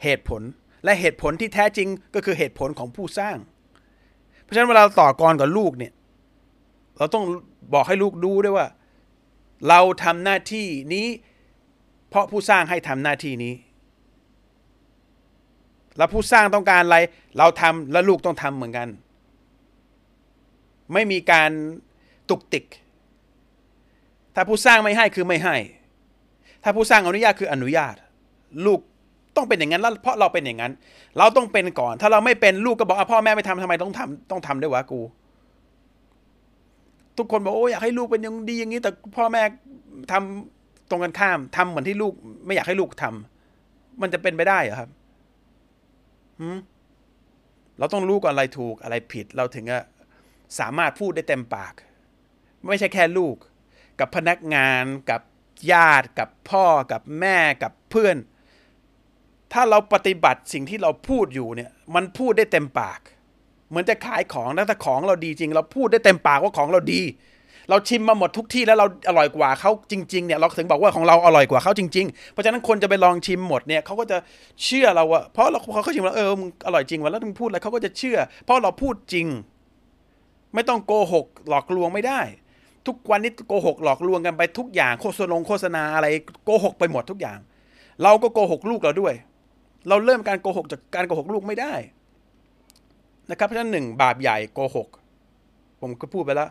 [0.03, 0.41] เหตุผล
[0.83, 3.37] และเหตุผลที่แท้จริงก็คือเหตุผลของผู้สร้าง
[4.41, 5.93] เพราะฉะนั้นเวลาต่อกรกับลูกเนี่ย
[6.97, 7.23] เราต้อง
[7.73, 8.67] บอกให้ลูกดูด้วยว่า
[9.69, 11.07] เราทำหน้าที่นี้
[12.09, 13.53] เพราะผู้สร้างให้ทำหน้าที่นี้
[15.97, 16.97] แล้วผู้สร้างต้องการอะไร
[17.37, 18.87] เราทำแล้วลูกต้องทำเหมือนกัน
[20.93, 21.51] ไม่มีการ
[22.29, 22.65] ตุกติก
[24.35, 25.55] ถ้าผู้สร้างไม่ให้คือไม่ให้
[26.63, 27.95] ถ้าผู้สร้างอนุญาตคืออนุญาต
[28.65, 28.79] ลูก
[29.35, 30.71] ต้องเป็นอย่างนั้นแล้วเพราะเราเป็นอย่างนั้น
[31.17, 35.01] เราต้องเป็นก่อน ถ้าเราไม่เป็นลูกก็บอกพ่อแม่ไม่ทำทำไมต้องทำต้องทำด้วยวะกู
[37.17, 39.41] ทุกคนบอกโอ้อยากให้ลูกเป็นอย่างดีอย่างนี้ แต่พ่อแม่
[40.11, 42.13] ทำตรงกันข้ามทำเหมือนที่ลูก
[42.45, 44.89] ไม่อยากให้ลูกทำมันจะเป็นไปได้เหรอครับ
[47.79, 49.79] เราต้องรู้ก่อนอะไรถูกอะไรผิด เราถึงจะ
[50.59, 51.73] สามารถพูดได้เต็มปาก
[52.67, 53.35] ไม่ใช่แค่ลูก
[53.99, 55.21] กับพนักงานกับ
[55.71, 58.17] ญาติกับพ่อกับแม่กับเพื่อน
[59.53, 62.99] ถ้าเราปฏิบัติสิ่งที่เราพูดอยู่เนี่ย มันพูดได้เต็มปาก
[63.69, 67.01] เหมือนจะขายของนะถ้าของเราดีจริง เราพูดได้เต็มปากว่าของเราดี
[67.69, 74.17] เราชิมมาหมดทุกที่แล้วเราอร่อยกว่าเขาจริงๆเนี่ยเราถึงบอกว่าของเราอร่อยกว่าเขาจริง ๆ เพราะฉะนั้นคนจะไปลองชิมหมดเนี่ยเขาก็จะ
[74.63, 79.27] เชื่อเราว่าเพราะเราเขาชิมแล้วเออมึงอร่อยจริงวะแล้วมึงพูดอะไรเขาก็จะเชื่อ เพราะเราพูดจริง
[80.55, 82.21] ไม่ต้องโกหกหลอกลวงไม่ได้
[82.87, 86.07] ทุกวันนี้โกหกหลอกลวงกันไปทุกอย่างโฆษณาโฆษณาอะไร
[86.45, 87.39] โกหกไปหมดทุกอย่าง
[88.03, 89.13] เราก็โกหกลูกเราด้วย
[89.87, 91.73] เราเริ่มการโกหกจากการโกหกลูกไม่ได้
[93.29, 94.87] นะครับเพราะฉะนั้นหนึ่งบาปใหญ่โกหก
[95.81, 96.49] ผมก็พูดไปแล้ว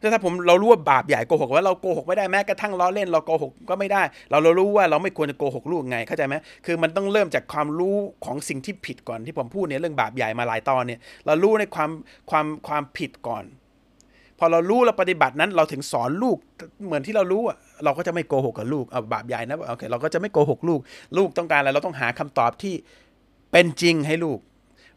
[0.00, 6.34] ถ้าผมเรารู้ว่าบาปใหญ่โกหกว่าเราโกหกไม่ได้แม้กระทั่งล้อเล่นเราโกหกก็ไม่ได้ เราเรารู้ว่าเราไม่ควรจะโกหกลูกไงเข้าใจไหม
[6.66, 11.90] คือมันต้องเริ่มจากความรู้ของสิ่งที่ผิดก่อนที่ผมพูดเนี่ยเรื่องบาปใหญ่มาหลายตอนเนี่ยเรารู้ในความ
[12.30, 13.44] ความความผิดก่อน
[14.38, 16.36] พอเรารู้เราปฏิบัตินั้นเราถึงสอนลูก
[16.86, 20.80] เหมือนที่เรารู้อะเราก็จะไม่โกหกกับลูกเอาบาปใหญ่นะโอเคเราก็จะไม่โกหกลูก
[21.16, 22.74] ลูกต้องการอะไรเราต้องหาคำตอบที่
[23.52, 24.38] เป็นจริงให้ลูก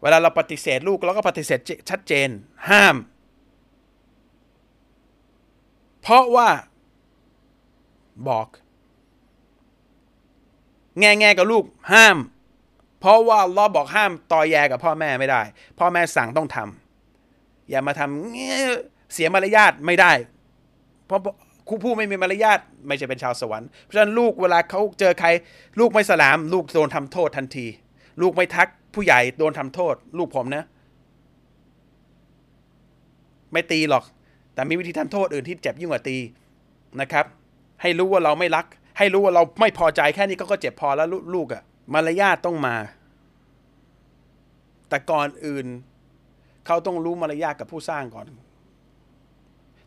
[0.02, 2.30] เวลาเราปฏิเสธลูกเราก็ปฏิเสธชัดเจน
[2.70, 2.96] ห้าม
[6.02, 6.50] เพราะว่า
[8.30, 8.48] บอก
[11.00, 12.18] แง่แง่กับลูกห้าม
[13.00, 15.42] เพราะว่าเราบอกห้ามตอแยกับพ่อแม่ไม่ได้
[15.80, 20.12] พ่อแม่สั่งต้องทำอย่ามาทำเสียมารยาทไม่ได้
[21.06, 21.20] เพราะ
[21.68, 25.30] ครูผู้ไม่มีมารยาทไม่ใช่เป็นชาวสวรรค์เพราะฉะนั้นลูกเวลาเขาเจอใคร
[25.80, 27.66] ลูกไม่สลาม ลูกโดนทำโทษทันที
[28.22, 30.66] ลูกไม่ทักผู้ใหญ่โดนทำโทษ ลูกผมนะ
[33.52, 34.04] ไม่ตีหรอก
[34.60, 36.18] แต่มีวิธีทำโทษอื่นที่เจ็บยิ่งกว่าตี
[37.02, 37.26] นะครับ
[37.82, 38.66] ให้รู้ว่าเราไม่รัก
[38.98, 42.76] ให้รู้ว่าเราไม่พอใจแค่นี้ก็ก็เจ็บพอแล้วลูกอะมารยาทต้องมา
[44.90, 45.66] แต่ก่อนอื่น
[46.66, 48.26] เขาต้องรู้มารยาทกับผู้สร้างก่อน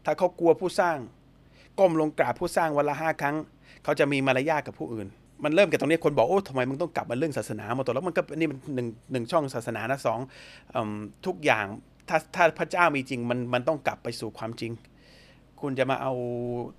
[0.05, 0.97] ถ้าเขากลัวผู้สร้าง
[1.79, 3.37] ก้มลงกราบผู้สร้างวันละห้าครั้ง
[3.85, 5.07] เขาจะมีมารยาทกับผู้อื่น
[5.45, 10.19] มันเริ่มจากตรงนี้คนบอกโอ้ทำไมมึงต้องกลับมาเรื่องศาสนามาตัวแล้วมันก็นี่มันหนึ่งหนึ่งช่องศาสนานะสอง
[11.27, 11.67] ทุกอย่าง
[12.09, 14.73] ถ้าถ้าพระเจ้ามีจริงมันมันต้องกลับไปสู่ความจริง
[15.61, 16.13] คุณจะมาเอา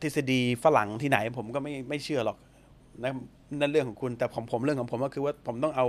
[0.02, 2.38] ทฤษฎีฝรั่งที่ไหน ผมก็ไม่ไม่เชื่อหรอก
[3.04, 3.14] นะ
[3.60, 5.86] นั่นเรื่องของคุณแต่ผมผมเรื่องของผมก็คือว่าผมต้องเอา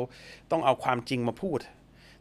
[0.51, 1.59] ต้องเอาความจริงมาพูด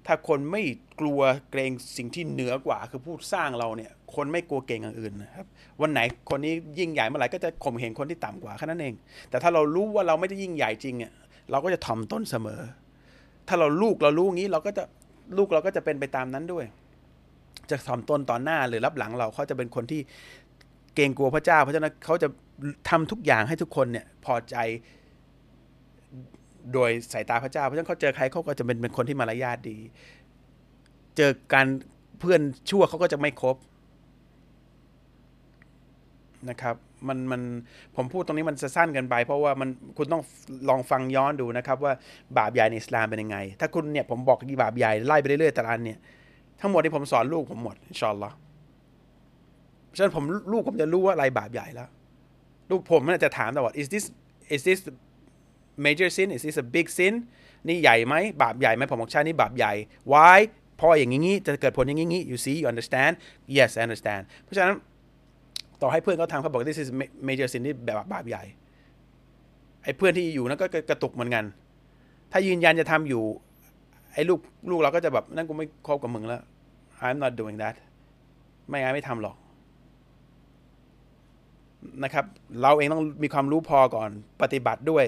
[0.08, 0.64] ถ้าคนไม่
[1.00, 1.20] กลัว
[1.52, 5.46] เกรงสิ่งที่เหนือกว่า คือพูดสร้างเราเนี่ย คนไม่กลัวเก่งอย่างอื่นนะครับ
[5.82, 6.00] วันไหน
[6.30, 8.94] คนนี้ยิ่งใหญ่เมื่อไหร่ก็จะข่มเหงคนที่ต่ำกว่าแค่นั้นเอง
[9.30, 11.12] แต่ถ้าเรารู้ว่าเราไม่ได้ยิ่งใหญ่จริงเนี่ย
[11.52, 12.62] เราก็จะถ่อมต้นเสมอ
[13.48, 14.84] ถ้าเราลูกเรารู้งี้เราก็จะ
[15.38, 16.66] ลูกเราก็จะเป็นไปตามนั้นด้วย
[17.72, 20.02] จะถ่อมตนต่อหน้าหรือรับหลังเราเขาจะเป็นคนที่
[20.96, 22.28] เกรงกลัวพระเจ้า เพราะฉะนั้นเขาจะ
[22.90, 24.56] ทำทุกอย่างให้ทุกคนเนี่ยพอใจ
[26.74, 29.78] โดยสายตาพระเจ้า เพราะฉะนั้นเขาเจอใครเขาก็จะเป็นเป็นคนที่มารยาทดี
[31.18, 31.68] เจอการ
[32.20, 33.56] เพื่อนชั่วเขาก็จะไม่คบ
[36.50, 36.76] นะครับ
[37.08, 37.42] มันมัน
[37.96, 40.24] ผมพูดตรงนี้มันจะสั้นเกันไป เพราะว่ามันคุณต้อง
[40.70, 41.94] ลองฟังย้อนดูนะครับ ว่า
[42.38, 46.00] บาปใหญ่ในอิสลามเป็นยังไง ถ้าคุณเนี่ยผมบอกกี่บาปใหญ่ไล่ไปเรื่อยๆแต่ละอันเนี่ย
[46.62, 48.36] ทั้งหมดที่ผมสอนลูกผมหมดอินชาอัลลอฮ์
[49.96, 51.90] ฉะนั้นผมลูกผมจะรู้ว่าอะไรบาปใหญ่แล้ว
[52.70, 54.06] ลูกผมน่าจะถามตลอด is this
[54.56, 54.80] is this
[55.86, 57.14] major sin is this a big sin
[57.68, 59.74] นี่ใหญ่ไหมบาปใหญ่ไหมผมบอกใช่นี่บาปใหญ่
[60.12, 60.40] why
[60.78, 63.14] เพออย่างงี้จะเกิดผลอย่างงี้ you see you understand
[63.58, 64.74] yes I understand เพราะฉะนั้น
[65.82, 66.90] ต่อให้เพื่อนเขาทำเขาบอก this is
[67.28, 68.44] major sin นี่แบบบาปใหญ่
[69.84, 71.44] ไอ้เพื่อนที่อยู่นั้นก็กระตุกเหมือนกัน
[72.32, 73.24] ถ้ายืนยันจะทำอยู่
[74.14, 74.40] ไอ้ลูก
[74.70, 76.42] ลูกเราก็จะแบบนั่นกูไม่คบกับมึงแล้ว
[77.06, 77.76] I'm not doing that
[78.68, 79.36] ไม่งั้นไม่ทำหรอก
[82.04, 82.26] นะครับ
[82.62, 84.10] เราเองต้องมีความรู้พอก่อน
[84.42, 85.06] ปฏิบัติด้วย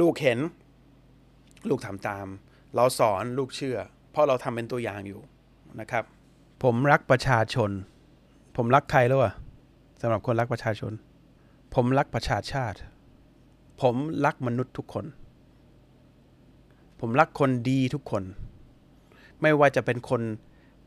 [0.00, 0.38] ลูกเห็น
[1.68, 2.26] ลูกทำตาม
[2.74, 3.78] เราสอนลูกเชื่อ
[4.10, 5.20] เพราะเราทำเป็นตัวอย่างอยู่
[5.80, 6.04] นะครับ
[6.62, 7.70] ผมรักประชาชน
[8.56, 9.32] ผมรักใครแล้วอะ
[10.00, 10.92] สำหรับคนรักประชาชน
[11.74, 12.78] ผมรักประชาชาติ
[13.82, 13.94] ผม
[14.24, 15.04] รักมนุษย์ทุกคน
[17.06, 18.22] ผมรักคนดีทุกคน
[19.42, 20.22] ไม่ว่าจะเป็นคน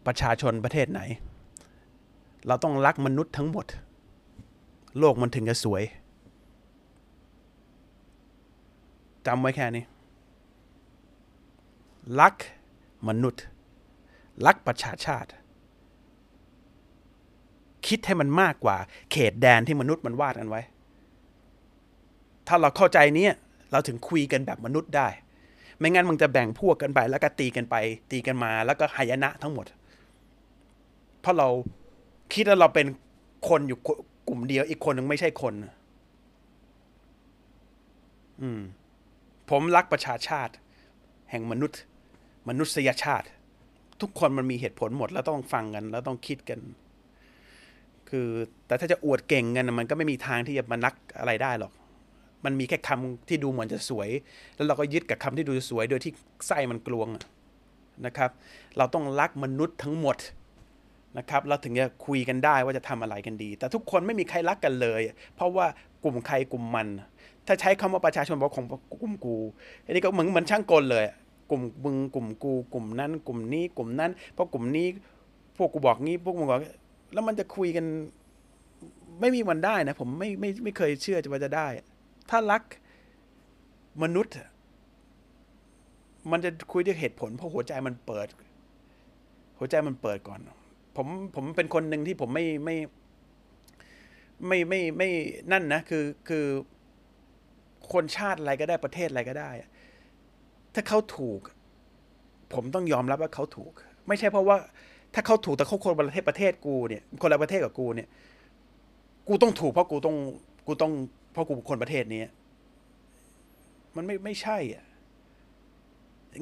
[0.05, 1.01] ประชาชนประเทศไหน
[2.47, 3.65] เราต้องรักมนุษย์ทั้งหมด
[4.99, 5.83] โลกมันถึงจะสวย
[9.27, 9.83] จำไว้แค่นี้
[12.21, 12.33] รัก
[13.07, 13.43] มนุษย์
[14.45, 15.29] รักประชาชาติ
[17.87, 18.77] คิดให้มันมากกว่า
[19.11, 20.61] เขตแดนที่มนุษย์มันวาดกันไว้
[22.47, 23.27] ถ้าเราเข้าใจนี้
[23.71, 25.09] เราถึงคุยกันแบบมนุษย์ได้
[25.79, 27.75] ไม่งั้นมึงจะแบ่งพวกกันไป แล้วก็ตีกันไป
[28.11, 29.65] ตีกันมา แล้วก็หายนะทั้งหมด
[31.21, 31.47] เพราะเรา
[32.33, 32.87] คิดว่าเราเป็น
[33.49, 33.79] คนอยู่
[34.27, 35.53] กลุ่มเดียวอีกคนนึงไม่ใช่คน
[38.41, 38.59] อืม
[39.49, 40.53] ผมรักประชาชาติ
[41.29, 41.81] แห่งมนุษย์
[42.49, 43.27] มนุษยชาติ
[44.01, 46.59] ทุกคนมันมีเหตุผลหมด แล้วต้องฟังกัน แล้วต้องคิดกัน
[48.09, 48.27] คือ
[48.67, 51.71] แต่ถ้าจะอวดเก่งกันมันก็ไม่มีทางที่จะมานักอะไรได้หรอก
[52.45, 54.09] มันมีแค่คำที่ดูเหมือนจะสวย
[54.55, 56.11] แล้วเราก็ยึดกับคำที่ดูสวย โดยที่
[56.47, 57.07] ไส้มันกลวง
[58.05, 58.31] นะครับ
[58.77, 60.17] เราต้องรักมนุษย์ทั้งหมด
[61.17, 65.01] นะครับเราถึงจะคุยกันได้ว่าจะทำอะไรกันดี แต่ทุกคนไม่มีใครรักกันเลย
[65.35, 65.65] เพราะว่า
[66.03, 66.87] กลุ่มใครกลุ่มมัน
[67.47, 68.65] ถ้าใช้คำว่าประชาชนบอกของ
[69.01, 69.37] กลุ่มกู
[69.85, 71.05] อันนี้ก็เหมือนเหมือนช่างกลเลย
[71.49, 74.87] กลุ่มมึงกลุ่มกู กลุ่มนั้น กลุ่มนี้กลุ่มนั้น เพราะกลุ่มนี้
[75.57, 76.59] พวกกูบอกงี้พวกมึงบอก
[77.13, 77.85] แล้วมันจะคุยกัน
[79.21, 81.67] ไม่มีวันได้นะ ผมไม่ไม่ไม่เคยเชื่อจะว่าจะได้
[82.29, 82.63] ถ้ารัก
[84.03, 84.35] มนุษย์
[86.31, 88.27] มันจะคุยด้วยเหตุผล เพราะหัวใจมันเปิด
[89.57, 90.39] หัวใจมันเปิดก่อน
[90.95, 92.77] ผมผมเป็นคนหนึ่งที่ผมไม่ไม่
[94.47, 95.09] ไม่ไม่ไม่
[95.51, 96.45] นั่นนะ คือคือ
[97.93, 99.51] คนชาติอะไรก็ได้ประเทศอะไรก็ได้
[100.73, 101.39] ถ้าเขาถูก
[102.53, 103.71] ผมต้องยอมรับว่าเขาถูก
[104.07, 104.57] ไม่ใช่เพราะว่า
[105.13, 108.07] ถ้าเขาถูกแต่เขาคนประเทศประเทศกูเนี่ย คนละประเทศกับกูเนี่ย
[109.27, 110.15] กูต้องถูกเพราะกูต้อง
[110.67, 110.93] กูต้อง
[111.37, 112.21] พราะกูคนประเทศนี้
[113.95, 114.85] มันไม่ไม่ใช่อะ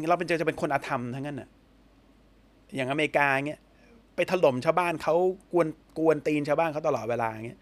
[0.09, 1.49] เราเป็นจะเป็นคนอาธรรมทั้งนั้นอะ
[2.75, 3.61] อย่างอเมริกาเงี้ย
[4.15, 5.15] ไปถล่มชาวบ้านเขา
[5.51, 5.67] กวน
[5.97, 7.59] กวนตีนชาวบ้านเขาตลอดเวลาเงี้ย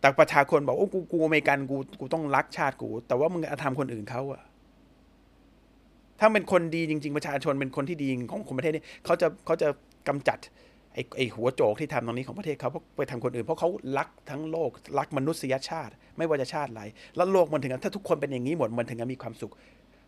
[0.00, 4.42] แต่ประชาชนบอกโอ้กูกูอเมริกันกูกูต้องรักชาติกู แต่ว่ามึงอาธรรมคนอื่นเขาอะ
[6.20, 9.68] ถ้าเป็นคนดีจริง ๆ ประชาชนเป็นคนที่ดีของคนประเทศนี้เขาจะเขาจะ
[10.08, 10.38] กำจัด
[10.98, 13.68] อ้ไอ้หัวโจกที่ทำตรงนี้ของประเทศเขาไปทำคนอื่น เพราะเขา
[13.98, 16.80] รักทั้งโลกรักมนุษยชาติ ไม่ว่าจะชาติไหน
[17.16, 19.52] แล้วโลกมันถึงถ้าทุกคนเป็นอย่างนี้หมดมันถึงจะมีความสุข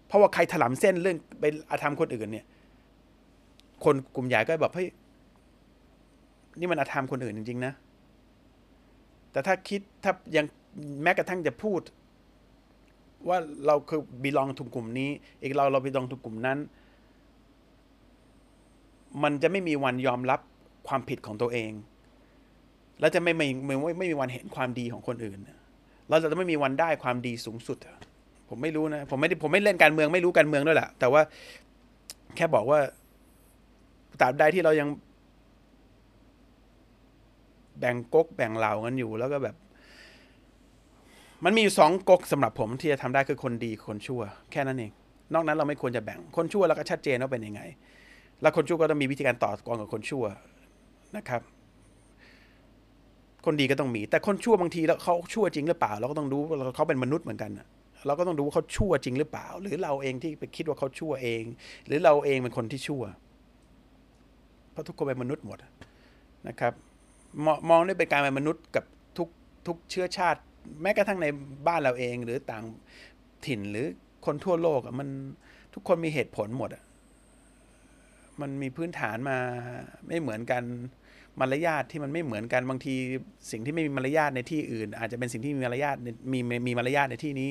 [0.07, 2.45] เพราะว่าใครถลำเส้นเรื่องไปอาธรรมคนอื่นเนี่ย
[3.85, 4.89] คนกลุ่มใหญ่ก็แบบเฮ้ย
[6.59, 7.73] นี่มันอาธรรมคนอื่นจริงๆนะ
[9.33, 10.47] แต่ถ้าคิดถ้ายัง
[11.03, 11.81] แม้กระทั่งจะพูด
[13.29, 15.11] ว่าเราคือบีลองถูกกลุ่มนี้
[15.43, 16.59] อีกเราเราบีลองถูกกลุ่มนั้น
[19.23, 20.41] มันจะไม่มีวันยอมรับ
[20.91, 21.73] ความผิดของตัวเอง
[23.01, 25.39] แล้วจะไม่ไม่ไม่ไม่มีวันเห็นความดีของคนอื่น
[26.09, 27.79] เราจะไม่มีวันได้ความดีสูงสุด
[28.49, 31.23] ผมไม่รู้นะ ผมไม่ได้ผมไม่เล่นการเมืองไม่รู้การเมืองด้วยแหละแต่ว่า
[32.37, 32.79] แค่บอกว่า
[34.21, 34.89] ตราบใดที่เรายัง
[37.79, 39.57] แบ่งก๊กแบ่งเหล่ากันอยู่แล้วก็แบบ
[41.45, 44.23] มันมีอยู่สองก๊กสำหรับผมที่จะทำได้คือคนดีคนชั่ว
[44.53, 44.93] แค่นั้นเอง
[45.35, 47.61] นอกนั้นเราไม่ควรจะแบ่งคนชั่วแล้วก็ชัดเจนว่าเป็นยังไง
[48.43, 50.25] แล้วคนชั่วก็ต้องมีวิธีการต่อกรกับคนชั่ว
[51.17, 51.43] นะครับ
[53.45, 57.51] คนดีก็ต้องมี แต่คนชั่วบางทีแล้วเขาชั่วจริงหรือเปล่า เราก็ต้องดูว่าเขาเป็นมนุษย์เหมือนกัน
[58.07, 61.43] เราก็ต้องดูว่าเขาชั่วจริงหรือเปล่า หรือเราเองที่ไปคิดว่าเขาชั่วเอง
[61.87, 63.03] หรือเราเองเป็นคนที่ชั่ว
[64.73, 65.59] เพราะทุกคนเป็นมนุษย์หมด
[66.49, 66.73] นะครับ
[67.71, 68.85] มองได้เป็นการเป็นมนุษย์กับ
[69.19, 69.29] ทุก
[69.67, 70.41] ทุกเชื้อชาติ
[70.83, 71.27] แม้กระทั่งใน
[71.67, 72.65] บ้านเราเอง หรือต่าง
[73.47, 73.87] ถิ่นหรือ
[74.27, 75.09] คนทั่วโลกมัน
[75.75, 76.71] ทุกคนมีเหตุผลหมด
[78.41, 79.39] มันมีพื้นฐานมา
[80.07, 80.63] ไม่เหมือนกัน
[81.41, 82.95] มารยาทที่มันไม่เหมือนกันบางที
[83.51, 85.97] สิ่งที่ไม่มีมารยาทในที่อื่น อาจจะเป็นสิ่งที่มีมารยาท
[86.33, 87.51] มีมีมีมารยาทในที่นี้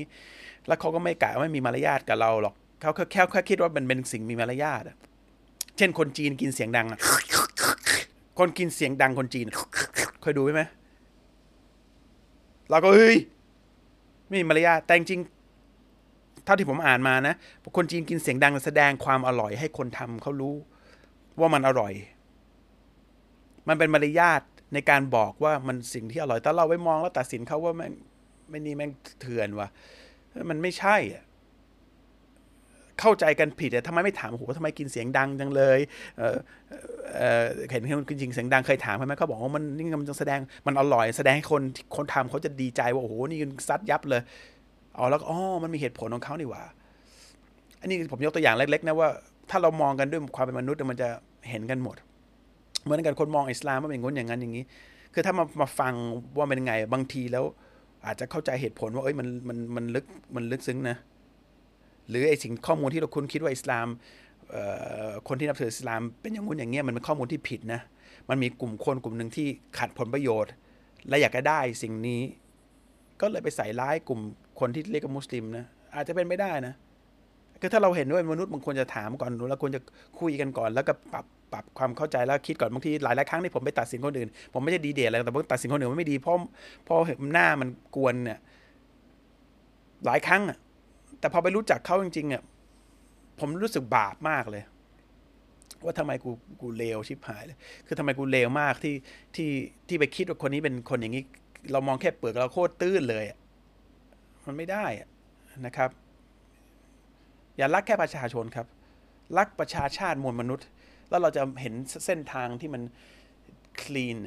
[0.68, 4.84] แล้วเขาก็ไม่กะว่าไม่มีมารยาทกับเราหรอกเขาแค่แค่คิดว่ามันเป็นสิ่งมีมารยาท
[5.78, 6.88] เช่นคนจีนกินเสียงดัง
[8.40, 9.48] คนกินเสียงดังคนจีน
[10.22, 10.64] เคยดูไหม
[12.70, 13.18] เราก็เฮ้ย
[14.28, 15.22] ไม่มีมารยาทแต่จริง
[16.46, 17.36] เท่าที่ผมอ่านมานะ
[17.78, 20.56] คนจีนกินเสียงดังแสดงความอร่อยให้คนทำเขารู้
[21.40, 21.94] ว่ามันอร่อย
[23.70, 24.42] มันเป็นมารยาท
[24.74, 27.92] ในการบอกว่ามันสิ่งที่อร่อยแต่เราไว้มองแล้วตัดสินเขาว่ามัน
[28.50, 28.92] ไม่นี่แม่ง
[29.22, 29.68] เถื่อนว่ะ
[30.50, 31.24] มันไม่ใช่อะ
[33.00, 35.80] เข้าใจกันผิดแต่ทำไมไม่ถามโหทำไมกินเสียงดังจังเลย
[36.18, 36.38] เออ
[37.16, 41.62] เออเห็นคนกินเสียงดังเคยถามไหมเขาบอกว่ามันนี่มันจะแสดงมันอร่อย แสดงให้คน
[41.96, 44.22] คนทำเขาจะดีใจว่าโอ้โหนี่ซัดยับเลย
[44.98, 46.64] อ๋อแล้วอ๋อมันมีเหตุผลของเขานี่หว่า
[47.82, 49.10] อันนี้ผมยกตัวอย่างเล็กๆนะว่า
[49.50, 51.10] ถ้าเรามองกันด้วยความเป็นมนุษย์มันจะ
[51.50, 51.96] เห็นกันหมด
[52.84, 54.64] เหมือนกันคนมองอิสลามว่าเป็นงนอย่างนั้นอย่างนี้
[55.14, 55.94] คือถ้ามามาฟัง
[56.38, 57.46] ว่าเป็นไงบางทีแล้ว
[58.06, 60.96] อาจจะเข้าใจเหตุผลว่าเอ้ยมันมันมันลึกมันลึกซึ้งนะ
[62.10, 63.88] หรือไอสิ่งข้อมูลที่เราคุณคิดว่าอิสลาม
[65.28, 67.82] คนที่นับถืออิสลามเป็นอย่างงู้นอย่างเงี้ยมันเป็นข้อมูลที่ผิดนะ
[68.30, 69.48] มันมีกลุ่มคนกลุ่มหนึ่งที่
[69.78, 70.52] ขัดผลประโยชน์
[71.10, 72.22] และอยากจะได้สิ่งนี้
[73.22, 74.20] ก็เลยไปใส่ร้ายกลุ่ม
[74.60, 75.66] คนที่เรียกว่ามุสลิมนะ
[75.96, 76.74] อาจจะเป็นไม่ได้นะ
[77.60, 79.82] คือถ้าเราเห็นว่ามนุษย์มันควรจะถามก่อนแล้วควรจะ
[80.20, 86.36] คุยกันก่อน แล้วก็ปรับปรับความเข้าใจแล้วคิดก่อนบางทีหลายหลายครั้งที่ผมไปตัดสินคนอื่น ผมไม่ใช่ดีเดทอะไรแต่ผมตัดสินคนอื่นมันไม่ดีเพราะ
[86.86, 86.98] เพราะ
[87.34, 88.40] หน้ามันกวนเนี่ย
[90.06, 90.58] หลายครั้งอะ
[91.20, 92.44] แต่พอไปรู้จักเขาจริงๆอะ
[93.40, 94.64] ผมรู้สึกบาปมากเลย
[95.84, 96.32] ว่าทำไมกู
[96.62, 98.96] กูเลวชิบหายเลย คือทำไมกูเลวมากที่
[99.36, 99.50] ที่
[99.88, 101.24] ที่ไปคิดว่าคนนี้เป็นคนอย่างนี้
[101.72, 103.26] เรามองแค่เปลือกเราโคตรตื้นเลย
[104.46, 104.86] มันไม่ได้
[105.66, 105.90] นะครับ
[107.60, 108.68] อย่ารักแค่ประชาชนครับ
[109.38, 110.68] รักประชาชาติมวลมนุษย์
[111.10, 111.74] แล้วเราจะเห็น
[112.06, 112.82] เส้นทางที่มัน
[113.82, 114.18] คลีน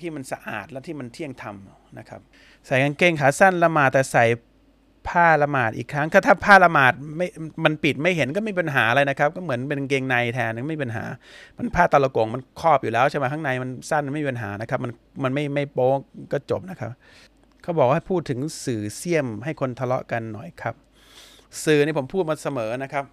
[0.00, 1.56] ที่มันสะอาดและที่มันเที่ยงธรรม
[1.98, 2.20] นะครับ
[2.66, 4.24] ใส่กางเกงขาสั้นละมาแต่ใส่
[5.08, 7.26] ผ้าละหมาดอีกครั้งถ้าผ้าละหมาดไม่
[7.64, 11.04] มันปิดไม่เห็นก็ไม่มีปัญหาอะไรนะครับ ก็เหมือนเป็นเกงในแทนไม่มีปัญหา
[11.58, 14.92] มันผ้าตะละกงมันครอบอยู่แล้วใช่ไหมข้างในมันสั้นไม่มีปัญหานะครับ มัน
[15.22, 15.90] มันไม่ไม่โป๊
[16.32, 16.90] ก็จบนะครับ
[17.62, 20.74] เขาบอกว่าพูดถึงสื่อเสี่ยมให้คนทะเลาะกันหน่อยครับ
[21.64, 23.04] สื่อนี่ผมพูดมาเสมอนะครับ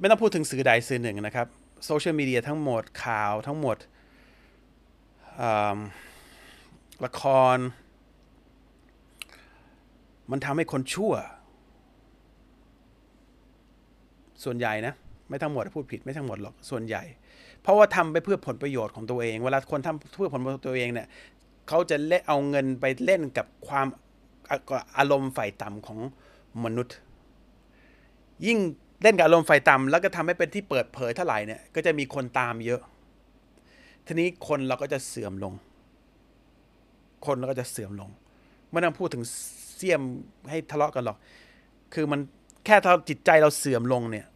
[0.00, 1.46] ไม่ต้องพูดถึงสื่อใดสื่อหนึ่งนะครับ
[1.84, 3.76] โซเชียลมีเดียทั้งหมดข่าวทั้งหมด
[7.04, 7.22] ละค
[7.54, 7.56] ร
[10.30, 11.12] มันทำให้คนชั่ว
[14.44, 14.94] ส่วนใหญ่นะ
[15.28, 17.02] ไม่ทั้งหมดพูดผิดไม่ทั้งหมดหรอกส่วนใหญ่
[17.62, 21.08] เพราะว่าทำไปเพื่อผลประโยชน์ของตัวเอง เวลาคนทำเพื่อผลประโยชน์ตัวเองเนี่ย
[21.68, 23.86] เขาจะเล่เอาเงินไปเล่นกับความ
[24.98, 25.98] อารมณ์ฝ่ายต่ำของ
[26.64, 26.96] มนุษย์
[28.46, 28.58] ยิ่ง
[29.02, 32.80] เล่นกับอารมณ์ฝ่ายต่ำแล้วก็ทำให้เป็นที่เปิดเผยเท่าไหร่เนี่ยก็จะมีคนตามเยอะ
[34.06, 35.54] ทีนี้คนเราก็จะเสื่อมลง
[37.26, 38.10] คนเราก็จะเสื่อมลง
[38.70, 39.24] ไม่ต้องพูดถึง
[39.76, 40.02] เสี่ยม
[40.50, 41.18] ให้ทะเลาะกันหรอก
[41.94, 42.20] คือมัน
[42.64, 44.26] แค่ถ้าจิตใจเราเสื่อมลงเนี่ย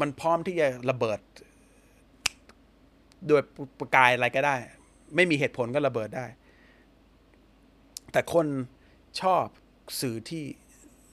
[0.00, 1.18] มันพร้อมที่จะระเบิด
[3.26, 3.42] โดย
[3.78, 4.56] ประกายอะไรก็ได้
[5.16, 6.26] ไม่มีเหตุผลก็ระเบิดได้
[8.12, 8.46] แต่คน
[9.20, 9.44] ชอบ
[10.00, 10.44] สื่อที่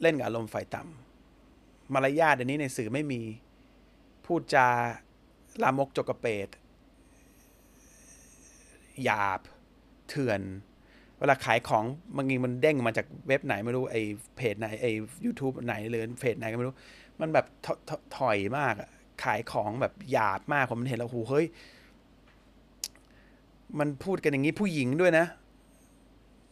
[0.02, 3.22] เล่นกับอารมณ์ไฟต่ำมารยาทเดี๋ยวนี้ในสื่อไม่มี
[4.26, 4.68] พูดจา
[5.64, 6.48] ลามกจกเปด
[9.04, 9.40] หยาบ
[10.10, 10.42] เถื่อน
[11.20, 11.84] เวลาขายของ
[12.16, 14.02] บางทีมันเด้งมาจากเว็บไหนไม่รู้ไอ้
[14.36, 14.92] เพจไหนไอ้
[15.26, 16.76] ยูทูบไหนเลยเพจไหนก็ไม่รู้
[17.20, 17.46] มันแบบ
[18.18, 18.90] ถอยมากอะ
[19.24, 21.46] ขายของแบบหยาบมากผมเห็นแล้วโหเฮ้ย
[23.80, 25.26] มันพูดกันอย่างนี้ผู้หญิงด้วยนะ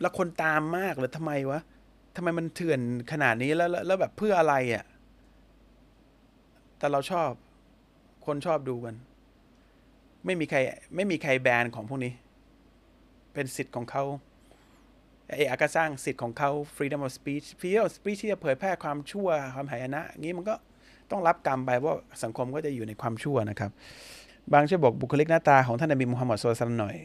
[0.01, 1.61] แล้วคนตามมากเลยทำไมวะ
[2.15, 2.79] ทำไมมันเถื่อน
[3.11, 4.85] ขนาดนี้แล้วแล้วแบบเพื่ออะไรอะ่ะ
[6.77, 7.29] แต่เราชอบ
[8.25, 8.95] คนชอบดูกัน
[10.25, 10.57] ไม่มีใคร
[10.95, 12.13] ไม่มีใครแบนของพวกนี้
[13.33, 14.03] เป็นสิทธิ์ของเขา
[15.29, 20.55] ไอ้อากาสร้างสิทธิ์ของเขา freedom of speech freedom of speech ที่จะเผยแพร่ความชั่วความหายนะงี้มันก็
[21.11, 21.93] ต้องรับกรรมไปว่า
[22.23, 23.71] สังคมก็จะอยู่ในความชั่วนะครับ
[24.53, 26.95] บางช่วยบอกบุคลิกหน้าตาของท่านนบีมุฮัมมัดสุลตัมหน่อย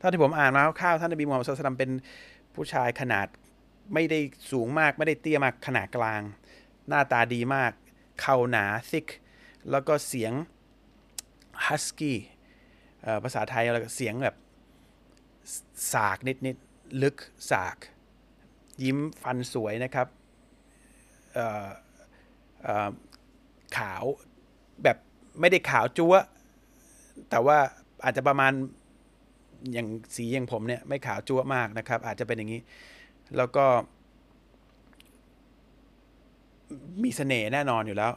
[0.00, 1.90] ถ้าที่ผมอ่านมาคร่าวๆท่านนบีมุฮัมมัดสุลตัมเป็น
[2.54, 3.26] ผู้ชายขนาด
[3.94, 4.18] ไม่ได้
[4.50, 6.22] สูงมากไม่ได้เตี้ยมากขนาดกลาง
[6.88, 7.72] หน้าตาดีมาก
[8.20, 9.08] เข่าหนา thick
[9.70, 10.32] แล้วก็เสียง
[11.66, 12.14] husky
[13.24, 14.36] ภาษาไทยแล้วเสียงแบบ
[15.92, 16.56] สากนิด
[17.02, 17.16] ลึก
[17.50, 17.76] สาก
[18.82, 20.06] ยิ้มฟันสวยนะครับ
[23.76, 24.04] ขาว
[24.82, 24.96] แบบ
[25.40, 26.14] ไม่ได้ขาวจั๊ว
[27.30, 27.58] แต่ว่า
[28.04, 28.52] อาจจะประมาณ
[29.72, 32.60] อย่างสีอย่างผมเนี่ยไม่ขาวจั๊วมากนะครับ อาจจะเป็นอย่างนี้
[33.36, 33.64] แล้วก็
[37.02, 38.12] มีเสน่ห์แน่นอนอยู่แล้ว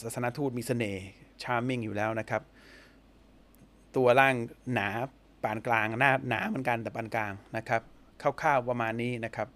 [0.00, 1.02] ศาสนทูตมีเสน่ห์
[1.42, 2.42] charming อยู่แล้วนะครับ
[3.96, 4.34] ตัวล่าง
[4.74, 4.88] หนา
[5.42, 7.82] ปานกลางหน้าหนาเหมือนกันแต่ปานกลางนะครับ
[8.22, 9.48] คร่าวๆประมาณนี้นะครับ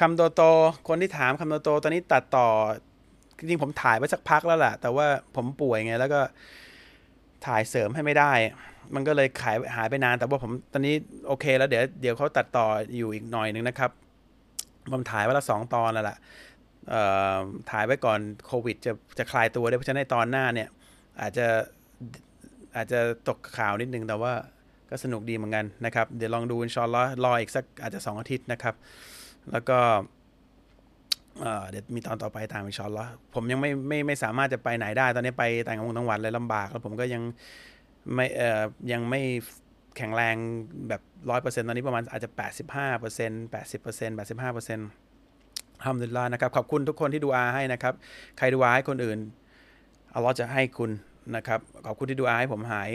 [0.00, 0.42] คำโตโต
[0.88, 2.48] คนที่ถามคำโตโตตอนนี้ตัดต่อ
[3.38, 6.20] จริงๆผมถ่ายไปสักพักแล้วแหละแต่ว่าผมป่วยไงแล้วก็
[7.46, 8.32] ถ่ายเสริมให้ไม่ได้
[8.94, 10.94] มันก็เลยขายหายไปนาน แต่ว่าผมตอนนี้
[11.26, 12.66] โอเค แล้วเดี๋ยวเดี๋ยวเขาตัดต่อ
[12.96, 13.90] อยู่อีกหน่อยนึงนะครับ
[14.92, 16.16] ผมถ่ายไว้ละสองตอนแล้วล่ะ
[17.70, 20.68] ถ่ายไว้ก่อนโควิดจะจะคลายตัวได้เพราะฉะนั้นตอนหน้าเนี่ย
[21.20, 21.46] อาจจะ
[22.76, 24.32] อาจจะตกข่าวนิดนึงแต่ว่า
[24.90, 28.74] ก็สนุกดีเหมือนกันนะครับ เดี๋ยวลองดูอินชอนล้อรออีกสักอาจจะสองอาทิตย์นะครับ
[29.52, 29.78] แล้วก็
[31.70, 37.22] เดี๋ยวมีตอนต่อไปตามอินชอนล้อผมยังไม่ไม่ไม่สามารถจะไปไหนได้ ตอนนี้ไปต่างจังหวัดต่างวัดเลยลำบากแล้วผมก็ยัง
[38.14, 39.20] ไม่เอ่อยังไม่
[39.96, 40.36] แข็งแรง
[40.88, 44.88] แบบร้อยเปอร์เซ็นต์ตอนนี้ประมาณอาจจะแปดสิบห้าเปอร์เซ็นต์แปดสิบเปอร์เซ็นต์แปดสิบห้าเปอร์เซ็นต์
[45.84, 47.94] ทำดุลลานะครับ ขอบคุณทุกคนที่ดูอาให้นะครับ
[48.38, 49.18] ใครดูอาให้คนอื่น
[50.14, 50.90] อัลลอฮ์จะให้คุณ
[51.36, 52.90] นะครับ ขอบคุณที่ดูอาให้ผมหาย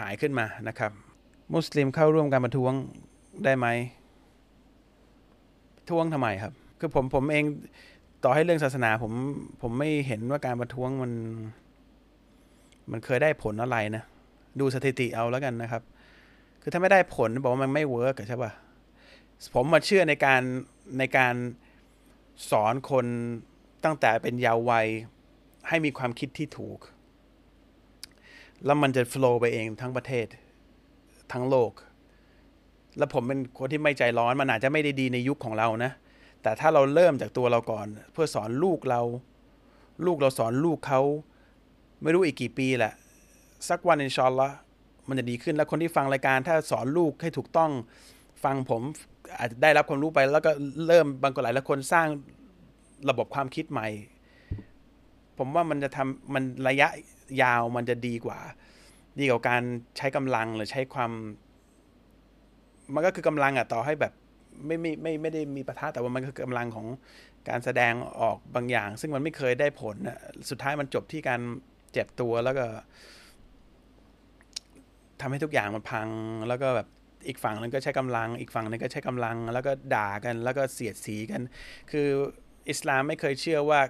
[0.00, 0.92] หายขึ้นมานะครับ
[1.54, 2.72] มุสลิมเข้าร่วมการประท้วง
[3.44, 3.66] ได้ไหม
[5.90, 7.44] ท้วงทำไมครับ คือผมผมเอง
[8.24, 9.12] ต่อให้เรื่องศาสนา ผม
[9.62, 11.12] ผมไม่เห็นว่าการประท้วงมัน
[12.90, 14.04] มันเคยได้ผลอะไรนะ
[14.60, 15.82] ดูสถิติเอาแล้วกันนะครับ
[16.62, 18.52] คือถ้าไม่ได้ผลบอกว่ามันไม่เวิร์กใช่ปะ
[19.54, 20.42] ผมมาเชื่อในการ
[20.98, 21.34] ในการ
[22.50, 23.06] สอนคน
[23.84, 24.86] ตั้งแต่เป็นเยาว์วัย
[25.68, 26.78] ให้มีความคิดที่ถูก
[28.64, 30.26] แล้วมันจะฟล์ไปเองทั้งประเทศ
[31.32, 31.72] ทั้งโลก
[32.98, 35.92] แล้วผมเป็นคนที่ไม่ใจร้อนมันอาจจะไม่ได้ดีในยุคของเรานะ
[36.42, 39.02] แต่ถ้าเราเริ่มจากตัวเราก่อน เพื่อสอนลูกเรา
[40.06, 41.00] ลูกเราสอนลูกเขา
[42.02, 42.92] ไม่รู้อีกกี่ปีแหละ
[43.68, 44.50] สักวันอินชอนละ
[45.08, 47.70] มันจะดีขึ้นแล้วคนที่ฟังรายการ ถ้าสอนลูกให้ถูกต้อง
[48.44, 48.82] ฟังผม
[49.38, 50.52] อาจจะได้รับความรู้ไป แล้วก็
[50.86, 52.06] เริ่มบางคนหลายคนสร้าง
[53.10, 53.88] ระบบความคิดใหม่
[55.38, 56.88] ผมว่ามันจะทำมันระยะ
[57.42, 58.38] ยาวมันจะดีกว่า
[59.18, 59.62] ดีกว่าการ
[59.96, 61.12] ใช้กำลังหรือใช้ความ
[62.94, 64.12] มันก็คือกำลังอะต่อให้แบบ
[64.66, 66.86] ไม่ไม่ไม่ไม่ได้มีประทะแต่ว่ามันคือกำลังของ
[67.48, 70.18] การแสดงออกบางอย่าง ซึ่งมันไม่เคยได้ผลอะ
[70.50, 71.40] สุดท้ายมันจบที่การ
[71.92, 72.66] เจ็บตัวแล้วก็
[75.20, 76.08] ทำให้ทุกอย่างมันพัง
[76.48, 76.88] แล้วก็แบบ
[77.28, 81.42] อีกฝั่งนึงก็ใช้กำลัง อีกฝั่งนึงก็ใช้กำลัง แล้วก็ด่ากันแล้วก็เสียดสีกัน
[81.90, 82.08] คือ
[82.68, 83.80] อิสลามไม่เคยเชื่อว่า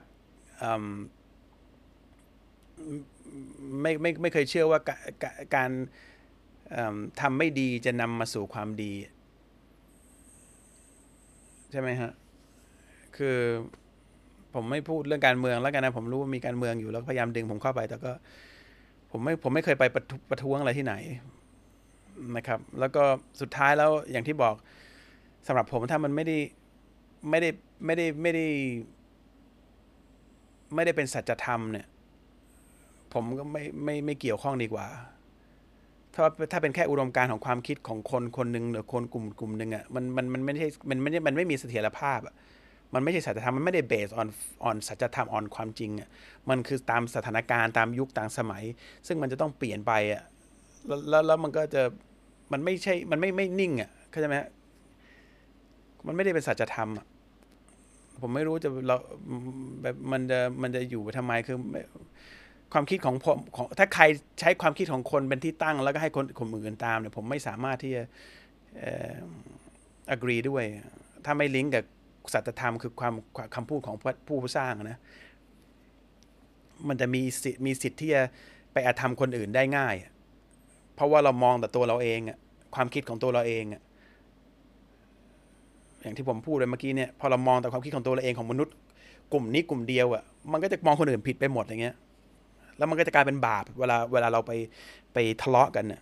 [3.82, 4.78] ไม่ไม่ไม่เคยเชื่อว่า
[5.56, 5.70] การ
[7.20, 8.92] ทำไม่ดีจะนำมาสู่ความดี
[11.70, 12.12] ใช่ไหมฮะ
[13.16, 13.36] คือ
[14.54, 18.12] ผมไม่พูดเรื่องการเมืองแล้วกันนะ ผมรู้ว่ามีการเมืองอยู่แล้วพยายามดึงผมเข้าไป แต่ก็
[19.10, 20.94] ผมไม่ผมไม่เคยไปประประท้วงอะไรที่ไหน
[22.36, 23.02] นะครับ แล้วก็
[23.40, 24.54] สุดท้ายแล้วอย่างที่บอก
[25.46, 26.38] สำหรับผมถ้ามันไม่ได้
[27.30, 27.50] ไม่ได้
[27.84, 28.46] ไม่ได้ไม่ได้
[30.74, 31.86] ไม่ได้เป็นสัจธรรมเนี่ย
[33.12, 34.86] ผมก็ไม่ไม่ไม่เกี่ยวข้องดีกว่า
[36.14, 42.34] ถ้าถ้าเป็นแค่อุดมการณ์ของความคิดของคนคนหนึ่งหรือคนกลุ่มกลุ่มหนึ่งอะมันมันมันไม่ใช่มันไม่มันไม่มีเสถียรภาพอะ
[42.94, 44.28] มันไม่ใช่สัจธรรมมันไม่ได้เบสออน
[44.64, 46.08] ออนสัจธรรมออนความจริงอะ
[46.50, 48.64] มันคือตามสถานการณ์ตามยุคตามสมัย
[49.06, 50.22] ซึ่งมันจะต้องเปลี่ยนไปอะ
[51.08, 51.82] แล้วแล้วมันก็จะ
[52.52, 54.36] มันไม่ใช่มันไม่ไม่นิ่งอะเข้าใจไหม
[56.06, 57.06] มันไม่ได้เป็นสัจธรรมอะ
[58.20, 58.96] ผมไม่รู้จะเรา
[59.82, 61.56] แบบมันจะมันจะอยู่ทำไมคือ
[62.72, 64.04] ความคิดของผมของถ้าใคร
[64.40, 68.02] ใช้ความคิดของคนเป็นที่ตั้ง แล้วก็ให้คนคนอื่นตามเนี่ยผมไม่สามารถที่จะ
[68.78, 69.14] เอ่อ
[70.14, 70.64] agree ด้วย
[71.24, 71.84] ถ้าไม่ลิงก์กับ
[72.32, 73.14] สัจธรรมคือความ
[73.54, 73.96] คำพูดของ
[74.26, 74.98] ผู้ผู้สร้างนะ
[76.88, 78.22] มันจะมีสิทธิ์มีสิทธิ์ที่จะ
[78.72, 79.94] ไปอาธรรมคนอื่นได้ง่าย
[80.94, 82.20] เพราะว่าเรามองแต่ตัวเราเอง
[82.74, 83.64] ความคิดของตัวเราเอง
[86.00, 88.74] อย่างที่ผมพูดเลยเมื่อกี้เนี่ยพอเรามองแต่ความคิดของตัวเราเองของมนุษย์
[89.32, 90.22] กลุ่มนี้กลุ่มเดียวอะ่ะ
[90.52, 91.94] มันก็จะมองคนอื่นผิดไปหมดอย่างเงี้ย
[92.78, 94.52] แล้วมันก็จะกลายเป็นบาป เวลาเวลาเราไป
[95.14, 96.00] ไปทะเลาะกันเนี่ย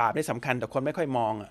[0.00, 1.50] บาปนี่สำคัญแต่คนไม่ค่อยมองอะ่ะ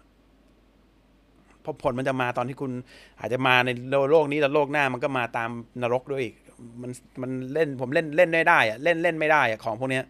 [1.61, 2.71] เพราะผลมันจะมาตอนที่คุณ
[3.19, 3.69] อาจจะมาใน
[4.11, 5.49] โลกนี้แล้วโลกหน้ามันก็มาตาม
[5.81, 6.35] นรกด้วยอีก
[6.81, 6.91] มัน
[7.21, 10.03] มันเล่นผมเล่นเล่นได้ได้อะเล่นเล่นไม่ได้อะของพวกเนี้ย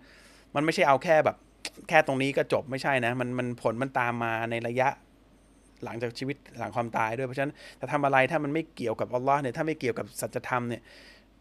[0.56, 1.38] มันไม่ใช่เอาแค่แบบ
[1.90, 4.90] แค่ตรงนี้ก็จบไม่ใช่นะ มันมันผลมันตามมาในระยะ
[5.84, 10.82] หลังจากชีวิตหลังความตายด้วยเพราะฉะนั้นจะทำอะไรถ้ามันไม่เกี่ยวกับอัลลอฮ์เนี่ยถ้าไม่เกี่ยวกับสัจธรรมเนี่ย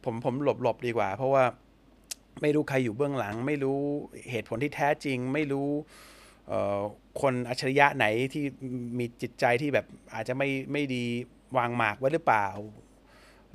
[0.05, 1.45] ผมผมหลบหลบดีกว่า เพราะว่า
[2.43, 3.79] ไม่รู้ใครอยู่เบื้องหลัง ไม่รู้
[4.31, 5.69] เหตุผลที่แท้จริง ไม่รู้
[7.21, 8.45] คนอัจฉริยะไหนที่
[8.99, 11.05] มีจิตใจที่แบบอาจจะไม่ไม่ดี
[11.57, 12.49] วางหมากไว้หรือเปล่า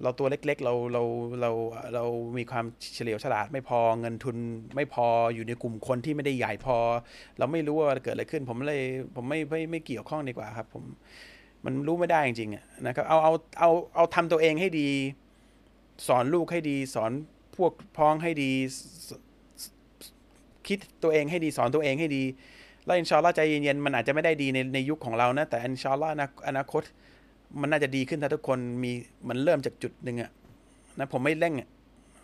[0.02, 1.04] เราตัวเล็กๆ เราเรา
[1.42, 1.52] เรา
[1.96, 2.06] เรา
[2.38, 2.66] มีความ
[2.96, 4.38] เฉลียวฉลาดไม่พอเงินทุน
[4.76, 6.78] ไม่พออยู่ในกลุ่มคนที่ไม่ได้ใหญ่พอ
[7.38, 8.82] เราไม่รู้ว่าเกิดอะไรขึ้น ผมเลย
[9.16, 10.84] ผมไม่ไม่ไม่เกี่ยวข้องดีกว่าครับ ผม
[11.66, 14.90] มันรู้ไม่ได้จริงๆนะครับเอาเอาเอาเอาทำตัวเองให้ดี
[16.08, 17.12] สอนลูกให้ดี สอน
[17.56, 18.52] พวกพ้องให้ดี
[20.68, 22.24] คิดตัวเองให้ดีสอนตัวเองให้ดี
[22.86, 26.12] แล้วอินชาอัลลอฮ์ใจเย็นๆมันอาจจะไม่ได้ดีในในยุคของเรานะ แต่อินชาอัลลอฮ์
[26.48, 26.84] อนาคต
[27.62, 28.92] มันน่าจะดีขึ้นถ้าทุกคนมี
[29.30, 30.32] มันเริ่มจากจุดหนึ่งอะ
[31.00, 31.70] นะผมไม่เร่งอะ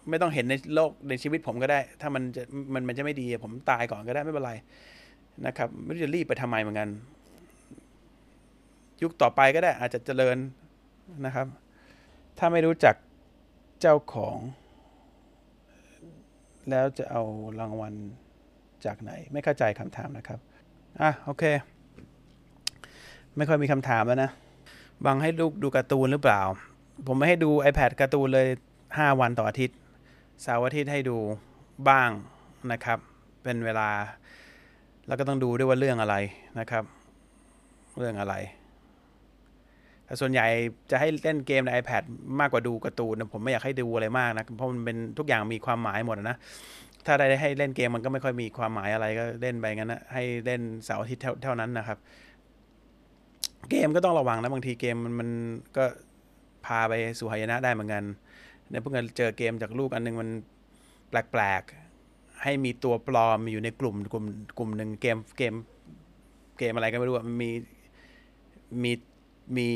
[0.09, 2.43] ไม่ต้องเห็นในโลกในชีวิตผมก็ได้ ถ้ามันจะ
[2.73, 4.53] มันมันจะไม่ดีผมตายก่อนก็ได้ไม่เป็นไร
[5.45, 6.89] นะครับ ไม่รู้จะรีบไปทำไมเหมือนกัน
[9.01, 10.37] ยุคต่อไปก็ได้อาจจะเจริญ
[11.25, 11.47] นะครับ
[12.37, 12.95] ถ้าไม่รู้จัก
[13.81, 14.37] เจ้าของ
[16.69, 17.21] แล้วจะเอา
[17.59, 17.93] รางวัล
[18.85, 20.39] จากไหน ไม่เข้าใจคำถามนะครับ
[21.01, 21.43] อะโอเค
[23.37, 24.31] ไม่ค่อยมีคำถามแล้วนะ
[25.05, 26.41] บังให้ลูกดูการ์ตูนหรือเปล่า
[27.07, 28.47] ผมไม่ให้ดู iPad การ์ตูนเลย
[28.85, 29.77] 5 วันต่ออาทิตย์
[30.41, 31.17] เสาร์อาทิตย์ให้ดู
[31.89, 32.09] บ้าง
[32.71, 32.99] นะครับ
[33.43, 33.89] เป็นเวลา
[35.07, 36.15] แล้วก็ต้องดูด้วยว่าเรื่องอะไร
[36.59, 36.83] นะครับ
[37.97, 38.35] เรื่องอะไร
[40.09, 40.45] แต่ส่วนใหญ่
[40.91, 42.03] จะให้เล่นเกมใน iPad
[42.39, 46.37] มากกว่าดูการ์ตูนนะผมไม่อยากให้ดูอะไรมากนะ เพราะมันเป็นทุกอย่างมีความหมายหมดนะ
[47.05, 51.97] ถ้าได้ให้เล่นเกมมันก็ไม่ค่อยมีความหมายอะไรก็เล่นไปงั้นนะให้เล่นเสาร์อาทิตย์เท่านั้นนะครับ
[53.69, 55.29] เกมก็ต้องระวังนะบางทีเกมมันมัน
[55.77, 55.83] ก็
[56.65, 58.03] พาไปสู่หายนะได้เหมือนกัน
[58.69, 60.29] เนี่ยเพิ่งเจอเกมจากลูกอันนึงมัน
[61.09, 64.25] แปลกๆ ให้มีตัวปลอมอยู่ในกลุ่มกลุ่ม
[64.57, 65.53] กลุ่มหนึ่งเกมเกม
[66.57, 67.51] เกมอะไรก็ไม่รู้มันมี
[68.83, 68.91] มี
[69.57, 69.67] มี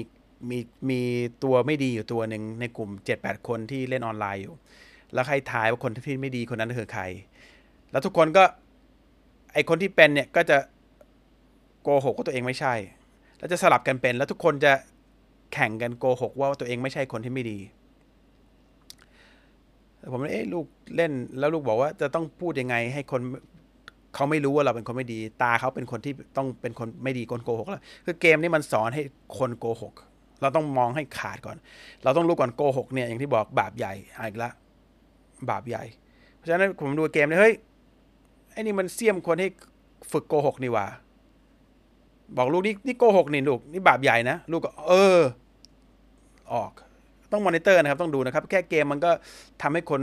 [0.49, 0.59] มี
[0.89, 1.01] มี
[1.43, 4.55] ตัวไม่ดีอยู่ตัวหนึ่งในกลุ่มเจ็ดแปดคนที่เล่นออนไลน์อยู่
[5.13, 7.03] แล้วใครทายว่าคนที่ไม่ดีคนนั้นคือใคร
[7.91, 8.43] แล้วทุกคนก็
[9.53, 10.57] ไอคนที่เป็นเนี่ยก็จะ
[11.81, 12.73] โกหกว่าตัวเองไม่ใช่
[13.37, 14.73] แล้วจะสลับกันเป็น แล้วทุกคนจะ
[15.53, 17.59] แข่งกันโกหกว่าตัวเองไม่ใช่คนที่ไม่ดี
[20.11, 20.65] ผมเอ๊ะลูก
[20.95, 23.21] เล่นแล้วลูกบอกว่าจะต้องพูดยังไงให้คน
[24.15, 29.01] เขาไม่รู้ว่าเราเป็นคนไม่ดี ตาเขาเป็นคนที่ต้องเป็นคนไม่ดีคนโกหกแล้วคือเกมนี้มันสอนให้
[29.37, 29.93] คนโกหก
[30.43, 31.57] เราต้องมองให้ขาดก่อน
[32.03, 34.49] เราต้องรู้ก่อนโกหกเนี่ยอย่างที่บอกบาปใหญ่อีกละ
[35.49, 35.83] บาปใหญ่
[36.35, 37.53] เพราะฉะนั้นผมดูเกมเลยเฮ้ย
[38.51, 39.49] ไอ้นี่มันเสี้ยมคนให้
[40.11, 40.85] ฝึกโกหกนี่ว่า
[42.37, 45.19] บอกลูกนี่นี่โกหกนี่ลูกนี่บาปใหญ่นะลูกก็เออ
[46.53, 46.71] ออก
[47.31, 49.11] ต้องมอนิเตอร์นะครับ ต้องดูนะครับ แค่เกมมันก็
[49.61, 50.01] ทำให้คน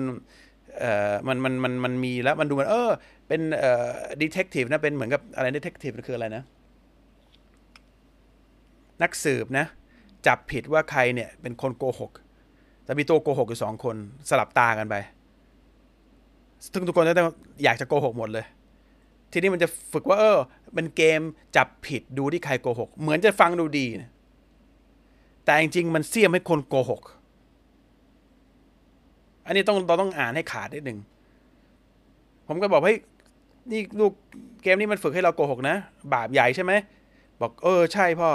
[0.79, 2.91] เอ่อมันมันมันมันมีแล้วมันดูมันเออ
[3.29, 3.89] เป็นเอ่อ
[4.21, 6.43] detective นะเป็นเหมือนกับอะไร detective คืออะไรนะ
[9.03, 9.67] นักสืบนะ
[10.27, 12.11] จับผิดว่าใครเนี่ยเป็นคนโกหก
[12.85, 13.97] แต่มีตัวโกหกอยู่สองคน
[14.29, 14.95] สลับตากันไป
[16.73, 17.29] ซึ่งทุกคนจะต้อง
[17.63, 18.47] อยากจะโกหกหมดเลย
[19.33, 20.39] ทีนี้มันจะฝึกว่าเออ
[20.75, 21.21] เป็นเกม
[21.57, 24.11] จับผิดดูที่ใครโกหก เหมือนจะฟังดูดีนะ
[25.45, 27.03] แต่จริงๆมันเสี่ยมให้คนโกหก
[29.47, 30.99] อันนี้ต้องเราต้องอ่านให้ขาดนิดหนึ่ง
[32.47, 32.95] ผมก็บอกเฮ้
[33.71, 34.13] นี่ลูก
[34.63, 35.77] เกมนี้มันฝึกให้เราโกหกนะ
[36.13, 36.73] บาปใหญ่ใช่ไหม
[37.41, 38.31] บอกเออใช่พ่อ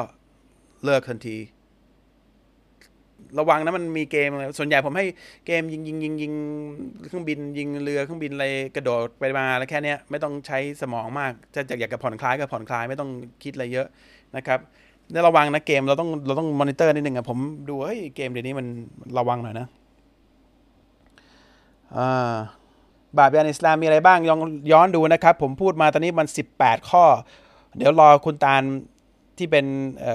[0.84, 1.38] เลิกทันที
[3.40, 5.06] ระวังนะมันมีเกมส่วนใหญ่ผมให้
[5.46, 6.34] เกมยิงยิงยิงยิง
[7.08, 8.46] เครื่องบินยิงเรือเครื่องบินอะไร
[8.76, 13.10] กระโดดไปมาแล้วแค่นี้ไม่ต้องใช้สมองมากจะอยากจะผ่อนคลายก็ผ่อนคลายไม่ต้อง
[13.44, 13.88] คิดอะไรเยอะ
[14.36, 14.60] นะครับ
[15.12, 17.38] ได้ระวังนะเกมเราต้องเราต้องมอนิเตอร์นิดนึงอะผม
[17.70, 18.66] ดูเฮ้ยเกมเดี๋ยวนี้มัน
[19.18, 19.68] ระวังหน่อยนะ
[21.98, 22.36] อ่า
[23.18, 24.40] บาปยานอิสลามมีอะไรบ้างย้อน
[24.72, 27.06] ย้อนดูนะครับ ผมพูดมาตอนนี้มัน 18 ข้อ
[27.78, 28.62] เดี๋ยวรอคุณตาล
[29.38, 29.66] ที่เป็น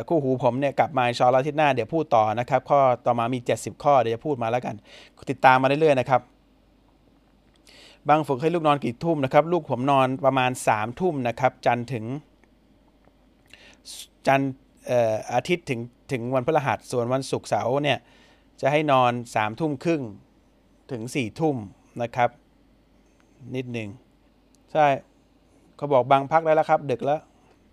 [0.09, 4.75] คู่หูผมเนี่ยกลับมาชอลอาทิตย์หน้าเดี๋ยวพูดต่อนะครับ ข้อต่อมามี 70 ข้อเดี๋ยวจะพูดมาแล้วกัน
[5.31, 6.21] ติดตามมาเรื่อยๆนะครับ
[8.09, 12.05] บางฝึกให้ลูกนอนกี่ทุ่มนะครับ ลูกผมนอนประมาณ3ทุ่มนะครับจันถึง
[14.27, 14.41] จัน
[15.35, 15.81] อาทิตย์ถึง
[16.13, 17.99] ถึงวันพฤหัสส่วนวันศุกร์เสาร์เนี่ย
[18.61, 20.03] จะให้นอนสามทุ่มครึ่ง
[20.91, 21.57] ถึงสี่ทุ่ม
[22.03, 22.31] นะครับ
[23.55, 23.89] นิดหนึ่ง
[24.73, 24.87] ใช่
[25.77, 27.21] เขาบอกบางพักได้แล้วครับ ดึกแล้ว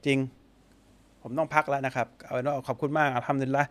[0.06, 0.18] จริง
[1.27, 3.65] ผมต้องพักแล้วนะครับเอาเป็นว่าขอบคุณมากทำดีละ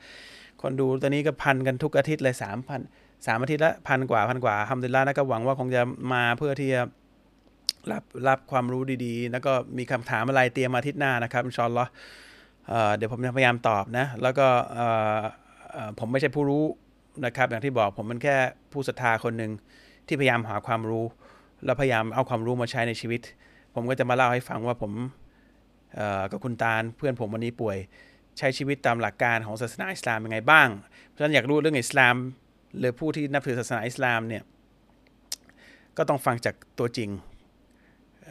[0.63, 2.81] คนดูตอนนี้ก็พันกันทุกอาทิตย์เลยสามพัน
[3.27, 6.83] สามอาทิตย์ละพันกว่าพันกว่าทำดีละนะก็หวังว่าคงจะมาเพื่อที่จะ
[7.93, 11.87] รับรับความรู้ดีๆ แล้วก็มีคำถามอะไรเตรียมมาอาทิตย์หน้านะครับอินชอนล้อ
[12.97, 14.47] เดี๋ยวผมจะพยายามตอบนะ แล้วก็
[15.99, 16.65] ผมไม่ใช่ผู้รู้
[17.25, 18.37] นะครับ อย่างที่บอกผมเป็นแค่
[18.73, 19.53] ผู้ศรัทธาคนหนึ่ง
[20.07, 21.05] ที่พยายามหาความรู้
[21.65, 23.21] แล้วพยายามเอาความรู้มาใช้ในชีวิต
[23.75, 24.93] ผมก็จะมาเล่าให้ฟังว่าผม
[26.31, 27.77] กับคุณตาลเพื่อนผมวันนี้ป่วย
[28.39, 30.69] ใช้ชีวิตตามหลักการของศาสนาอิสลามยังไงบ้าง
[31.09, 32.15] เพราะฉะนั้นอยากรู้เรื่องอิสลาม
[32.79, 34.43] หรือผู้ที่นับถือศาสนาอิสลามเนี่ย
[35.97, 37.11] ก็ต้องฟังจากตัวจริง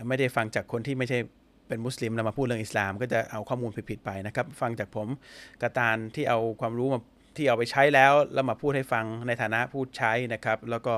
[0.08, 1.20] ไม่ได้ฟังจากคนที่ไม่ใช่
[1.68, 5.08] เป็นมุสลิมแล้วมาพูดเรื่องอิสลาม ก็จะเอาข้อมูลผิดๆไปนะครับ ฟังจากผม
[5.62, 7.00] กระตานที่เอาความรู้มา
[7.38, 10.96] ที่เอาไปใช้แล้วแล้วมาพูดให้ฟังในฐานะพูดใช้นะครับ แล้วก็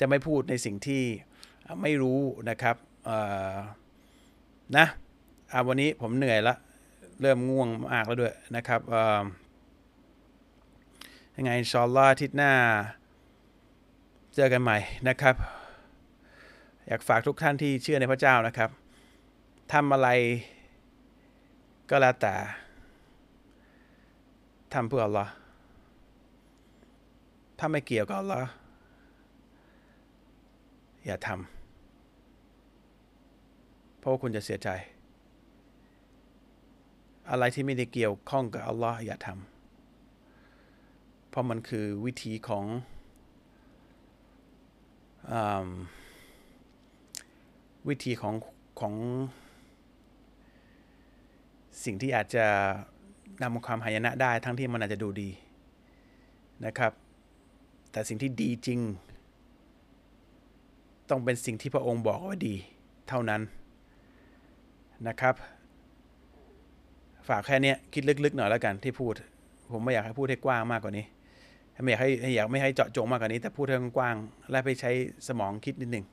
[0.00, 1.02] จะไม่พูดในสิ่งที่
[1.82, 2.76] ไม่รู้นะครับ
[4.76, 4.86] นะ
[5.54, 6.54] อาวันนี้ผมเหนื่อยละ
[7.20, 8.80] เริ่มง่วงมากแล้วด้วยนะครับ
[11.36, 12.52] ยังไงชอลล่าทิศหน้า
[14.34, 14.76] เจอกันใหม่
[15.08, 15.34] นะครับ
[16.86, 18.70] อยากฝากทุกท่านที่เชื่อในพระเจ้านะครับ
[19.72, 20.08] ทำอะไร
[21.90, 22.34] ก็แล้วแต่
[24.74, 25.26] ทำเพื่ออัลอ
[27.58, 28.40] ถ้าไม่เกี่ยวกับอัลอ
[31.06, 34.70] อย่าทำเพราะว่าคุณจะเสียใจ
[37.30, 42.64] อะไรที่ไม่ได้เกี่ยวข้องกับอัลลอฮ์อย่าทำเพราะมันคือวิธีของ
[45.32, 45.34] อ
[47.88, 48.34] วิธีของ
[48.80, 48.94] ของ
[51.84, 52.46] สิ่งที่อาจจะ
[53.42, 55.30] นำความหายนะได้ ทั้งที่มันอาจจะดูดี
[56.64, 56.92] นะครับ
[57.92, 58.80] แต่สิ่งที่ดีจริง
[61.10, 62.54] ต้องเป็นสิ่งที่พระองค์บอกว่าดี
[63.08, 63.42] เท่านั้น
[65.08, 65.34] นะครับ
[67.28, 69.14] ฝากแค่นี้คิดลึกๆหน่อยแล้วกันที่พูด
[69.72, 71.04] ผมไม่อยากให้พูดให้กว้างมากกว่านี้
[71.82, 74.16] ไม่อยากให้อยากไม่ให้เจาะจงมากกว่านี้ แต่พูดให้กว้าง
[74.50, 74.90] และไปใช้
[75.28, 76.06] สมองคิดนิดหนึ่ง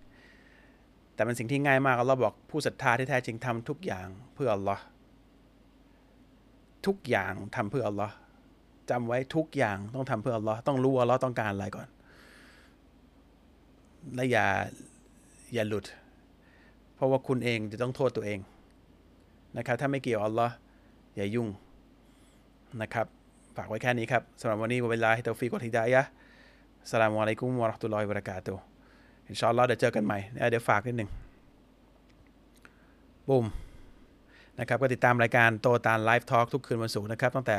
[1.14, 4.84] แต่เป็นสิ่งที่ง่ายมากเราบอกผู้ศรัทธาที่แท้จริงทำทุกอย่างเพื่ออัลลอฮ์
[6.86, 8.14] ทุกอย่างทำเพื่ออัลลอฮ์
[8.90, 11.88] จำไว้ทุกอย่างต้องทำเพื่ออัลลอฮ์ต้องรู้อัลลอฮ์ต้องการอะไรก่อน
[14.16, 14.46] และอย่า
[15.54, 15.86] อย่าหลุด
[16.96, 18.40] เพราะว่าคุณเองจะต้องโทษตัวเอง
[19.58, 20.54] นะครับถ้าไม่เกี่ยวอัลลอฮ์
[21.16, 21.48] อย่ายุ่ง
[22.82, 23.08] นะครับ
[23.58, 26.04] ฝากไว้แค่นี้ครับสำหรับวันนี้เวลาให้เตาฟีกอทิดายะ
[26.90, 28.54] สลามอะลัยกุมวะราะห์ตุลลอยบราะกาตุ
[29.28, 30.18] อินชาอัลลอฮ์เดี๋ยวเจอกันใหม่
[30.52, 31.10] เดี๋ยวฝากนิดหนึ่ง
[33.30, 33.46] บุม
[34.60, 37.58] นะครับก็ติดตามรายการโตตานไลฟ์ทอล์กทุกคืนวันศุกร์นะครับตั้งแต่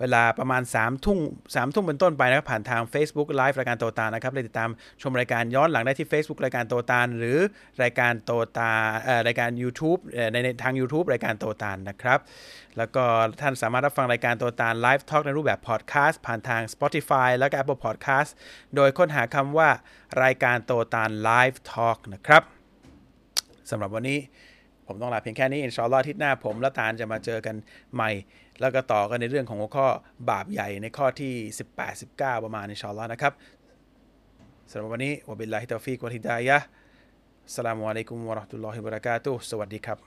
[0.00, 1.18] เวลาประมาณ3ามทุ่ม
[1.54, 4.70] สามทุ่มเป็นต้นไปนะครับผ่านทาง Facebook ไลฟ์รายการโตตานนะครับเลยติดตาม
[5.02, 7.38] ชมรายการย้อนหลังได้ที่ Facebook รายการโตตานหรือ
[7.82, 8.70] รายการโตตา
[9.26, 10.00] รายการ YouTube
[10.32, 12.18] ในทาง YouTube รายการโตตานนะครับ
[12.78, 13.04] แล้วก็
[13.40, 18.30] ท่านสามารถรับฟังรายการโตตาน Live Talk ในรูปแบบพอดแคสต์ผ่านทาง Spotify แล้วก็ Apple Podcast
[18.76, 19.68] โดยค้นหาคำว่า
[20.22, 22.42] รายการโตตาน Live Talk นะครับ
[23.70, 24.18] สำหรับวันนี้
[24.86, 27.56] ผมต้องลาเพียงแค่นี้อินชาอัลลอฮ์ทิตย์หน้าผมและตาลจะมาเจอกัน
[27.94, 28.10] ใหม่
[28.60, 29.86] แล้วก็ต่อกันในเรื่องของหัวข้อ
[30.30, 31.32] บาปใหญ่ในข้อที่
[31.72, 33.32] 18 19 ประมาณอินชาอัลลอฮ์นะครับ
[34.70, 36.58] สำหรับวันนี้วะบิลลาฮิตาฟิกวะฮิดายะ
[37.54, 39.98] สลามุอะลัยกุมวะราะห์ตุลลอฮิวะบะเราะกาตุฮ์สวัสดีครับ